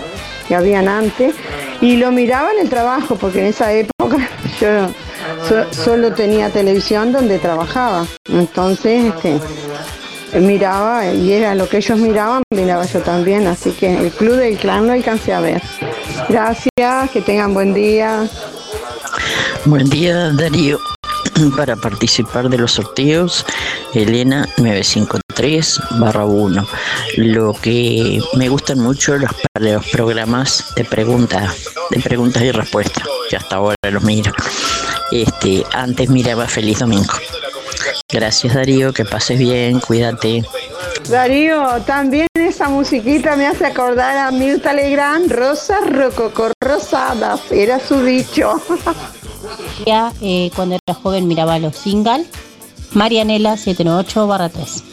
que 0.47 0.55
habían 0.55 0.87
antes 0.87 1.35
y 1.81 1.97
lo 1.97 2.11
miraba 2.11 2.51
en 2.53 2.59
el 2.61 2.69
trabajo, 2.69 3.15
porque 3.15 3.39
en 3.39 3.45
esa 3.47 3.71
época 3.73 4.17
yo 4.61 4.87
so- 5.47 5.73
solo 5.73 6.13
tenía 6.13 6.49
televisión 6.49 7.11
donde 7.11 7.39
trabajaba. 7.39 8.05
Entonces, 8.29 9.13
este, 9.13 9.39
miraba 10.39 11.05
y 11.11 11.33
era 11.33 11.55
lo 11.55 11.67
que 11.69 11.77
ellos 11.77 11.97
miraban, 11.99 12.43
miraba 12.53 12.85
yo 12.85 12.99
también, 13.01 13.47
así 13.47 13.71
que 13.71 13.95
el 13.97 14.11
Club 14.11 14.35
del 14.35 14.57
Clan 14.57 14.87
lo 14.87 14.93
alcancé 14.93 15.33
a 15.33 15.39
ver. 15.39 15.61
Gracias, 16.29 17.09
que 17.11 17.21
tengan 17.21 17.53
buen 17.53 17.73
día. 17.73 18.27
Buen 19.65 19.89
día, 19.89 20.31
Darío. 20.33 20.79
Para 21.57 21.75
participar 21.75 22.49
de 22.49 22.57
los 22.57 22.71
sorteos, 22.73 23.45
Elena 23.93 24.47
953 24.57 25.21
barra 25.99 26.25
1. 26.25 26.67
Lo 27.17 27.53
que 27.53 28.19
me 28.35 28.49
gustan 28.49 28.79
mucho 28.79 29.17
los, 29.17 29.29
los 29.59 29.85
programas 29.89 30.73
de 30.75 30.83
preguntas, 30.83 31.69
de 31.91 31.99
preguntas 31.99 32.41
y 32.41 32.51
respuestas, 32.51 33.03
que 33.29 33.35
hasta 33.35 33.57
ahora 33.57 33.75
los 33.91 34.03
miro. 34.03 34.31
Este, 35.11 35.63
antes 35.73 36.09
miraba 36.09 36.47
Feliz 36.47 36.79
Domingo. 36.79 37.13
Gracias 38.11 38.55
Darío, 38.55 38.93
que 38.93 39.05
pases 39.05 39.37
bien, 39.37 39.79
cuídate. 39.79 40.43
Darío, 41.07 41.81
también 41.85 42.27
esa 42.33 42.69
musiquita 42.69 43.35
me 43.35 43.45
hace 43.45 43.65
acordar 43.65 44.17
a 44.17 44.31
Mirta 44.31 44.73
Legrand, 44.73 45.31
Rosas 45.31 45.87
Rococo 45.87 46.51
Rosadas, 46.59 47.51
era 47.51 47.79
su 47.79 48.03
dicho. 48.03 48.61
Ya 49.85 50.11
eh, 50.21 50.49
cuando 50.55 50.75
era 50.75 50.99
joven 50.99 51.27
miraba 51.27 51.59
los 51.59 51.75
single. 51.75 52.25
Marianela 52.93 53.55
798 53.55 54.27
barra 54.27 54.49
3. 54.49 54.83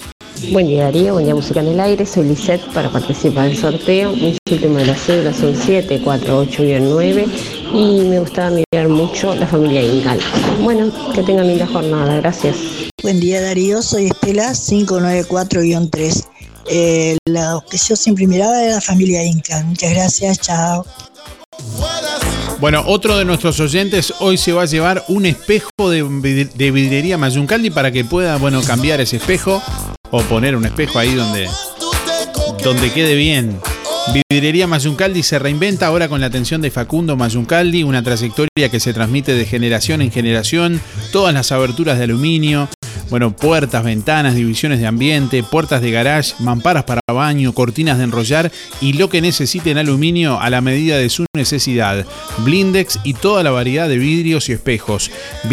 Buen 0.51 0.67
día 0.67 0.85
Darío, 0.85 1.15
buen 1.15 1.25
día 1.25 1.35
Música 1.35 1.61
en 1.61 1.69
el 1.69 1.81
Aire, 1.81 2.05
soy 2.05 2.25
Lisette 2.29 2.63
para 2.73 2.91
participar 2.91 3.49
del 3.49 3.57
sorteo. 3.57 4.13
Mis 4.15 4.37
últimos 4.51 4.79
de 4.79 4.87
la 4.87 4.95
cédula 4.95 5.33
son 5.33 5.55
7, 5.57 6.01
4, 6.05 6.39
8 6.39 6.65
y 6.65 6.81
9 6.81 7.27
y 7.73 8.01
me 8.03 8.19
gustaba 8.21 8.51
mirar 8.51 8.89
mucho 8.89 9.35
la 9.35 9.47
familia 9.47 9.83
Ingal. 9.83 10.19
Bueno, 10.63 10.91
que 11.15 11.23
tengan 11.23 11.47
linda 11.47 11.67
jornada, 11.67 12.17
gracias. 12.17 12.57
Buen 13.03 13.21
día 13.21 13.41
Darío, 13.41 13.81
soy 13.83 14.07
Estela 14.07 14.51
594-3. 14.53 16.25
Eh, 16.71 17.17
lo 17.27 17.63
que 17.71 17.77
yo 17.79 17.95
siempre 17.97 18.27
miraba 18.27 18.63
era 18.63 18.75
la 18.77 18.81
familia 18.81 19.23
Inca. 19.25 19.63
Muchas 19.65 19.91
gracias, 19.91 20.39
chao. 20.41 20.85
Bueno, 22.61 22.83
otro 22.87 23.17
de 23.19 23.25
nuestros 23.25 23.61
oyentes 23.61 24.13
hoy 24.21 24.37
se 24.37 24.53
va 24.53 24.63
a 24.63 24.67
llevar 24.67 25.05
un 25.09 25.27
espejo 25.27 25.71
de, 25.91 26.05
vid- 26.05 26.53
de 26.53 26.71
vidriería 26.71 27.19
Mayuncaldi 27.19 27.71
para 27.71 27.93
que 27.93 28.05
pueda, 28.05 28.37
bueno, 28.37 28.63
cambiar 28.63 29.01
ese 29.01 29.17
espejo 29.17 29.63
o 30.17 30.23
poner 30.23 30.55
un 30.55 30.65
espejo 30.65 31.01
ahí 31.01 31.13
donde, 31.13 31.49
donde 32.63 32.93
quede 32.93 33.17
bien. 33.17 33.59
Vidriería 34.31 34.69
Mayuncaldi 34.69 35.25
se 35.25 35.41
reinventa 35.41 35.89
ahora 35.89 36.09
con 36.09 36.21
la 36.21 36.29
atención 36.29 36.61
de 36.61 36.71
Facundo 36.71 37.17
Mayuncaldi, 37.17 37.83
una 37.83 38.03
trayectoria 38.03 38.69
que 38.71 38.79
se 38.79 38.93
transmite 38.93 39.35
de 39.35 39.45
generación 39.45 40.03
en 40.03 40.13
generación, 40.13 40.81
todas 41.11 41.35
las 41.35 41.51
aberturas 41.51 41.99
de 41.99 42.05
aluminio, 42.05 42.69
bueno, 43.11 43.37
puertas, 43.37 43.85
ventanas, 43.85 44.35
divisiones 44.35 44.81
de 44.81 44.87
ambiente, 44.87 45.43
puertas 45.43 45.83
de 45.83 45.91
garage, 45.91 46.35
mamparas 46.41 46.85
para 46.85 47.01
baño, 47.13 47.53
cortinas 47.53 47.99
de 47.99 48.05
enrollar 48.05 48.51
y 48.81 48.95
lo 48.95 49.09
que 49.09 49.21
necesite 49.21 49.71
en 49.71 49.79
aluminio 49.79 50.41
a 50.41 50.51
la 50.51 50.61
medida 50.61 50.99
de 50.99 51.09
su 51.09 51.27
necesidad. 51.35 52.05
Blindex 52.39 53.01
y 53.05 53.15
toda 53.15 53.43
la 53.43 53.51
variedad 53.51 53.89
de 53.89 53.99
vidrios 53.99 54.49
y 54.49 54.53
espejos. 54.53 55.11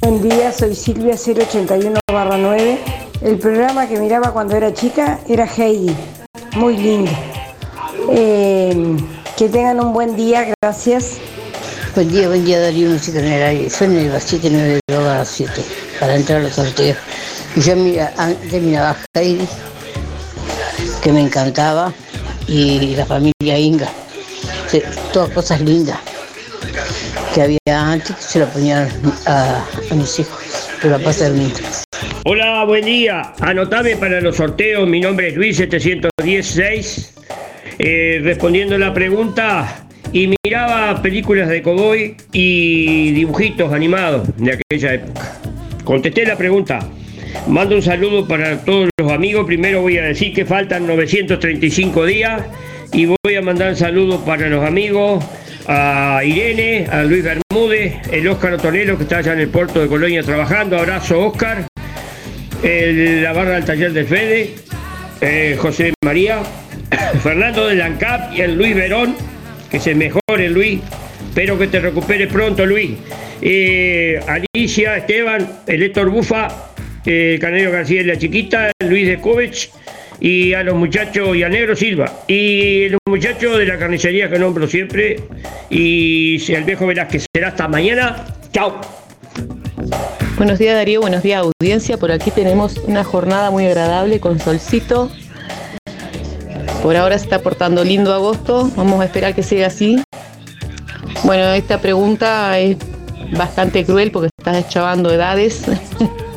Buen 0.00 0.22
día, 0.22 0.50
soy 0.52 0.74
Silvia 0.74 1.16
081-9. 1.16 2.78
El 3.20 3.38
programa 3.38 3.86
que 3.86 4.00
miraba 4.00 4.32
cuando 4.32 4.56
era 4.56 4.72
chica 4.72 5.20
era 5.28 5.44
Heidi. 5.44 5.94
Muy 6.56 6.78
lindo. 6.78 7.10
Eh, 8.10 8.96
que 9.36 9.50
tengan 9.50 9.80
un 9.80 9.92
buen 9.92 10.16
día, 10.16 10.46
gracias. 10.62 11.18
Buen 11.94 12.10
día, 12.10 12.28
buen 12.28 12.46
día 12.46 12.58
Darío 12.58 12.88
Música 12.88 13.18
en 13.18 13.26
el 13.26 13.42
aire. 13.42 13.68
Soy 13.68 13.88
en 13.88 13.98
el 13.98 14.18
792 14.18 15.42
para 16.00 16.16
entrar 16.16 16.40
a 16.40 16.44
los 16.44 16.54
sorteos. 16.54 16.96
Y 16.96 17.37
yo 17.60 17.76
mira, 17.76 18.12
antes 18.16 18.62
miraba 18.62 18.96
Heidi, 19.14 19.46
que 21.02 21.12
me 21.12 21.20
encantaba, 21.20 21.92
y 22.46 22.94
la 22.96 23.04
familia 23.04 23.58
Inga. 23.58 23.88
Todas 25.12 25.30
cosas 25.30 25.60
lindas 25.60 25.98
que 27.34 27.42
había 27.42 27.58
antes 27.90 28.16
que 28.16 28.22
se 28.22 28.38
lo 28.40 28.46
ponían 28.48 28.88
a, 29.26 29.64
mis 29.94 30.18
hijos. 30.18 30.68
Pero 30.80 30.98
la 30.98 31.04
pasa 31.04 31.28
lindo. 31.28 31.58
Hola, 32.24 32.64
buen 32.64 32.84
día. 32.84 33.32
Anotame 33.40 33.96
para 33.96 34.20
los 34.20 34.36
sorteos. 34.36 34.88
Mi 34.88 35.00
nombre 35.00 35.28
es 35.28 35.36
Luis 35.36 35.56
716. 35.56 37.14
Eh, 37.78 38.20
respondiendo 38.22 38.76
la 38.76 38.92
pregunta, 38.92 39.86
y 40.12 40.34
miraba 40.44 41.00
películas 41.02 41.48
de 41.48 41.62
cowboy 41.62 42.16
y 42.32 43.12
dibujitos 43.12 43.72
animados 43.72 44.28
de 44.36 44.52
aquella 44.52 44.94
época. 44.94 45.36
Contesté 45.84 46.26
la 46.26 46.36
pregunta. 46.36 46.80
Mando 47.46 47.76
un 47.76 47.82
saludo 47.82 48.26
para 48.26 48.64
todos 48.64 48.88
los 48.98 49.12
amigos. 49.12 49.46
Primero 49.46 49.80
voy 49.82 49.98
a 49.98 50.02
decir 50.02 50.32
que 50.32 50.44
faltan 50.44 50.86
935 50.86 52.06
días 52.06 52.42
y 52.92 53.06
voy 53.06 53.34
a 53.36 53.42
mandar 53.42 53.76
saludos 53.76 54.20
para 54.24 54.48
los 54.48 54.64
amigos 54.64 55.24
a 55.66 56.22
Irene, 56.24 56.86
a 56.90 57.02
Luis 57.02 57.22
Bermúdez, 57.24 57.94
el 58.10 58.26
Óscar 58.28 58.54
Otonelo 58.54 58.96
que 58.96 59.02
está 59.02 59.18
allá 59.18 59.34
en 59.34 59.40
el 59.40 59.48
puerto 59.48 59.80
de 59.80 59.88
Colonia 59.88 60.22
trabajando. 60.22 60.78
Abrazo, 60.78 61.20
Óscar. 61.20 61.66
La 62.62 63.32
barra 63.32 63.52
del 63.52 63.64
taller 63.64 63.92
del 63.92 64.06
Fede, 64.06 64.54
eh, 65.20 65.56
José 65.60 65.92
María, 66.04 66.40
Fernando 67.22 67.68
de 67.68 67.76
Lancap 67.76 68.34
y 68.34 68.40
el 68.40 68.56
Luis 68.56 68.74
Verón, 68.74 69.14
que 69.70 69.78
se 69.78 69.94
mejore 69.94 70.48
Luis, 70.48 70.80
espero 71.28 71.56
que 71.56 71.68
te 71.68 71.78
recuperes 71.78 72.32
pronto 72.32 72.66
Luis, 72.66 72.92
Eh, 73.40 74.18
Alicia, 74.26 74.96
Esteban, 74.96 75.48
el 75.68 75.84
Héctor 75.84 76.10
Bufa, 76.10 76.48
eh, 77.04 77.38
García 77.40 78.00
y 78.00 78.04
la 78.04 78.18
chiquita, 78.18 78.72
Luis 78.80 79.06
de 79.06 79.18
Covech 79.18 79.70
y 80.20 80.52
a 80.52 80.62
los 80.62 80.74
muchachos 80.74 81.36
y 81.36 81.42
a 81.42 81.48
Negro 81.48 81.76
Silva 81.76 82.24
y 82.26 82.88
los 82.88 83.00
muchachos 83.06 83.58
de 83.58 83.66
la 83.66 83.78
carnicería 83.78 84.28
que 84.28 84.38
nombro 84.38 84.66
siempre 84.66 85.16
y 85.70 86.38
si 86.40 86.54
el 86.54 86.64
viejo 86.64 86.86
Velázquez 86.86 87.26
será 87.32 87.48
hasta 87.48 87.68
mañana, 87.68 88.26
chao. 88.52 88.80
Buenos 90.36 90.58
días 90.58 90.74
Darío, 90.74 91.00
buenos 91.00 91.22
días 91.22 91.42
audiencia. 91.42 91.96
Por 91.96 92.12
aquí 92.12 92.30
tenemos 92.30 92.76
una 92.86 93.02
jornada 93.02 93.50
muy 93.50 93.66
agradable 93.66 94.20
con 94.20 94.38
solcito. 94.38 95.10
Por 96.82 96.96
ahora 96.96 97.18
se 97.18 97.24
está 97.24 97.42
portando 97.42 97.82
lindo 97.82 98.14
agosto. 98.14 98.70
Vamos 98.76 99.00
a 99.00 99.04
esperar 99.04 99.34
que 99.34 99.42
siga 99.42 99.66
así. 99.66 100.00
Bueno, 101.24 101.52
esta 101.52 101.80
pregunta 101.80 102.56
es 102.58 102.76
bastante 103.36 103.84
cruel 103.84 104.12
porque 104.12 104.30
estás 104.38 104.68
chavando 104.68 105.10
edades. 105.10 105.64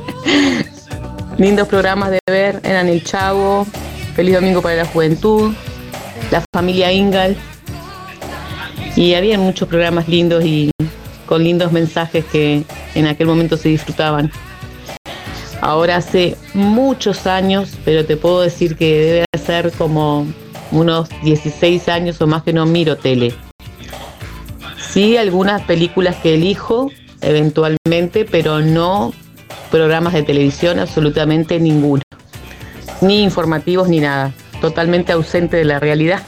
Lindos 1.37 1.67
programas 1.67 2.11
de 2.11 2.19
ver 2.27 2.59
eran 2.63 2.87
El 2.87 3.03
Chavo, 3.03 3.65
Feliz 4.15 4.35
Domingo 4.35 4.61
para 4.61 4.75
la 4.75 4.85
Juventud, 4.85 5.53
La 6.29 6.43
Familia 6.53 6.91
Ingal. 6.91 7.35
Y 8.95 9.13
había 9.13 9.37
muchos 9.39 9.67
programas 9.67 10.07
lindos 10.07 10.43
y 10.45 10.69
con 11.25 11.43
lindos 11.43 11.71
mensajes 11.71 12.25
que 12.25 12.63
en 12.93 13.07
aquel 13.07 13.27
momento 13.27 13.57
se 13.57 13.69
disfrutaban. 13.69 14.31
Ahora 15.61 15.97
hace 15.97 16.35
muchos 16.53 17.25
años, 17.27 17.77
pero 17.85 18.05
te 18.05 18.17
puedo 18.17 18.41
decir 18.41 18.75
que 18.75 19.25
debe 19.31 19.45
ser 19.45 19.71
como 19.71 20.27
unos 20.71 21.09
16 21.23 21.87
años 21.89 22.19
o 22.21 22.27
más 22.27 22.43
que 22.43 22.51
no 22.51 22.65
miro 22.65 22.97
tele. 22.97 23.33
Sí, 24.77 25.17
algunas 25.17 25.61
películas 25.61 26.17
que 26.17 26.33
elijo 26.33 26.91
eventualmente, 27.21 28.25
pero 28.25 28.59
no 28.59 29.13
programas 29.71 30.13
de 30.13 30.23
televisión, 30.23 30.79
absolutamente 30.79 31.59
ninguno. 31.59 32.03
Ni 33.01 33.23
informativos 33.23 33.87
ni 33.87 33.99
nada. 33.99 34.33
Totalmente 34.59 35.11
ausente 35.13 35.57
de 35.57 35.65
la 35.65 35.79
realidad. 35.79 36.21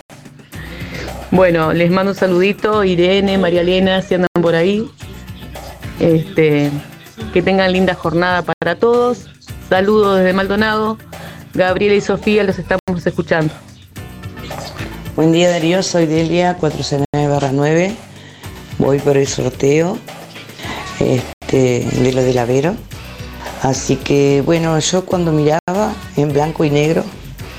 Bueno, 1.30 1.74
les 1.74 1.92
mando 1.92 2.14
un 2.14 2.18
saludito, 2.18 2.84
Irene, 2.84 3.38
María 3.38 3.62
Elena, 3.62 4.02
si 4.02 4.16
andan 4.16 4.30
por 4.42 4.56
ahí. 4.56 4.90
Este, 6.00 6.72
que 7.34 7.42
tengan 7.42 7.72
linda 7.72 7.94
jornada 7.94 8.42
para 8.42 8.76
todos. 8.76 9.28
Saludos 9.70 10.20
desde 10.20 10.34
Maldonado. 10.34 10.98
Gabriela 11.54 11.96
y 11.96 12.02
Sofía 12.02 12.44
los 12.44 12.58
estamos 12.58 13.06
escuchando. 13.06 13.54
Buen 15.16 15.32
día 15.32 15.52
Darío, 15.52 15.84
soy 15.84 16.08
Delia 16.08 16.56
409 16.56 17.50
9. 17.54 17.96
voy 18.80 18.98
por 18.98 19.16
el 19.16 19.28
sorteo 19.28 20.00
este, 21.00 21.86
de 21.86 22.12
lo 22.14 22.24
del 22.24 22.38
Avero. 22.40 22.76
Así 23.64 23.96
que 23.96 24.44
bueno, 24.46 24.78
yo 24.80 25.06
cuando 25.06 25.32
miraba 25.32 25.94
en 26.18 26.34
blanco 26.34 26.66
y 26.66 26.70
negro, 26.70 27.06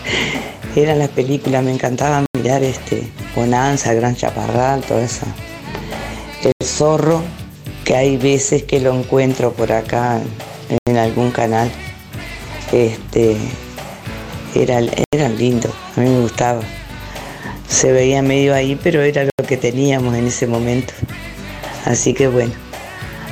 eran 0.76 0.98
las 0.98 1.08
películas, 1.08 1.64
me 1.64 1.72
encantaba 1.72 2.26
mirar 2.36 2.62
este 2.62 3.10
Bonanza, 3.34 3.94
Gran 3.94 4.14
Chaparral, 4.14 4.82
todo 4.82 4.98
eso. 4.98 5.24
El 6.42 6.52
zorro, 6.66 7.22
que 7.86 7.96
hay 7.96 8.18
veces 8.18 8.64
que 8.64 8.80
lo 8.80 8.94
encuentro 8.94 9.54
por 9.54 9.72
acá 9.72 10.20
en 10.84 10.98
algún 10.98 11.30
canal. 11.30 11.70
Este 12.70 13.38
era, 14.54 14.82
eran 15.10 15.38
lindos, 15.38 15.72
a 15.96 16.00
mí 16.00 16.10
me 16.10 16.20
gustaba. 16.20 16.60
Se 17.66 17.92
veía 17.92 18.20
medio 18.20 18.54
ahí, 18.54 18.78
pero 18.82 19.00
era 19.00 19.24
lo 19.24 19.46
que 19.46 19.56
teníamos 19.56 20.14
en 20.14 20.26
ese 20.26 20.46
momento. 20.46 20.92
Así 21.86 22.12
que 22.12 22.28
bueno, 22.28 22.52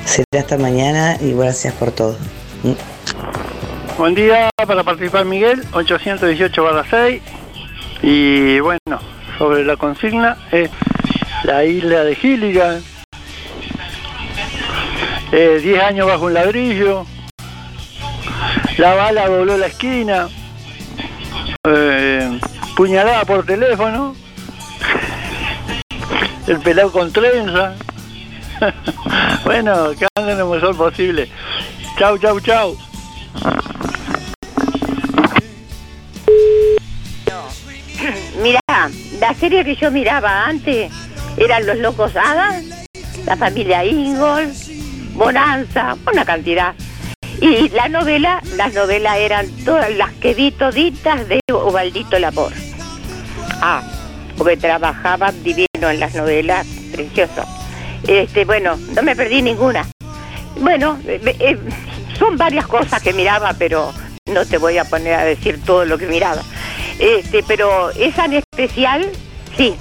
será 0.07 0.41
hasta 0.41 0.57
mañana 0.57 1.19
y 1.21 1.35
gracias 1.35 1.75
por 1.75 1.93
todo. 1.93 2.17
Buen 3.99 4.15
día 4.15 4.49
para 4.55 4.85
participar 4.85 5.25
Miguel, 5.25 5.65
818 5.73 6.63
barra 6.63 6.85
6. 6.89 7.23
Y 8.03 8.61
bueno, 8.61 9.01
sobre 9.37 9.65
la 9.65 9.77
consigna 9.77 10.37
es 10.53 10.71
la 11.43 11.65
isla 11.65 12.05
de 12.05 12.15
Gilligan. 12.15 12.83
10 15.33 15.83
años 15.83 16.07
bajo 16.07 16.27
un 16.27 16.35
ladrillo. 16.35 17.05
La 18.79 18.95
bala 18.95 19.29
dobló 19.29 19.57
la 19.57 19.67
esquina. 19.67 20.29
Eh, 21.65 22.39
puñalada 22.77 23.25
por 23.25 23.45
teléfono. 23.45 24.15
El 26.47 26.61
pelado 26.61 26.93
con 26.93 27.13
trenza. 27.13 27.75
bueno, 29.45 29.91
que 29.99 30.07
anden 30.15 30.39
lo 30.39 30.49
mejor 30.49 30.77
posible. 30.77 31.29
Chau, 32.03 32.19
chau, 32.19 32.41
chau. 32.41 32.77
Mira, 38.43 38.61
la 39.21 39.35
serie 39.35 39.65
que 39.65 39.77
yo 39.77 39.93
miraba 39.93 40.47
antes 40.47 40.91
eran 41.37 41.65
Los 41.65 41.79
Locos 41.79 42.17
Hadas, 42.17 42.65
la 43.25 43.37
familia 43.37 43.85
Ingol, 43.85 44.51
Bonanza, 45.15 45.97
una 46.13 46.25
cantidad. 46.25 46.75
Y 47.41 47.69
la 47.69 47.89
novela, 47.89 48.43
las 48.57 48.75
novelas 48.75 49.19
eran 49.19 49.47
todas 49.65 49.95
las 49.95 50.11
que 50.15 50.35
vi 50.35 50.51
toditas 50.51 51.29
de 51.29 51.39
Obaldito 51.53 52.19
Labor. 52.19 52.53
Ah, 53.61 53.81
porque 54.37 54.57
trabajaba 54.57 55.31
divino 55.31 55.89
en 55.89 56.01
las 56.01 56.17
novelas, 56.17 56.67
precioso. 56.91 57.45
Este, 58.09 58.45
bueno, 58.45 58.77
no 58.93 59.05
me 59.05 59.15
perdí 59.15 59.41
ninguna. 59.41 59.87
Bueno, 60.61 60.99
eh, 61.07 61.21
eh, 61.41 61.59
son 62.23 62.37
varias 62.37 62.69
cosas 62.69 63.03
que 63.03 63.13
miraba, 63.13 63.53
pero 63.59 63.93
no 64.27 64.47
te 64.47 64.57
voy 64.57 64.79
a 64.79 64.85
poner 64.85 65.15
a 65.15 65.25
decir 65.25 65.61
todo 65.65 65.85
lo 65.85 65.99
que 65.99 66.07
miraba. 66.07 66.41
Este, 67.01 67.43
pero 67.43 67.91
esa 67.91 68.27
en 68.27 68.35
especial, 68.35 69.11
sí. 69.57 69.75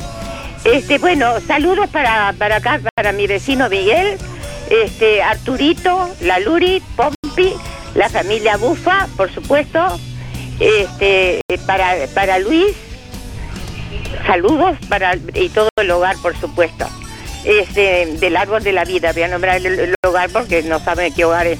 Este, 0.64 0.98
bueno, 0.98 1.40
saludos 1.42 1.88
para, 1.90 2.34
para 2.34 2.56
acá, 2.56 2.82
para 2.96 3.12
mi 3.12 3.28
vecino 3.28 3.70
Miguel, 3.70 4.18
este, 4.72 5.22
Arturito, 5.22 6.10
la 6.22 6.40
Luri, 6.40 6.82
Pompi, 6.96 7.54
la 7.94 8.10
familia 8.10 8.58
Bufa, 8.58 9.08
por 9.18 9.32
supuesto, 9.32 10.00
este, 10.60 11.42
para, 11.68 11.94
para 12.16 12.40
Luis, 12.40 12.76
saludos 14.26 14.78
para 14.90 15.16
y 15.36 15.50
todo 15.50 15.70
el 15.80 15.92
hogar, 15.92 16.16
por 16.24 16.36
supuesto. 16.38 16.88
Este, 17.44 18.08
del 18.20 18.36
árbol 18.36 18.64
de 18.64 18.72
la 18.72 18.84
vida, 18.84 19.14
voy 19.14 19.24
a 19.24 19.28
nombrar 19.28 19.58
el, 19.58 19.80
el 19.80 19.96
hogar 20.08 20.32
porque 20.32 20.64
no 20.64 20.80
saben 20.80 21.14
qué 21.14 21.26
hogar 21.26 21.46
es. 21.46 21.60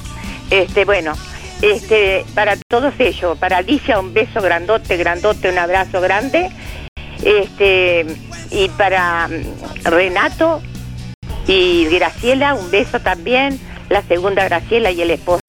Este, 0.52 0.84
bueno, 0.84 1.14
este, 1.62 2.26
para 2.34 2.56
todos 2.68 2.92
ellos, 2.98 3.38
para 3.38 3.56
Alicia 3.56 3.98
un 3.98 4.12
beso 4.12 4.42
grandote, 4.42 4.98
grandote, 4.98 5.48
un 5.48 5.56
abrazo 5.58 6.00
grande. 6.02 6.50
Este, 7.24 8.04
y 8.50 8.68
para 8.76 9.28
mm, 9.28 9.84
Renato 9.84 10.60
y 11.46 11.86
Graciela, 11.86 12.52
un 12.52 12.70
beso 12.70 13.00
también, 13.00 13.58
la 13.88 14.02
segunda 14.02 14.44
Graciela 14.44 14.90
y 14.90 15.00
el 15.00 15.10
esposo, 15.12 15.40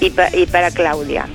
y, 0.00 0.08
pa- 0.08 0.34
y 0.34 0.46
para 0.46 0.70
Claudia. 0.70 1.26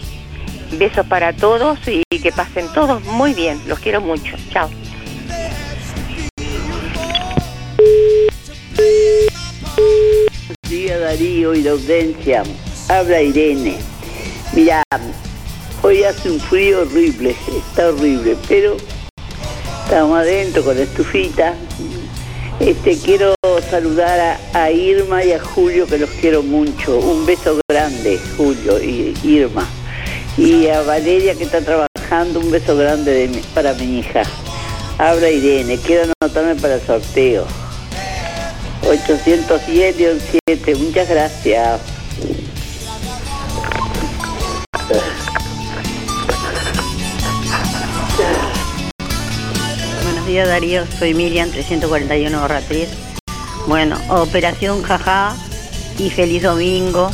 Besos 0.72 1.06
para 1.06 1.34
todos 1.34 1.78
y 1.88 2.02
que 2.20 2.32
pasen 2.32 2.68
todos 2.74 3.03
muy 3.06 3.34
bien, 3.36 3.60
los 3.68 3.78
quiero 3.80 4.02
mucho. 4.02 4.36
Chao. 4.52 4.70
Buenos 9.78 10.70
días 10.70 10.99
Darío 10.99 11.53
y 11.56 11.61
la 11.64 11.72
audiencia. 11.72 12.44
Habla 12.90 13.22
Irene. 13.22 13.78
Mira, 14.52 14.82
hoy 15.84 16.03
hace 16.03 16.32
un 16.32 16.40
frío 16.40 16.82
horrible, 16.82 17.36
está 17.70 17.90
horrible, 17.90 18.36
pero 18.48 18.78
estamos 19.84 20.18
adentro 20.18 20.64
con 20.64 20.76
la 20.76 20.82
estufita. 20.82 21.53
Este, 22.60 22.98
quiero 22.98 23.36
saludar 23.70 24.40
a, 24.53 24.72
Irma 24.72 25.24
y 25.24 25.34
a 25.34 25.40
Julio, 25.40 25.86
que 25.86 25.99
los 25.99 26.10
quiero 26.10 26.41
mucho. 26.41 26.98
Un 26.98 27.28
beso 27.28 27.60
grande, 27.70 28.20
Julio 28.36 28.84
y 28.84 29.16
Irma. 29.24 29.70
Y 30.36 30.68
a 30.68 30.82
Valeria, 30.82 31.36
que 31.36 31.44
está 31.44 31.61
trabajando, 31.61 32.40
un 32.40 32.49
beso 32.49 32.76
grande 32.76 33.30
para 33.53 33.74
mi 33.74 33.99
hija. 33.99 34.24
Habla 34.98 35.30
Irene, 35.30 35.78
quiero 35.78 36.11
anotarme 36.20 36.56
para 36.56 36.74
el 36.76 36.82
sorteo. 36.82 37.45
810-7, 38.82 40.76
muchas 40.76 41.07
gracias. 41.07 41.82
Días 50.30 50.48
Darío, 50.48 50.86
soy 51.00 51.16
Miriam 51.16 51.50
341 51.50 52.40
barra 52.40 52.62
3. 52.62 52.88
Bueno, 53.66 53.98
Operación 54.10 54.84
Jajá 54.84 55.36
y 55.98 56.12
Feliz 56.12 56.44
Domingo, 56.44 57.10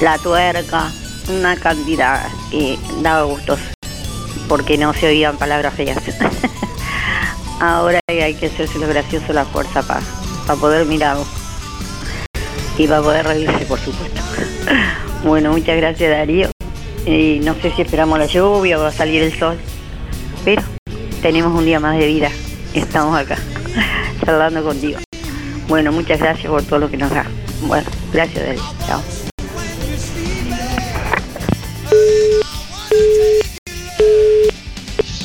La 0.00 0.16
Tuerca, 0.16 0.90
una 1.28 1.56
cantidad 1.56 2.26
y 2.50 2.78
daba 3.02 3.24
gustos 3.24 3.60
porque 4.48 4.78
no 4.78 4.94
se 4.94 5.08
oían 5.08 5.36
palabras 5.36 5.74
feas. 5.74 5.98
Ahora 7.60 8.00
hay 8.08 8.32
que 8.32 8.46
hacerse 8.46 8.78
lo 8.78 8.88
gracioso 8.88 9.34
la 9.34 9.44
fuerza 9.44 9.82
para, 9.82 10.56
poder 10.58 10.86
mirarlo 10.86 11.26
y 12.78 12.88
para 12.88 13.02
poder 13.02 13.26
reírse, 13.26 13.66
por 13.66 13.78
supuesto. 13.78 14.20
Bueno, 15.22 15.52
muchas 15.52 15.76
gracias 15.76 16.10
Darío. 16.10 16.50
Y 17.04 17.40
no 17.44 17.54
sé 17.56 17.70
si 17.76 17.82
esperamos 17.82 18.18
la 18.18 18.26
lluvia 18.26 18.78
o 18.78 18.82
va 18.82 18.88
a 18.88 18.92
salir 18.92 19.22
el 19.22 19.38
sol, 19.38 19.56
pero 20.44 20.62
tenemos 21.22 21.56
un 21.56 21.64
día 21.64 21.78
más 21.78 21.96
de 21.96 22.06
vida. 22.06 22.30
Estamos 22.74 23.16
acá, 23.16 23.38
charlando 24.24 24.62
contigo. 24.64 24.98
Bueno, 25.68 25.92
muchas 25.92 26.18
gracias 26.18 26.50
por 26.50 26.62
todo 26.64 26.80
lo 26.80 26.90
que 26.90 26.96
nos 26.96 27.10
da. 27.10 27.24
Bueno, 27.62 27.88
gracias 28.12 28.44
Darío. 28.44 28.62
Chao. 28.86 29.00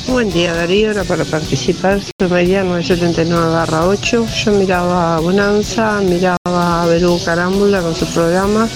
Buen 0.06 0.32
día 0.32 0.54
Darío, 0.54 0.90
era 0.90 1.04
para 1.04 1.24
participar, 1.24 2.00
soy 2.00 2.28
María 2.28 2.64
979 2.64 3.52
barra 3.52 3.86
8. 3.86 4.26
Yo 4.44 4.52
miraba 4.52 5.20
Bonanza, 5.20 6.00
miraba 6.00 6.86
Berú 6.86 7.20
Carámbula 7.24 7.82
con 7.82 7.94
su 7.94 8.06
programa 8.06 8.68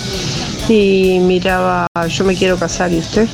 y 0.68 1.18
miraba 1.20 1.86
Yo 2.08 2.24
me 2.24 2.36
quiero 2.36 2.56
casar 2.56 2.92
y 2.92 2.98
usted. 2.98 3.28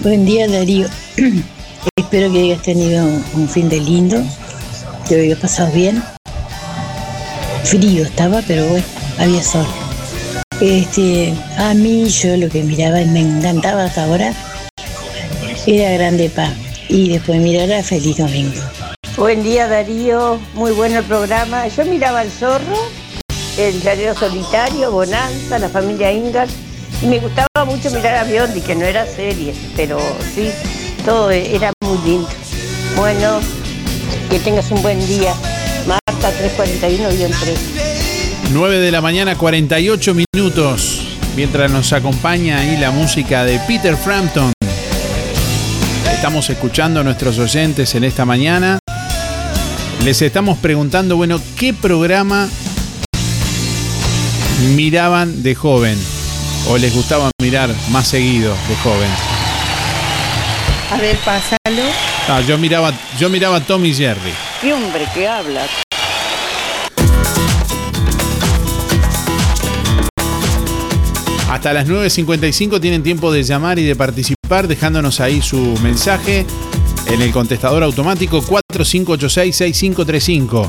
Buen 0.00 0.24
día 0.24 0.46
Darío. 0.48 0.86
Espero 1.96 2.32
que 2.32 2.38
hayas 2.38 2.62
tenido 2.62 3.04
un 3.04 3.48
fin 3.48 3.68
de 3.68 3.80
lindo, 3.80 4.22
que 5.08 5.16
lo 5.16 5.22
hayas 5.22 5.38
pasado 5.38 5.70
bien. 5.72 6.02
Frío 7.64 8.04
estaba, 8.04 8.42
pero 8.46 8.66
bueno, 8.66 8.86
había 9.18 9.42
sol. 9.42 9.66
Este, 10.60 11.34
a 11.56 11.74
mí 11.74 12.08
yo 12.08 12.36
lo 12.36 12.48
que 12.48 12.62
miraba 12.62 13.00
y 13.00 13.06
me 13.06 13.20
encantaba 13.20 13.84
hasta 13.84 14.04
ahora 14.04 14.34
era 15.66 15.90
Grande 15.92 16.30
Pa 16.30 16.50
y 16.88 17.10
después 17.10 17.40
mirar 17.40 17.70
a 17.72 17.82
Feliz 17.82 18.16
Domingo. 18.16 18.60
Buen 19.16 19.42
día 19.42 19.68
Darío, 19.68 20.40
muy 20.54 20.72
bueno 20.72 21.00
el 21.00 21.04
programa. 21.04 21.68
Yo 21.68 21.84
miraba 21.84 22.22
El 22.22 22.30
Zorro, 22.30 22.76
El 23.58 23.80
Llanero 23.82 24.14
Solitario, 24.14 24.90
Bonanza, 24.90 25.58
La 25.58 25.68
Familia 25.68 26.10
Ingalls 26.10 26.54
y 27.02 27.06
me 27.06 27.18
gustaba 27.18 27.64
mucho 27.66 27.90
mirar 27.90 28.14
a 28.14 28.24
Biondi, 28.24 28.60
que 28.60 28.74
no 28.74 28.84
era 28.84 29.06
serie, 29.06 29.54
pero 29.76 29.98
sí, 30.34 30.50
todo 31.08 31.30
era 31.30 31.72
muy 31.80 31.96
lindo. 32.04 32.28
Bueno, 32.94 33.40
que 34.28 34.38
tengas 34.40 34.70
un 34.70 34.82
buen 34.82 35.04
día. 35.06 35.32
Marta 35.86 36.30
341-3. 36.58 37.30
9 38.52 38.78
de 38.78 38.92
la 38.92 39.00
mañana, 39.00 39.34
48 39.34 40.14
minutos. 40.14 41.00
Mientras 41.34 41.70
nos 41.70 41.94
acompaña 41.94 42.58
ahí 42.58 42.76
la 42.76 42.90
música 42.90 43.44
de 43.44 43.58
Peter 43.60 43.96
Frampton. 43.96 44.52
Estamos 46.12 46.50
escuchando 46.50 47.00
a 47.00 47.04
nuestros 47.04 47.38
oyentes 47.38 47.94
en 47.94 48.04
esta 48.04 48.26
mañana. 48.26 48.78
Les 50.04 50.20
estamos 50.20 50.58
preguntando, 50.58 51.16
bueno, 51.16 51.40
¿qué 51.56 51.72
programa 51.72 52.50
miraban 54.76 55.42
de 55.42 55.54
joven? 55.54 55.98
¿O 56.68 56.76
les 56.76 56.94
gustaba 56.94 57.30
mirar 57.40 57.70
más 57.90 58.08
seguido 58.08 58.52
de 58.68 58.76
joven? 58.82 59.37
A 60.90 60.96
ver, 60.96 61.16
pásalo. 61.18 61.82
Ah, 62.28 62.40
yo 62.46 62.56
miraba, 62.56 62.92
yo 63.18 63.28
miraba 63.28 63.60
Tom 63.60 63.84
y 63.84 63.92
Jerry. 63.92 64.32
¿Qué 64.60 64.72
hombre 64.72 65.06
que 65.12 65.28
habla? 65.28 65.66
Hasta 71.50 71.72
las 71.72 71.88
9.55 71.88 72.80
tienen 72.80 73.02
tiempo 73.02 73.32
de 73.32 73.42
llamar 73.42 73.78
y 73.78 73.84
de 73.84 73.96
participar 73.96 74.68
dejándonos 74.68 75.20
ahí 75.20 75.40
su 75.42 75.58
mensaje 75.82 76.46
en 77.06 77.22
el 77.22 77.32
contestador 77.32 77.82
automático 77.82 78.42
4586-6535. 78.42 80.68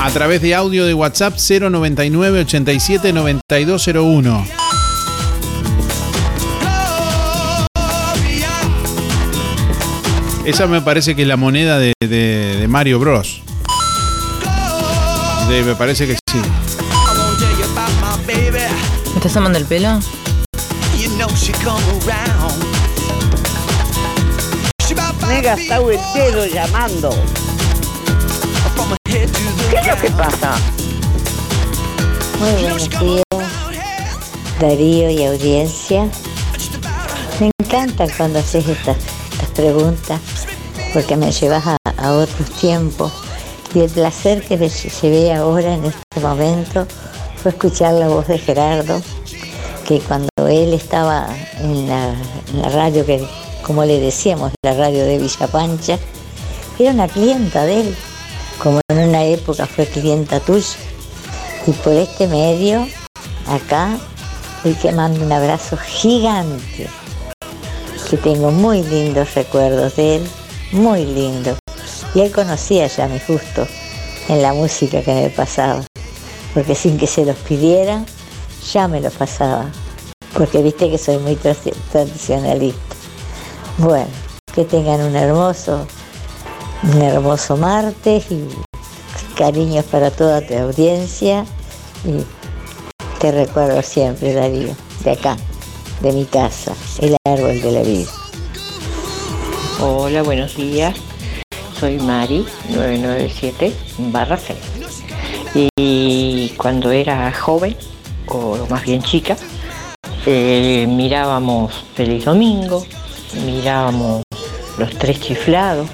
A 0.00 0.10
través 0.10 0.40
de 0.42 0.54
audio 0.54 0.86
de 0.86 0.94
WhatsApp 0.94 1.36
099 1.36 2.40
87 2.40 3.12
9201. 3.12 4.46
Esa 10.44 10.66
me 10.66 10.80
parece 10.80 11.16
que 11.16 11.22
es 11.22 11.28
la 11.28 11.36
moneda 11.36 11.78
de, 11.78 11.92
de- 12.00 12.56
de 12.60 12.68
Mario 12.68 12.98
Bros. 12.98 13.42
De- 15.48 15.62
me 15.62 15.74
parece 15.74 16.06
que 16.06 16.14
sí. 16.14 16.38
¿Me 19.10 19.16
estás 19.16 19.32
tomando 19.32 19.58
el 19.58 19.64
pelo? 19.64 20.00
Me 25.26 25.38
he 25.38 25.42
gastado 25.42 25.90
el 25.90 25.98
dedo 26.14 26.46
llamando. 26.46 27.10
¿Qué 29.04 29.22
es 29.24 29.86
lo 29.86 29.96
que 30.00 30.10
pasa? 30.10 30.52
Muy 32.40 32.50
buenos 32.62 32.88
días, 32.90 33.22
Darío 34.60 35.10
y 35.10 35.24
audiencia. 35.24 36.08
Me 37.40 37.50
encanta 37.60 38.06
cuando 38.16 38.38
haces 38.38 38.68
estas, 38.68 38.96
preguntas 39.56 40.20
porque 40.92 41.16
me 41.16 41.32
llevas 41.32 41.64
a, 41.66 42.12
otros 42.12 42.50
tiempos 42.60 43.12
y 43.74 43.80
el 43.80 43.90
placer 43.90 44.42
que 44.42 44.56
me 44.56 44.68
llevé 44.68 45.32
ahora 45.32 45.74
en 45.74 45.84
este 45.84 46.20
momento 46.20 46.86
fue 47.36 47.50
escuchar 47.50 47.94
la 47.94 48.08
voz 48.08 48.28
de 48.28 48.38
Gerardo, 48.38 49.02
que 49.86 50.00
cuando 50.00 50.28
él 50.46 50.74
estaba 50.74 51.26
en 51.60 51.88
la, 51.88 52.14
radio, 52.70 53.04
que 53.04 53.26
como 53.62 53.84
le 53.84 53.98
decíamos, 53.98 54.52
la 54.62 54.74
radio 54.74 55.04
de 55.04 55.18
Villa 55.18 55.48
Pancha, 55.48 55.98
era 56.78 56.92
una 56.92 57.08
clienta 57.08 57.64
de 57.64 57.80
él, 57.80 57.96
como 58.62 58.80
en 58.88 59.08
una 59.08 59.24
época 59.24 59.66
fue 59.66 59.86
clienta 59.86 60.38
tuya. 60.40 60.76
Y 61.66 61.72
por 61.72 61.94
este 61.94 62.28
medio, 62.28 62.86
acá, 63.48 63.98
hoy 64.64 64.74
que 64.74 64.92
mando 64.92 65.24
un 65.24 65.32
abrazo 65.32 65.76
gigante, 65.76 66.88
tengo 68.16 68.50
muy 68.50 68.82
lindos 68.82 69.34
recuerdos 69.34 69.96
de 69.96 70.16
él, 70.16 70.28
muy 70.72 71.04
lindos. 71.04 71.58
Y 72.14 72.20
él 72.20 72.32
conocía 72.32 72.86
ya 72.86 73.08
mis 73.08 73.26
gustos 73.26 73.68
en 74.28 74.42
la 74.42 74.52
música 74.52 75.02
que 75.02 75.14
me 75.14 75.30
pasaba, 75.30 75.84
porque 76.52 76.74
sin 76.74 76.96
que 76.98 77.06
se 77.06 77.24
los 77.24 77.36
pidiera, 77.36 78.04
ya 78.72 78.88
me 78.88 79.00
los 79.00 79.12
pasaba, 79.14 79.66
porque 80.36 80.62
viste 80.62 80.90
que 80.90 80.98
soy 80.98 81.18
muy 81.18 81.36
tra- 81.36 81.56
tradicionalista. 81.92 82.80
Bueno, 83.78 84.06
que 84.54 84.64
tengan 84.64 85.00
un 85.02 85.16
hermoso, 85.16 85.86
un 86.84 87.02
hermoso 87.02 87.56
martes 87.56 88.30
y 88.30 88.48
cariños 89.36 89.84
para 89.86 90.10
toda 90.12 90.40
tu 90.46 90.54
audiencia 90.54 91.44
y 92.04 92.22
te 93.20 93.32
recuerdo 93.32 93.82
siempre, 93.82 94.32
Darío, 94.32 94.76
de 95.02 95.10
acá, 95.10 95.36
de 96.04 96.12
mi 96.12 96.26
casa, 96.26 96.74
el 97.00 97.16
árbol 97.24 97.62
de 97.62 97.72
la 97.72 97.80
vida. 97.80 98.10
Hola, 99.80 100.22
buenos 100.22 100.54
días. 100.54 100.94
Soy 101.80 101.96
Mari, 101.96 102.44
997 102.68 103.72
barra 104.12 104.36
6. 104.36 104.58
Y 105.76 106.50
cuando 106.58 106.90
era 106.90 107.32
joven, 107.32 107.74
o 108.26 108.66
más 108.68 108.84
bien 108.84 109.02
chica, 109.02 109.34
eh, 110.26 110.86
mirábamos 110.86 111.72
Feliz 111.94 112.26
Domingo, 112.26 112.84
mirábamos 113.46 114.24
Los 114.76 114.90
Tres 114.98 115.20
Chiflados, 115.20 115.88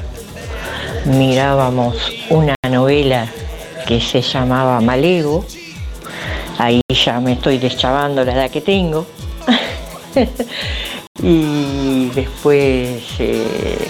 mirábamos 1.05 1.97
una 2.31 2.57
novela 2.69 3.29
que 3.87 4.01
se 4.01 4.23
llamaba 4.23 4.81
Malego. 4.81 5.45
Ahí 6.59 6.81
ya 6.89 7.21
me 7.21 7.35
estoy 7.35 7.59
deschavando 7.59 8.25
la 8.25 8.33
edad 8.33 8.51
que 8.51 8.61
tengo. 8.61 9.07
y 11.23 12.09
después 12.11 13.03
eh, 13.19 13.89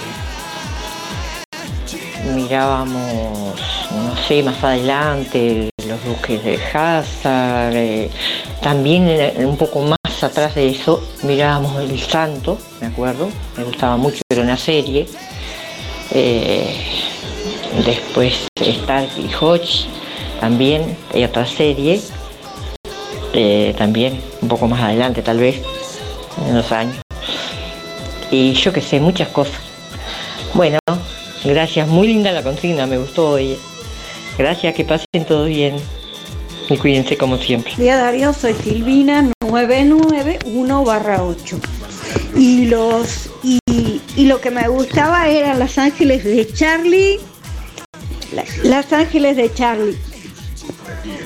mirábamos, 2.35 3.59
no 3.91 4.15
sé, 4.27 4.43
más 4.43 4.63
adelante 4.63 5.69
los 5.87 6.03
duques 6.05 6.43
de 6.43 6.59
Hazard, 6.73 7.75
eh, 7.75 8.09
también 8.61 9.07
un 9.45 9.57
poco 9.57 9.81
más 9.81 10.23
atrás 10.23 10.53
de 10.53 10.69
eso 10.69 11.03
mirábamos 11.23 11.81
El 11.81 11.99
Santo, 11.99 12.57
me 12.79 12.87
acuerdo, 12.87 13.29
me 13.57 13.63
gustaba 13.63 13.97
mucho, 13.97 14.21
era 14.29 14.43
una 14.43 14.57
serie. 14.57 15.07
Eh, 16.11 16.75
después 17.85 18.47
Stark 18.55 19.09
y 19.17 19.33
Hodge, 19.33 19.87
también 20.39 20.95
hay 21.13 21.23
otra 21.23 21.45
serie, 21.45 22.01
también 23.77 24.21
un 24.41 24.49
poco 24.49 24.67
más 24.67 24.81
adelante 24.81 25.21
tal 25.21 25.39
vez, 25.39 25.61
en 26.47 26.55
los 26.55 26.71
años. 26.71 26.97
Y 28.31 28.53
yo 28.53 28.71
que 28.71 28.81
sé, 28.81 28.99
muchas 28.99 29.27
cosas. 29.29 29.59
Bueno, 30.53 30.79
gracias, 31.43 31.87
muy 31.87 32.07
linda 32.07 32.31
la 32.31 32.43
consigna, 32.43 32.85
me 32.85 32.97
gustó 32.97 33.31
hoy. 33.31 33.57
Gracias, 34.37 34.73
que 34.73 34.85
pasen 34.85 35.25
todo 35.27 35.45
bien 35.45 35.75
y 36.69 36.77
cuídense 36.77 37.17
como 37.17 37.37
siempre. 37.37 37.73
Día 37.77 37.97
Darío, 37.97 38.33
soy 38.33 38.53
Silvina 38.53 39.29
991 39.45 40.83
barra 40.83 41.23
8. 41.23 41.59
Y 42.37 42.65
los 42.65 43.29
y, 43.43 43.59
y 44.15 44.25
lo 44.25 44.39
que 44.41 44.51
me 44.51 44.67
gustaba 44.67 45.27
eran 45.29 45.59
Las 45.59 45.77
Ángeles 45.77 46.23
de 46.23 46.47
Charlie. 46.53 47.19
La- 48.33 48.45
Las 48.63 48.91
Ángeles 48.93 49.35
de 49.37 49.53
Charlie. 49.53 49.97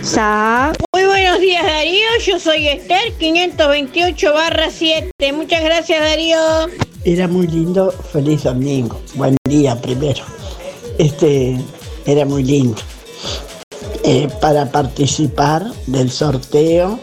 Sa- 0.02 0.74
buenos 1.36 1.42
días 1.42 1.66
Darío, 1.66 2.08
yo 2.26 2.40
soy 2.40 2.68
Esther 2.68 3.14
528 3.18 4.34
barra 4.34 4.70
7. 4.72 5.34
Muchas 5.34 5.64
gracias 5.64 6.00
Darío. 6.00 6.38
Era 7.04 7.28
muy 7.28 7.48
lindo, 7.48 7.92
feliz 7.92 8.44
domingo. 8.44 9.02
Buen 9.16 9.36
día 9.44 9.76
primero. 9.82 10.24
Este 10.98 11.58
era 12.06 12.26
muy 12.26 12.44
lindo. 12.44 12.82
Eh, 14.04 14.30
para 14.40 14.72
participar 14.72 15.66
del 15.88 16.10
sorteo, 16.10 17.00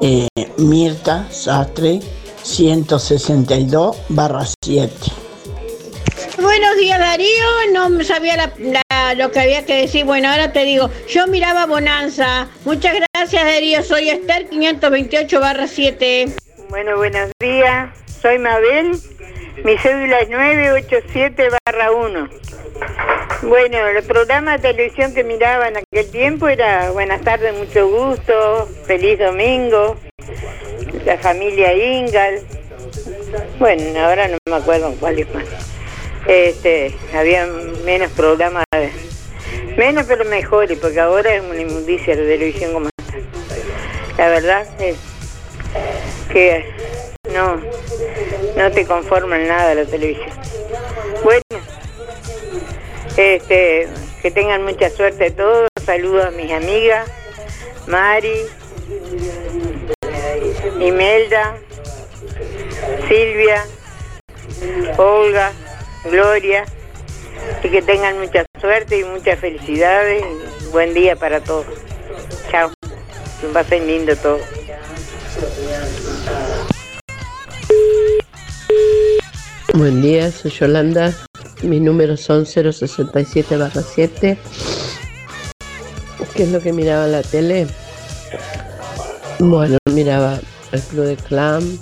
eh, 0.00 0.28
Mirta 0.56 1.26
Sastre 1.32 2.00
162 2.44 3.96
barra 4.08 4.46
7. 4.62 5.23
Buenos 6.44 6.76
días 6.76 6.98
Darío, 6.98 7.46
no 7.72 8.04
sabía 8.04 8.36
la- 8.36 9.14
lo 9.14 9.30
que 9.30 9.40
había 9.40 9.64
que 9.64 9.80
decir. 9.80 10.04
Bueno, 10.04 10.28
ahora 10.28 10.52
te 10.52 10.64
digo, 10.64 10.90
yo 11.08 11.26
miraba 11.26 11.64
Bonanza. 11.64 12.48
Muchas 12.66 12.94
gracias 13.14 13.42
Darío, 13.44 13.82
soy 13.82 14.10
Esther 14.10 14.50
528 14.50 15.40
barra 15.40 15.66
7. 15.66 16.26
Bueno, 16.68 16.98
buenos 16.98 17.30
días. 17.40 17.88
Soy 18.20 18.38
Mabel. 18.38 18.90
Mi 19.64 19.78
cédula 19.78 20.18
es 20.20 20.28
987 20.28 21.48
barra 21.64 21.92
1. 21.92 22.28
Bueno, 23.42 23.88
el 23.88 24.02
programa 24.04 24.58
de 24.58 24.68
televisión 24.72 25.14
que 25.14 25.24
miraba 25.24 25.68
en 25.68 25.78
aquel 25.78 26.10
tiempo 26.10 26.48
era 26.48 26.90
Buenas 26.90 27.22
tardes, 27.22 27.54
mucho 27.54 27.88
gusto, 27.88 28.68
feliz 28.86 29.18
domingo, 29.18 29.96
la 31.06 31.16
familia 31.16 31.72
Ingal. 31.72 32.40
Bueno, 33.58 33.98
ahora 34.04 34.28
no 34.28 34.36
me 34.46 34.56
acuerdo 34.56 34.94
cuál 35.00 35.18
es 35.20 35.34
más. 35.34 35.73
Este, 36.26 36.96
había 37.14 37.46
menos 37.84 38.10
programas, 38.12 38.64
menos 39.76 40.06
pero 40.06 40.24
mejores, 40.24 40.78
porque 40.78 41.00
ahora 41.00 41.34
es 41.34 41.42
una 41.42 41.60
inmundicia 41.60 42.14
la 42.14 42.22
televisión 42.22 42.72
como 42.72 42.88
está. 42.88 43.18
La 44.16 44.28
verdad 44.28 44.66
es 44.80 44.96
que 46.32 46.64
no, 47.32 47.60
no 48.56 48.70
te 48.70 48.86
conforma 48.86 49.36
en 49.40 49.48
nada 49.48 49.74
la 49.74 49.84
televisión. 49.84 50.30
Bueno, 51.22 51.42
este, 53.16 53.88
que 54.22 54.30
tengan 54.30 54.64
mucha 54.64 54.88
suerte 54.90 55.30
todos. 55.30 55.68
Saludos 55.84 56.24
a 56.24 56.30
mis 56.30 56.50
amigas, 56.50 57.10
Mari, 57.86 58.46
Imelda, 60.80 61.56
Silvia, 63.08 63.64
Olga, 64.96 65.52
Gloria, 66.04 66.64
y 67.62 67.68
que 67.68 67.82
tengan 67.82 68.18
mucha 68.18 68.44
suerte 68.60 69.00
y 69.00 69.04
muchas 69.04 69.38
felicidades. 69.38 70.22
buen 70.72 70.94
día 70.94 71.16
para 71.16 71.40
todos. 71.40 71.66
Chao. 72.50 72.72
Va 73.54 73.60
a 73.60 73.74
lindo 73.74 74.16
todo. 74.16 74.38
Buen 79.74 80.02
día, 80.02 80.30
soy 80.30 80.50
Yolanda. 80.50 81.12
Mis 81.62 81.80
números 81.80 82.20
son 82.20 82.46
067 82.46 83.56
7. 83.94 84.38
¿Qué 86.34 86.42
es 86.42 86.48
lo 86.50 86.60
que 86.60 86.72
miraba 86.72 87.06
la 87.06 87.22
tele? 87.22 87.66
Bueno, 89.38 89.78
miraba 89.90 90.38
el 90.72 90.80
Club 90.82 91.04
de 91.06 91.16
Clan, 91.16 91.78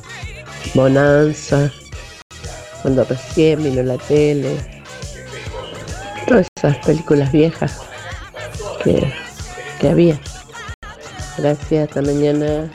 Bonanza, 0.75 1.73
cuando 2.83 3.05
recién 3.05 3.63
vino 3.63 3.83
la 3.83 3.97
tele, 3.97 4.57
todas 6.27 6.47
esas 6.57 6.77
películas 6.79 7.31
viejas 7.33 7.81
que, 8.83 9.13
que 9.81 9.89
había. 9.89 10.21
Gracias, 11.39 11.89
hasta 11.89 12.03
mañana. 12.03 12.71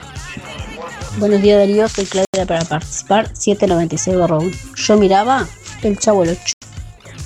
Buenos 1.17 1.41
días 1.41 1.59
Darío, 1.59 1.87
soy 1.89 2.05
Claudia 2.05 2.45
para 2.47 2.63
participar 2.63 3.27
796 3.35 4.15
1. 4.15 4.51
Yo 4.75 4.97
miraba 4.97 5.47
el 5.83 5.97
Chavo 5.97 6.23
el 6.23 6.29
8 6.29 6.53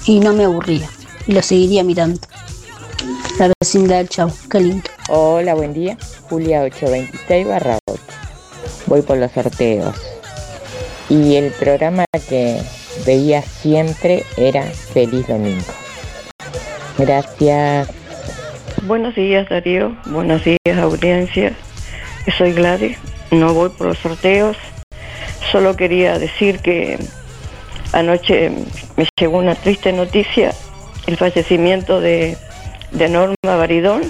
y 0.06 0.20
no 0.20 0.34
me 0.34 0.45
aburría 0.45 0.90
y 1.28 1.34
lo 1.34 1.41
seguiría 1.41 1.84
mirando. 1.84 2.20
La 3.38 3.52
vecindad 3.60 3.98
del 3.98 4.10
Chavo, 4.10 4.34
qué 4.49 4.60
lindo. 4.60 4.90
Hola, 5.10 5.53
buen 5.56 5.74
día. 5.74 5.98
Julia 6.30 6.62
826 6.64 7.48
barra 7.48 7.80
8. 7.86 8.02
Voy 8.88 9.02
por 9.02 9.18
los 9.18 9.32
sorteos. 9.32 10.10
Y 11.11 11.35
el 11.35 11.51
programa 11.51 12.05
que 12.29 12.61
veía 13.05 13.41
siempre 13.41 14.23
era 14.38 14.63
Feliz 14.63 15.27
Domingo. 15.27 15.73
Gracias. 16.97 17.89
Buenos 18.83 19.15
días 19.15 19.49
Darío, 19.49 19.93
buenos 20.05 20.41
días 20.45 20.77
audiencia. 20.79 21.51
Soy 22.38 22.53
Gladys, 22.53 22.97
no 23.29 23.53
voy 23.53 23.71
por 23.71 23.88
los 23.88 23.97
sorteos. 23.97 24.55
Solo 25.51 25.75
quería 25.75 26.17
decir 26.17 26.59
que 26.59 26.97
anoche 27.91 28.49
me 28.95 29.05
llegó 29.19 29.39
una 29.39 29.55
triste 29.55 29.91
noticia, 29.91 30.53
el 31.07 31.17
fallecimiento 31.17 31.99
de, 31.99 32.38
Norma 32.93 33.35
Baridón. 33.43 34.03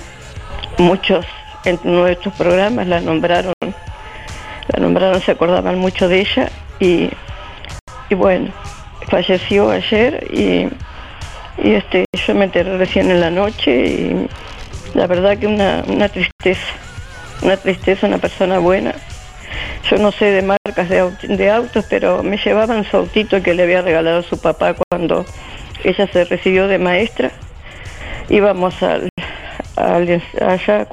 Muchos 0.77 1.25
en 1.65 1.79
nuestros 1.83 2.35
programas 2.35 2.85
la 2.85 3.01
nombraron, 3.01 3.55
la 3.59 4.79
nombraron, 4.79 5.19
se 5.19 5.31
acordaban 5.31 5.79
mucho 5.79 6.07
de 6.07 6.19
ella 6.19 6.51
y, 6.81 7.09
y 8.09 8.15
bueno, 8.15 8.49
falleció 9.09 9.69
ayer 9.71 10.27
y, 10.31 10.67
y 11.63 11.73
este, 11.73 12.05
yo 12.27 12.35
me 12.35 12.45
enteré 12.45 12.77
recién 12.77 13.09
en 13.11 13.21
la 13.21 13.29
noche 13.31 13.71
y 13.85 14.27
la 14.93 15.07
verdad 15.07 15.37
que 15.37 15.47
una, 15.47 15.83
una 15.87 16.09
tristeza, 16.09 16.73
una 17.41 17.55
tristeza, 17.57 18.07
una 18.07 18.17
persona 18.17 18.59
buena. 18.59 18.93
Yo 19.89 19.97
no 19.97 20.11
sé 20.11 20.25
de 20.25 20.41
marcas 20.41 20.89
de, 20.89 21.09
de 21.35 21.51
autos, 21.51 21.85
pero 21.89 22.23
me 22.23 22.37
llevaban 22.37 22.83
su 22.85 22.97
autito 22.97 23.41
que 23.41 23.53
le 23.53 23.63
había 23.63 23.81
regalado 23.81 24.21
su 24.23 24.37
papá 24.37 24.75
cuando 24.89 25.25
ella 25.83 26.07
se 26.11 26.25
recibió 26.25 26.67
de 26.67 26.77
maestra. 26.77 27.31
Íbamos 28.29 28.81
al, 28.83 29.09
al- 29.75 30.21
allá 30.39 30.85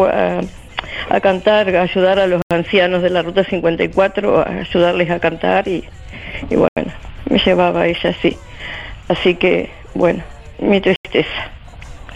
a, 1.09 1.21
cantar, 1.21 1.75
a 1.75 1.83
ayudar 1.83 2.19
a 2.19 2.27
los 2.27 2.43
ancianos 2.51 3.03
de 3.03 3.11
la 3.11 3.23
Ruta 3.23 3.45
54, 3.45 4.41
a 4.41 4.49
ayudarles 4.61 5.11
a 5.11 5.21
cantar 5.21 5.69
y, 5.69 5.85
y 6.51 6.57
bueno, 6.57 6.93
me 7.29 7.39
llevaba 7.39 7.87
ella 7.87 8.11
así. 8.11 8.37
Así 9.09 9.35
que, 9.37 9.71
bueno, 9.95 10.23
mi 10.59 10.81
tristeza. 10.81 11.51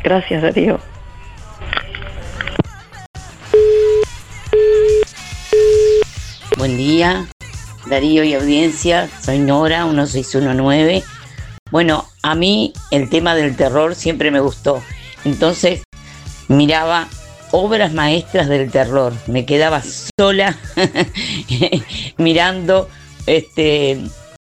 Gracias, 0.03 0.43
Darío. 0.43 0.81
Buen 6.59 6.77
día, 6.77 7.27
Darío 7.87 8.25
y 8.25 8.35
audiencia. 8.35 9.09
Soy 9.21 9.39
Nora, 9.39 9.85
1619. 9.87 11.03
Bueno, 11.71 12.07
a 12.23 12.35
mí 12.35 12.73
el 12.91 13.09
tema 13.09 13.35
del 13.35 13.57
terror 13.57 13.95
siempre 13.95 14.31
me 14.31 14.41
gustó. 14.41 14.83
Entonces 15.25 15.83
miraba 16.49 17.09
obras 17.53 17.93
maestras 17.93 18.49
del 18.49 18.71
terror. 18.71 19.13
Me 19.29 19.47
quedaba 19.47 19.81
sola 20.19 20.57
mirando. 22.17 22.89
Este, 23.27 24.01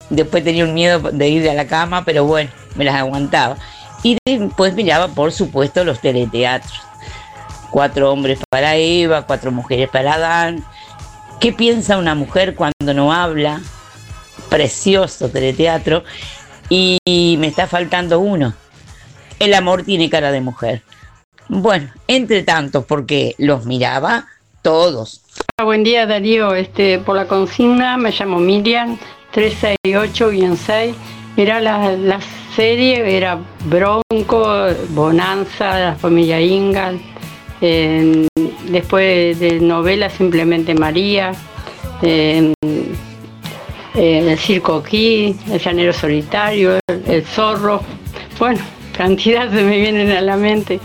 después 0.08 0.44
tenía 0.44 0.64
un 0.64 0.74
miedo 0.74 1.00
de 1.00 1.28
ir 1.28 1.50
a 1.50 1.54
la 1.54 1.66
cama, 1.66 2.04
pero 2.04 2.24
bueno, 2.24 2.50
me 2.76 2.84
las 2.84 2.94
aguantaba. 2.94 3.56
Y 4.04 4.16
después 4.24 4.74
miraba, 4.74 5.08
por 5.08 5.32
supuesto, 5.32 5.82
los 5.82 6.00
teleteatros. 6.00 6.80
Cuatro 7.70 8.12
hombres 8.12 8.38
para 8.48 8.76
Eva, 8.76 9.26
cuatro 9.26 9.50
mujeres 9.50 9.88
para 9.90 10.14
Adán. 10.14 10.64
¿Qué 11.40 11.52
piensa 11.52 11.98
una 11.98 12.14
mujer 12.14 12.54
cuando 12.54 12.94
no 12.94 13.12
habla? 13.12 13.60
Precioso 14.48 15.28
teleteatro. 15.28 16.04
Y 16.68 17.36
me 17.40 17.48
está 17.48 17.66
faltando 17.66 18.20
uno. 18.20 18.54
El 19.38 19.54
amor 19.54 19.84
tiene 19.84 20.10
cara 20.10 20.30
de 20.30 20.40
mujer. 20.40 20.82
Bueno, 21.48 21.88
entre 22.06 22.42
tantos, 22.42 22.84
porque 22.84 23.34
los 23.38 23.64
miraba 23.64 24.26
todos. 24.62 25.22
Ah, 25.56 25.64
Buen 25.64 25.82
día 25.82 26.06
Darío, 26.06 26.54
este, 26.54 26.98
por 26.98 27.16
la 27.16 27.26
consigna 27.26 27.96
me 27.96 28.10
llamo 28.10 28.38
Miriam, 28.38 28.98
368-6. 29.34 30.94
Mira 31.36 31.60
la, 31.60 31.92
la 31.92 32.20
serie, 32.54 33.16
era 33.16 33.38
Bronco, 33.64 34.66
Bonanza, 34.90 35.78
la 35.78 35.94
familia 35.94 36.40
Ingal. 36.40 37.00
después 37.60 39.38
de 39.38 39.58
novela 39.60 40.10
simplemente 40.10 40.74
María. 40.74 41.32
el 42.02 42.54
circo 44.38 44.76
aquí, 44.76 45.34
el 45.50 45.60
llanero 45.60 45.92
solitario, 45.92 46.78
el 47.06 47.24
zorro. 47.24 47.80
Bueno, 48.38 48.60
cantidad 48.96 49.50
se 49.50 49.62
me 49.62 49.78
vienen 49.78 50.10
a 50.10 50.20
la 50.20 50.36
mente. 50.36 50.80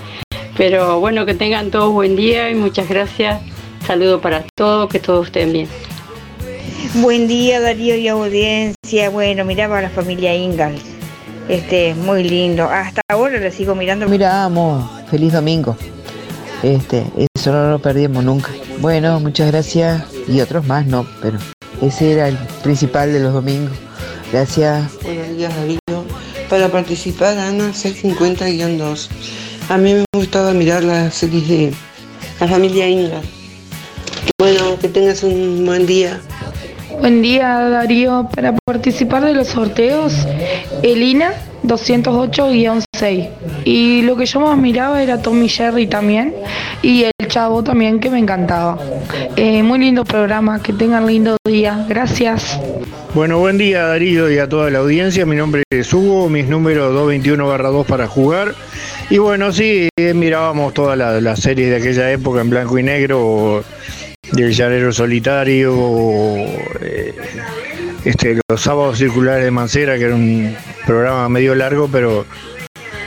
Pero 0.57 0.99
bueno, 0.99 1.25
que 1.25 1.33
tengan 1.33 1.71
todos 1.71 1.91
buen 1.91 2.15
día 2.15 2.49
y 2.49 2.55
muchas 2.55 2.87
gracias. 2.87 3.41
Saludo 3.87 4.21
para 4.21 4.45
todos, 4.55 4.89
que 4.89 4.99
todos 4.99 5.27
estén 5.27 5.51
bien. 5.51 5.67
Buen 6.95 7.27
día 7.27 7.59
Darío 7.59 7.95
y 7.95 8.07
audiencia. 8.07 9.09
Bueno, 9.09 9.45
miraba 9.45 9.79
a 9.79 9.81
la 9.81 9.89
familia 9.89 10.35
Ingal. 10.35 10.75
Este, 11.49 11.95
muy 11.95 12.23
lindo. 12.23 12.65
Hasta 12.65 13.01
ahora 13.09 13.39
la 13.39 13.51
sigo 13.51 13.75
mirando. 13.75 14.07
Miramos, 14.07 14.89
feliz 15.09 15.33
domingo. 15.33 15.75
Este, 16.61 17.03
eso 17.35 17.51
no 17.51 17.71
lo 17.71 17.79
perdimos 17.79 18.23
nunca. 18.23 18.49
Bueno, 18.79 19.19
muchas 19.19 19.51
gracias. 19.51 20.03
Y 20.27 20.39
otros 20.39 20.65
más 20.65 20.85
no, 20.85 21.05
pero 21.21 21.37
ese 21.81 22.13
era 22.13 22.29
el 22.29 22.37
principal 22.63 23.11
de 23.11 23.19
los 23.19 23.33
domingos. 23.33 23.75
Gracias. 24.31 24.83
Buenos 25.03 25.35
días, 25.35 25.55
Darío. 25.55 25.79
Para 26.49 26.69
participar, 26.69 27.37
Ana 27.37 27.69
650-2. 27.69 29.09
A 29.69 29.77
mí 29.77 29.93
me 29.93 30.03
gustaba 30.13 30.53
mirar 30.53 30.83
las 30.83 31.13
series 31.13 31.47
de 31.47 31.73
la 32.39 32.47
familia 32.47 32.87
Inga. 32.87 33.21
Bueno, 34.37 34.77
que 34.79 34.89
tengas 34.89 35.23
un 35.23 35.65
buen 35.65 35.85
día. 35.85 36.19
Buen 36.99 37.21
día 37.21 37.69
Darío, 37.69 38.27
para 38.35 38.55
participar 38.65 39.23
de 39.23 39.33
los 39.33 39.47
sorteos, 39.47 40.13
Elina 40.83 41.33
208-6. 41.63 43.29
Y 43.65 44.01
lo 44.03 44.15
que 44.15 44.25
yo 44.25 44.41
más 44.41 44.57
miraba 44.57 45.01
era 45.01 45.21
Tommy 45.21 45.47
Jerry 45.47 45.87
también 45.87 46.33
y 46.81 47.05
el 47.05 47.27
Chavo 47.27 47.63
también 47.63 47.99
que 47.99 48.09
me 48.09 48.19
encantaba. 48.19 48.77
Eh, 49.35 49.63
muy 49.63 49.79
lindo 49.79 50.03
programa, 50.03 50.61
que 50.61 50.73
tengan 50.73 51.07
lindo 51.07 51.37
día. 51.47 51.85
Gracias. 51.87 52.59
Bueno, 53.13 53.39
buen 53.39 53.57
día 53.57 53.83
Darío 53.83 54.31
y 54.31 54.39
a 54.39 54.49
toda 54.49 54.69
la 54.69 54.79
audiencia. 54.79 55.25
Mi 55.25 55.35
nombre 55.35 55.63
es 55.69 55.93
Hugo, 55.93 56.29
mis 56.29 56.47
números 56.47 56.93
221-2 56.93 57.85
para 57.85 58.07
jugar. 58.07 58.55
Y 59.09 59.17
bueno, 59.17 59.51
sí, 59.51 59.89
eh, 59.95 60.13
mirábamos 60.13 60.73
todas 60.73 60.97
las 60.97 61.21
las 61.21 61.39
series 61.39 61.69
de 61.69 61.75
aquella 61.75 62.11
época 62.11 62.41
en 62.41 62.49
blanco 62.49 62.79
y 62.79 62.83
negro, 62.83 63.63
del 64.31 64.51
llanero 64.51 64.91
solitario, 64.91 65.73
eh, 66.81 67.13
este, 68.05 68.39
los 68.49 68.61
sábados 68.61 68.97
circulares 68.97 69.43
de 69.43 69.51
Mancera, 69.51 69.97
que 69.97 70.05
era 70.05 70.15
un 70.15 70.55
programa 70.85 71.29
medio 71.29 71.53
largo, 71.53 71.87
pero 71.91 72.25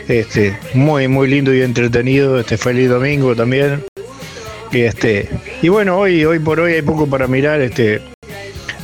este, 0.09 0.56
muy, 0.74 1.09
muy 1.09 1.28
lindo 1.28 1.52
y 1.52 1.62
entretenido. 1.62 2.39
Este, 2.39 2.56
feliz 2.56 2.89
domingo 2.89 3.35
también. 3.35 3.82
Y, 4.70 4.82
este, 4.82 5.28
y 5.62 5.68
bueno, 5.68 5.98
hoy, 5.98 6.24
hoy 6.24 6.39
por 6.39 6.60
hoy 6.60 6.74
hay 6.74 6.82
poco 6.82 7.06
para 7.06 7.27
mirar. 7.27 7.60
Este, 7.60 8.01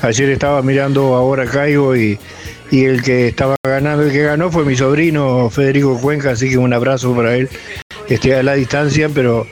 ayer 0.01 0.31
estaba 0.31 0.63
mirando 0.63 1.15
Ahora 1.15 1.47
Caigo 1.47 1.95
y, 1.95 2.19
y 2.73 2.87
el 2.87 3.03
que 3.03 3.29
estaba 3.29 3.55
ganando, 3.63 4.03
el 4.03 4.11
que 4.11 4.23
ganó 4.23 4.51
fue 4.51 4.65
mi 4.65 4.75
sobrino 4.75 5.51
Federico 5.51 6.01
Cuenca, 6.01 6.31
así 6.31 6.49
que 6.49 6.57
un 6.57 6.73
abrazo 6.73 7.15
para 7.15 7.37
él. 7.37 7.51
Este, 8.09 8.35
a 8.35 8.43
la 8.43 8.55
distancia, 8.55 9.09
pero 9.15 9.47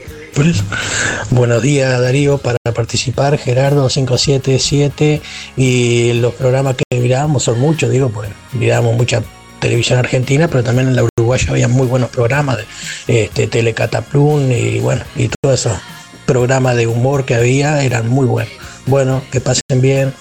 Buenos 1.29 1.61
días 1.61 1.99
Darío, 1.99 2.37
para 2.37 2.57
participar 2.73 3.37
Gerardo 3.37 3.87
577 3.89 5.21
y 5.57 6.13
los 6.13 6.33
programas 6.33 6.77
que 6.77 6.99
miramos 6.99 7.43
son 7.43 7.59
muchos, 7.59 7.91
digo, 7.91 8.09
pues 8.09 8.29
miramos 8.53 8.95
mucha 8.95 9.21
televisión 9.59 9.99
argentina, 9.99 10.47
pero 10.47 10.63
también 10.63 10.87
en 10.87 10.95
la 10.95 11.03
Uruguay 11.03 11.11
Uruguaya 11.17 11.51
había 11.51 11.67
muy 11.67 11.85
buenos 11.85 12.09
programas, 12.09 12.59
este, 13.07 13.47
Telecataplum 13.47 14.51
y 14.51 14.79
bueno, 14.79 15.03
y 15.15 15.29
todos 15.41 15.59
esos 15.59 15.77
programas 16.25 16.77
de 16.77 16.87
humor 16.87 17.25
que 17.25 17.35
había 17.35 17.83
eran 17.83 18.07
muy 18.07 18.25
buenos. 18.25 18.53
Bueno, 18.87 19.21
que 19.31 19.41
pasen 19.41 19.81
bien. 19.81 20.13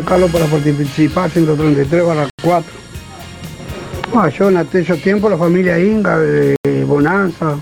Carlos 0.00 0.30
para 0.30 0.46
participar 0.46 1.30
133 1.30 2.06
barra 2.06 2.28
4. 2.42 2.72
Ah, 4.14 4.28
yo 4.28 4.48
en 4.48 4.56
aquellos 4.56 4.98
tiempos 5.02 5.30
la 5.30 5.36
familia 5.36 5.78
Inga, 5.78 6.18
de 6.18 6.56
Bonanza, 6.86 7.56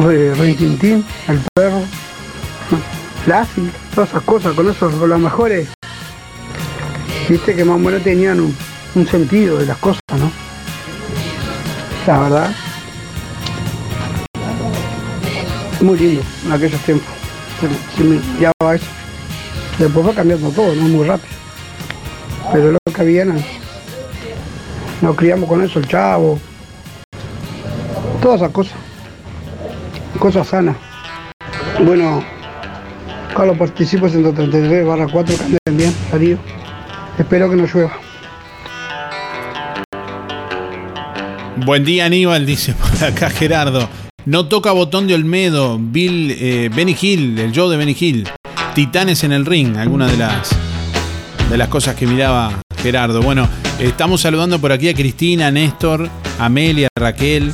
de 0.00 0.34
Rintintín, 0.34 1.04
el 1.28 1.40
perro, 1.54 1.82
Lassie, 3.26 3.70
todas 3.94 4.10
esas 4.10 4.22
cosas, 4.22 4.54
con 4.54 4.68
esos, 4.68 4.92
con 4.94 5.08
los 5.08 5.20
mejores, 5.20 5.68
viste 7.28 7.54
que 7.54 7.64
más 7.64 7.80
o 7.80 8.00
tenían 8.00 8.40
un, 8.40 9.06
sentido 9.06 9.58
de 9.58 9.66
las 9.66 9.76
cosas, 9.78 10.02
¿no? 10.18 10.30
La 12.06 12.18
verdad, 12.18 12.50
muy 15.80 15.98
lindo 15.98 16.22
en 16.46 16.52
aquellos 16.52 16.80
tiempos. 16.80 17.08
Me 17.98 18.20
guiaba 18.38 18.74
eso. 18.74 18.86
Después 19.78 20.04
fue 20.06 20.14
cambiando 20.14 20.50
todo, 20.50 20.74
¿no? 20.74 20.82
Muy 20.82 21.06
rápido. 21.06 21.28
Pero 22.52 22.72
lo 22.72 22.78
que 22.92 23.00
había, 23.00 23.24
no- 23.24 23.34
nos 25.02 25.16
criamos 25.16 25.48
con 25.48 25.62
eso, 25.62 25.78
el 25.78 25.86
chavo, 25.86 26.40
todas 28.20 28.40
esas 28.40 28.52
cosas, 28.52 28.74
cosas 30.18 30.48
sanas. 30.48 30.76
Bueno, 31.84 32.24
Carlos 33.36 33.56
participo 33.56 34.08
133 34.08 34.84
barra 34.86 35.06
4, 35.10 35.36
que 35.36 35.44
anden 35.44 35.58
bien, 35.76 35.94
Darío. 36.10 36.38
Espero 37.18 37.48
que 37.50 37.56
no 37.56 37.66
llueva. 37.66 37.92
Buen 41.64 41.84
día, 41.84 42.06
Aníbal, 42.06 42.46
dice 42.46 42.72
por 42.74 43.04
acá 43.04 43.30
Gerardo. 43.30 43.88
No 44.24 44.46
toca 44.48 44.72
botón 44.72 45.06
de 45.06 45.14
Olmedo, 45.14 45.78
Bill, 45.80 46.36
eh, 46.38 46.70
Benny 46.74 46.96
Hill, 47.00 47.38
el 47.38 47.52
show 47.52 47.68
de 47.68 47.76
Benny 47.76 47.96
Hill. 47.98 48.28
Titanes 48.78 49.24
en 49.24 49.32
el 49.32 49.44
ring, 49.44 49.76
algunas 49.76 50.08
de 50.08 50.18
las, 50.18 50.50
de 51.50 51.56
las 51.58 51.66
cosas 51.66 51.96
que 51.96 52.06
miraba 52.06 52.60
Gerardo. 52.80 53.20
Bueno, 53.22 53.48
estamos 53.80 54.20
saludando 54.20 54.60
por 54.60 54.70
aquí 54.70 54.88
a 54.88 54.94
Cristina, 54.94 55.50
Néstor, 55.50 56.08
Amelia, 56.38 56.86
Raquel, 56.96 57.52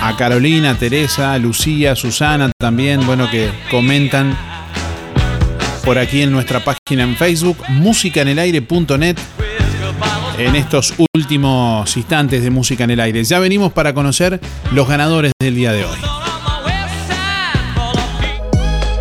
a 0.00 0.16
Carolina, 0.16 0.74
Teresa, 0.74 1.36
Lucía, 1.36 1.94
Susana 1.94 2.50
también, 2.58 3.04
bueno, 3.04 3.30
que 3.30 3.50
comentan 3.70 4.34
por 5.84 5.98
aquí 5.98 6.22
en 6.22 6.32
nuestra 6.32 6.64
página 6.64 7.02
en 7.02 7.14
Facebook, 7.14 7.58
musicaenelaire.net 7.68 9.18
en 10.38 10.56
estos 10.56 10.94
últimos 11.14 11.94
instantes 11.94 12.42
de 12.42 12.48
Música 12.48 12.84
en 12.84 12.92
el 12.92 13.00
Aire. 13.00 13.22
Ya 13.22 13.38
venimos 13.38 13.70
para 13.70 13.92
conocer 13.92 14.40
los 14.72 14.88
ganadores 14.88 15.32
del 15.38 15.56
día 15.56 15.72
de 15.72 15.84
hoy. 15.84 16.15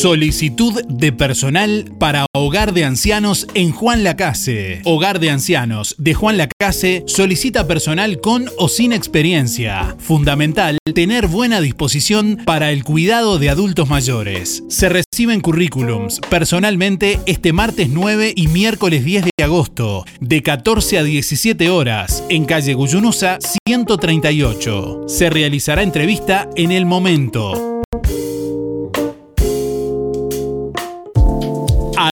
Solicitud 0.00 0.82
de 0.88 1.12
personal 1.12 1.92
para 1.98 2.24
Hogar 2.32 2.72
de 2.72 2.86
Ancianos 2.86 3.46
en 3.52 3.70
Juan 3.70 4.02
Lacase. 4.02 4.80
Hogar 4.86 5.20
de 5.20 5.28
Ancianos 5.28 5.94
de 5.98 6.14
Juan 6.14 6.38
Lacase 6.38 7.04
solicita 7.06 7.66
personal 7.66 8.18
con 8.22 8.48
o 8.56 8.70
sin 8.70 8.94
experiencia. 8.94 9.94
Fundamental 9.98 10.78
tener 10.94 11.26
buena 11.26 11.60
disposición 11.60 12.38
para 12.46 12.72
el 12.72 12.82
cuidado 12.82 13.38
de 13.38 13.50
adultos 13.50 13.90
mayores. 13.90 14.64
Se 14.70 14.88
reciben 14.88 15.42
currículums 15.42 16.20
personalmente 16.30 17.20
este 17.26 17.52
martes 17.52 17.90
9 17.90 18.32
y 18.34 18.48
miércoles 18.48 19.04
10 19.04 19.24
de 19.36 19.44
agosto, 19.44 20.06
de 20.18 20.42
14 20.42 20.96
a 20.96 21.02
17 21.02 21.68
horas, 21.68 22.24
en 22.30 22.46
calle 22.46 22.72
Guyunusa 22.72 23.36
138. 23.66 25.04
Se 25.08 25.28
realizará 25.28 25.82
entrevista 25.82 26.48
en 26.56 26.72
el 26.72 26.86
momento. 26.86 27.69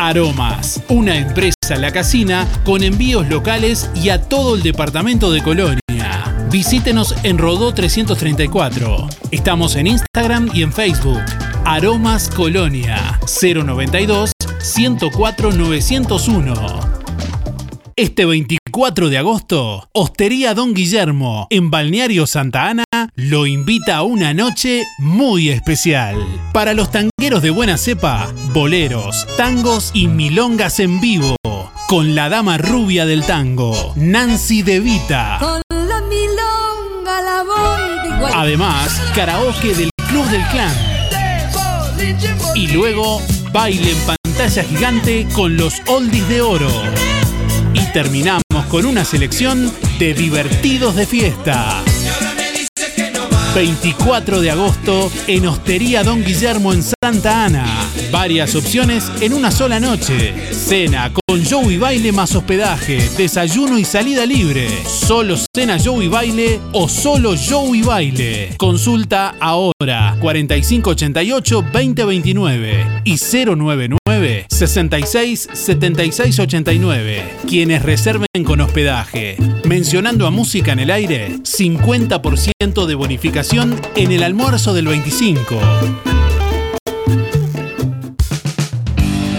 Aromas, 0.00 0.82
una 0.88 1.14
empresa 1.18 1.76
La 1.76 1.92
Casina 1.92 2.48
con 2.64 2.82
envíos 2.82 3.28
locales 3.28 3.90
y 3.94 4.08
a 4.08 4.22
todo 4.22 4.54
el 4.54 4.62
departamento 4.62 5.30
de 5.30 5.42
Colonia. 5.42 5.78
Visítenos 6.50 7.14
en 7.22 7.36
Rodó 7.36 7.74
334. 7.74 9.08
Estamos 9.30 9.76
en 9.76 9.88
Instagram 9.88 10.48
y 10.54 10.62
en 10.62 10.72
Facebook. 10.72 11.20
Aromas 11.66 12.30
Colonia 12.30 13.20
092 13.42 14.32
104 14.62 15.52
901. 15.52 17.00
Este 17.94 18.24
24 18.24 19.10
de 19.10 19.18
agosto, 19.18 19.86
Hostería 19.92 20.54
Don 20.54 20.72
Guillermo, 20.72 21.46
en 21.50 21.70
Balneario 21.70 22.26
Santa 22.26 22.68
Ana, 22.68 22.84
lo 23.14 23.46
invita 23.46 23.96
a 23.96 24.02
una 24.02 24.34
noche 24.34 24.84
muy 24.98 25.48
especial. 25.48 26.16
Para 26.52 26.74
los 26.74 26.90
tangueros 26.90 27.42
de 27.42 27.50
buena 27.50 27.76
cepa, 27.76 28.32
boleros, 28.52 29.26
tangos 29.36 29.90
y 29.94 30.08
milongas 30.08 30.80
en 30.80 31.00
vivo. 31.00 31.36
Con 31.88 32.14
la 32.14 32.28
dama 32.28 32.58
rubia 32.58 33.06
del 33.06 33.24
tango, 33.24 33.92
Nancy 33.96 34.62
De 34.62 34.80
Vita. 34.80 35.38
Con 35.40 35.60
la 35.70 36.00
milonga 36.02 37.20
la 37.22 37.42
voy 37.42 38.08
de 38.08 38.16
igual. 38.16 38.32
Además, 38.36 39.00
karaoke 39.14 39.74
del 39.74 39.90
Club 40.08 40.26
del 40.26 40.42
Clan. 40.48 40.74
Y 42.54 42.68
luego, 42.68 43.20
baile 43.52 43.92
en 43.92 43.98
pantalla 44.06 44.62
gigante 44.64 45.26
con 45.32 45.56
los 45.56 45.82
oldies 45.86 46.28
de 46.28 46.40
oro. 46.40 46.70
Y 47.74 47.80
terminamos 47.92 48.42
con 48.68 48.86
una 48.86 49.04
selección 49.04 49.72
de 49.98 50.14
divertidos 50.14 50.96
de 50.96 51.06
fiesta. 51.06 51.82
24 53.54 54.40
de 54.40 54.50
agosto 54.50 55.10
en 55.26 55.46
Hostería 55.46 56.04
Don 56.04 56.24
Guillermo 56.24 56.72
en 56.72 56.82
Santa 56.82 57.44
Ana. 57.44 57.66
Varias 58.12 58.54
opciones 58.54 59.10
en 59.20 59.34
una 59.34 59.50
sola 59.50 59.80
noche. 59.80 60.52
Cena 60.52 61.12
con 61.12 61.42
show 61.42 61.70
y 61.70 61.76
baile 61.76 62.12
más 62.12 62.34
hospedaje, 62.34 62.98
desayuno 63.16 63.78
y 63.78 63.84
salida 63.84 64.24
libre. 64.24 64.68
Solo 64.84 65.36
cena 65.54 65.78
show 65.78 66.00
y 66.00 66.08
baile 66.08 66.60
o 66.72 66.88
solo 66.88 67.36
show 67.36 67.74
y 67.74 67.82
baile. 67.82 68.54
Consulta 68.56 69.34
ahora 69.40 70.16
4588 70.20 71.64
2029 71.72 73.02
y 73.04 73.16
099 73.16 73.99
66 74.48 75.48
76 75.52 76.38
89. 76.38 77.24
Quienes 77.48 77.82
reserven 77.82 78.26
con 78.44 78.60
hospedaje, 78.60 79.36
mencionando 79.64 80.26
a 80.26 80.30
música 80.30 80.72
en 80.72 80.80
el 80.80 80.90
aire, 80.90 81.38
50% 81.38 82.86
de 82.86 82.94
bonificación 82.94 83.80
en 83.96 84.12
el 84.12 84.22
almuerzo 84.22 84.74
del 84.74 84.88
25. 84.88 85.58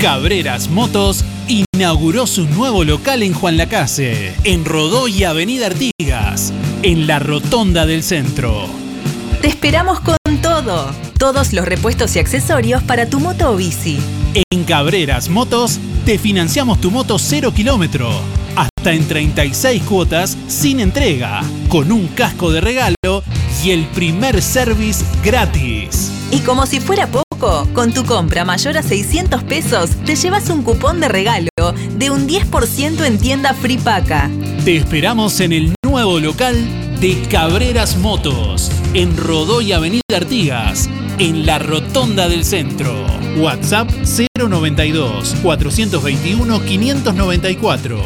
Cabreras 0.02 0.70
Motos 0.70 1.24
inauguró 1.48 2.26
su 2.26 2.48
nuevo 2.48 2.84
local 2.84 3.22
en 3.24 3.34
Juan 3.34 3.58
Lacase, 3.58 4.34
en 4.44 4.66
Rodó 4.66 5.08
y 5.08 5.24
Avenida 5.24 5.68
Artigas, 5.68 6.52
en 6.82 7.06
la 7.06 7.20
Rotonda 7.20 7.86
del 7.86 8.02
Centro. 8.02 8.68
Te 9.42 9.48
esperamos 9.48 10.00
con 10.00 10.21
todo. 10.42 10.92
Todos 11.18 11.54
los 11.54 11.66
repuestos 11.66 12.16
y 12.16 12.20
accesorios 12.20 12.84
para 12.84 13.08
tu 13.08 13.20
moto 13.20 13.52
o 13.52 13.56
bici. 13.56 14.00
En 14.52 14.64
Cabreras 14.64 15.30
Motos 15.30 15.80
te 16.06 16.18
financiamos 16.18 16.82
tu 16.82 16.92
moto 16.92 17.20
0 17.20 17.54
kilómetro, 17.54 18.10
hasta 18.56 18.92
en 18.92 19.08
36 19.08 19.84
cuotas 19.84 20.38
sin 20.48 20.80
entrega, 20.80 21.42
con 21.70 21.92
un 21.92 22.08
casco 22.08 22.52
de 22.52 22.62
regalo 22.62 22.96
y 23.64 23.72
el 23.72 23.86
primer 23.88 24.42
service 24.42 25.06
gratis. 25.24 26.12
Y 26.32 26.40
como 26.40 26.66
si 26.66 26.80
fuera 26.80 27.08
poco, 27.08 27.68
con 27.74 27.94
tu 27.94 28.06
compra 28.06 28.46
mayor 28.46 28.78
a 28.78 28.84
600 28.84 29.44
pesos 29.44 29.92
te 30.06 30.16
llevas 30.16 30.50
un 30.50 30.64
cupón 30.64 31.00
de 31.00 31.10
regalo 31.10 31.50
de 31.98 32.10
un 32.10 32.28
10% 32.28 33.06
en 33.06 33.18
tienda 33.20 33.54
Free 33.54 33.78
Paca. 33.78 34.30
Te 34.64 34.78
esperamos 34.78 35.40
en 35.42 35.54
el 35.54 35.74
nuevo 36.04 36.20
local 36.20 36.56
de 37.00 37.22
Cabreras 37.30 37.96
Motos, 37.96 38.72
en 38.96 39.16
Rodó 39.16 39.62
y 39.62 39.72
Avenida 39.72 40.02
Artigas, 40.16 40.90
en 41.20 41.46
la 41.46 41.60
Rotonda 41.60 42.28
del 42.28 42.44
Centro. 42.44 43.06
WhatsApp 43.38 43.88
092 44.36 45.36
421 45.44 46.60
594. 46.60 48.02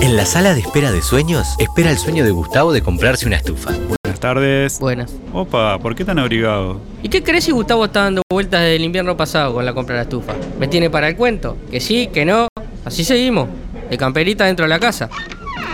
En 0.00 0.16
la 0.16 0.26
sala 0.26 0.54
de 0.54 0.60
espera 0.60 0.92
de 0.92 1.02
sueños, 1.02 1.48
espera 1.58 1.90
el 1.90 1.98
sueño 1.98 2.22
de 2.22 2.30
Gustavo 2.30 2.72
de 2.72 2.82
comprarse 2.82 3.26
una 3.26 3.34
estufa. 3.34 3.72
Buenas 3.72 4.20
tardes. 4.20 4.78
Buenas. 4.78 5.12
Opa, 5.32 5.80
¿por 5.80 5.96
qué 5.96 6.04
tan 6.04 6.20
abrigado? 6.20 6.80
¿Y 7.02 7.08
qué 7.08 7.24
crees 7.24 7.42
si 7.42 7.50
Gustavo 7.50 7.86
está 7.86 8.04
dando 8.04 8.22
vueltas 8.30 8.60
desde 8.60 8.76
el 8.76 8.84
invierno 8.84 9.16
pasado 9.16 9.54
con 9.54 9.66
la 9.66 9.74
compra 9.74 9.96
de 9.96 9.98
la 9.98 10.02
estufa? 10.04 10.36
¿Me 10.60 10.68
tiene 10.68 10.88
para 10.88 11.08
el 11.08 11.16
cuento? 11.16 11.56
Que 11.68 11.80
sí, 11.80 12.10
que 12.12 12.24
no. 12.24 12.46
Así 12.84 13.02
seguimos. 13.02 13.48
De 13.90 13.98
camperita 13.98 14.44
dentro 14.44 14.66
de 14.66 14.68
la 14.68 14.78
casa. 14.78 15.10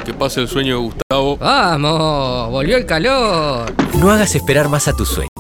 Que 0.05 0.13
pase 0.13 0.41
el 0.41 0.49
sueño 0.49 0.75
de 0.75 0.83
Gustavo. 0.83 1.39
¡Vamos! 1.39 2.51
¡Volvió 2.51 2.77
el 2.77 2.85
calor! 2.85 3.73
No 3.99 4.11
hagas 4.11 4.35
esperar 4.35 4.69
más 4.69 4.87
a 4.87 4.93
tus 4.93 5.09
sueños. 5.09 5.31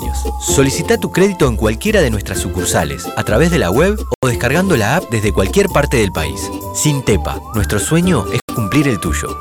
Solicita 0.40 0.96
tu 0.96 1.12
crédito 1.12 1.48
en 1.48 1.56
cualquiera 1.56 2.00
de 2.00 2.10
nuestras 2.10 2.38
sucursales, 2.38 3.06
a 3.16 3.24
través 3.24 3.50
de 3.50 3.58
la 3.58 3.70
web 3.70 3.98
o 4.22 4.26
descargando 4.26 4.76
la 4.76 4.96
app 4.96 5.04
desde 5.10 5.32
cualquier 5.32 5.68
parte 5.68 5.98
del 5.98 6.12
país. 6.12 6.40
Sin 6.74 7.04
Tepa, 7.04 7.40
nuestro 7.54 7.78
sueño 7.78 8.24
es 8.32 8.40
cumplir 8.54 8.88
el 8.88 8.98
tuyo. 9.00 9.36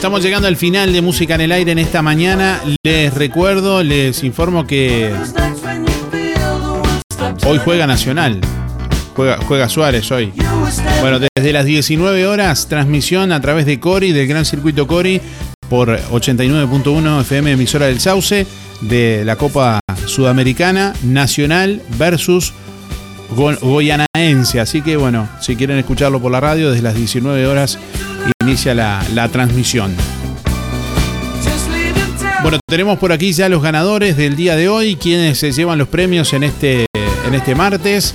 Estamos 0.00 0.22
llegando 0.22 0.48
al 0.48 0.56
final 0.56 0.94
de 0.94 1.02
Música 1.02 1.34
en 1.34 1.42
el 1.42 1.52
Aire 1.52 1.72
en 1.72 1.78
esta 1.78 2.00
mañana. 2.00 2.58
Les 2.82 3.12
recuerdo, 3.12 3.82
les 3.82 4.24
informo 4.24 4.66
que 4.66 5.12
hoy 7.46 7.58
juega 7.62 7.86
Nacional. 7.86 8.40
Juega, 9.14 9.68
Suárez 9.68 10.10
hoy. 10.10 10.32
Bueno, 11.02 11.18
desde 11.18 11.52
las 11.52 11.66
19 11.66 12.26
horas, 12.26 12.66
transmisión 12.68 13.30
a 13.32 13.40
través 13.42 13.66
de 13.66 13.78
Cori, 13.78 14.12
del 14.12 14.26
Gran 14.26 14.46
Circuito 14.46 14.86
Cori, 14.86 15.20
por 15.68 15.90
89.1 16.10 17.20
FM, 17.20 17.52
emisora 17.52 17.86
del 17.86 18.00
Sauce, 18.00 18.46
de 18.80 19.22
la 19.26 19.36
Copa 19.36 19.80
Sudamericana, 20.06 20.94
Nacional 21.02 21.82
versus 21.98 22.54
Go- 23.36 23.58
Goyanaense. 23.60 24.60
Así 24.60 24.80
que 24.80 24.96
bueno, 24.96 25.28
si 25.42 25.56
quieren 25.56 25.76
escucharlo 25.76 26.20
por 26.22 26.32
la 26.32 26.40
radio, 26.40 26.70
desde 26.70 26.82
las 26.82 26.94
19 26.94 27.46
horas 27.46 27.78
inicia 28.42 28.74
la, 28.74 29.04
la 29.14 29.28
transmisión. 29.28 29.94
Bueno, 32.42 32.58
tenemos 32.66 32.98
por 32.98 33.12
aquí 33.12 33.32
ya 33.32 33.50
los 33.50 33.62
ganadores 33.62 34.16
del 34.16 34.34
día 34.34 34.56
de 34.56 34.68
hoy, 34.68 34.96
quienes 34.96 35.38
se 35.38 35.52
llevan 35.52 35.78
los 35.78 35.88
premios 35.88 36.32
en 36.32 36.44
este, 36.44 36.86
en 37.26 37.34
este 37.34 37.54
martes. 37.54 38.14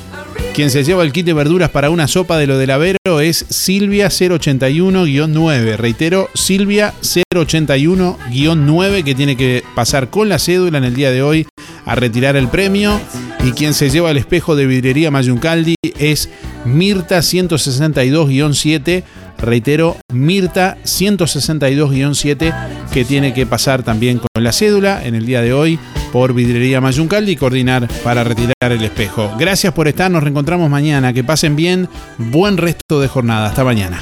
Quien 0.56 0.72
se 0.72 0.86
lleva 0.86 1.03
el 1.03 1.11
kit 1.11 1.26
de 1.26 1.34
verduras 1.34 1.69
para 1.69 1.90
una 1.90 2.07
sopa 2.07 2.38
de 2.38 2.48
lo 2.48 2.57
del 2.57 2.72
Avero 2.72 3.19
es 3.19 3.45
Silvia 3.49 4.07
081-9. 4.07 5.76
Reitero, 5.76 6.30
Silvia 6.34 6.94
081-9 7.02 9.03
que 9.03 9.15
tiene 9.15 9.36
que 9.36 9.65
pasar 9.76 10.10
con 10.10 10.30
la 10.30 10.40
cédula 10.40 10.77
en 10.77 10.86
el 10.86 10.95
día 10.95 11.11
de 11.11 11.22
hoy 11.22 11.45
a 11.86 11.95
retirar 11.95 12.38
el 12.38 12.48
premio. 12.48 13.02
Y 13.44 13.52
quien 13.52 13.73
se 13.73 13.90
lleva 13.90 14.11
el 14.11 14.18
espejo 14.18 14.56
de 14.56 14.65
vidrería 14.65 15.11
Mayuncaldi 15.11 15.76
es 15.99 16.30
Mirta 16.64 17.19
162-7. 17.19 19.03
Reitero, 19.38 19.98
Mirta 20.14 20.78
162-7 20.84 22.53
que 22.91 23.06
tiene 23.06 23.34
que 23.34 23.45
pasar 23.45 23.84
también 23.84 24.20
con 24.20 24.44
la 24.44 24.52
cédula 24.52 25.06
en 25.06 25.16
el 25.16 25.26
día 25.26 25.41
de 25.41 25.53
hoy 25.53 25.80
por 26.12 26.34
Vidrería 26.34 26.80
Mayuncaldi 26.80 27.34
y 27.34 27.36
coordinar 27.36 27.88
para 28.03 28.24
retirar 28.24 28.53
el 28.62 28.82
espejo. 28.84 29.32
Gracias 29.38 29.74
por 29.74 29.88
estar, 29.88 30.10
nos 30.10 30.24
reencontramos 30.24 30.70
mañana. 30.70 31.12
Que 31.12 31.24
pasen 31.24 31.56
bien, 31.56 31.90
buen 32.18 32.57
resto 32.57 33.02
de 33.02 33.07
jornada. 33.07 33.48
Hasta 33.48 33.64
mañana. 33.64 33.99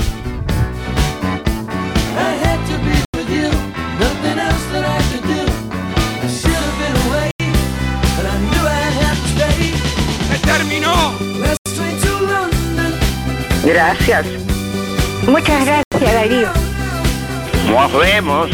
Gracias. 13.66 14.53
Muchas 15.28 15.66
gracias, 15.66 16.14
Darío. 16.14 16.48
Nos 17.70 18.00
vemos. 18.00 18.50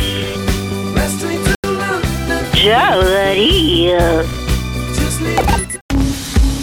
Chao, 2.54 3.04
Darío. 3.04 3.98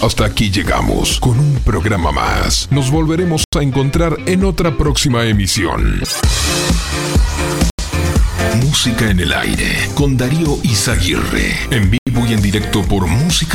Hasta 0.03 0.27
aquí 0.27 0.51
llegamos 0.51 1.19
con 1.19 1.39
un 1.39 1.59
programa 1.65 2.13
más. 2.13 2.69
Nos 2.71 2.91
volveremos 2.91 3.45
a 3.59 3.63
encontrar 3.63 4.17
en 4.27 4.45
otra 4.45 4.77
próxima 4.77 5.25
emisión. 5.25 6.01
Música 8.63 9.11
en 9.11 9.21
el 9.21 9.33
aire 9.33 9.89
con 9.95 10.17
Darío 10.17 10.59
Izaguirre. 10.63 11.57
En 11.71 11.91
vivo 11.91 12.27
y 12.29 12.33
en 12.33 12.43
directo 12.43 12.83
por 12.83 13.07
Música 13.07 13.47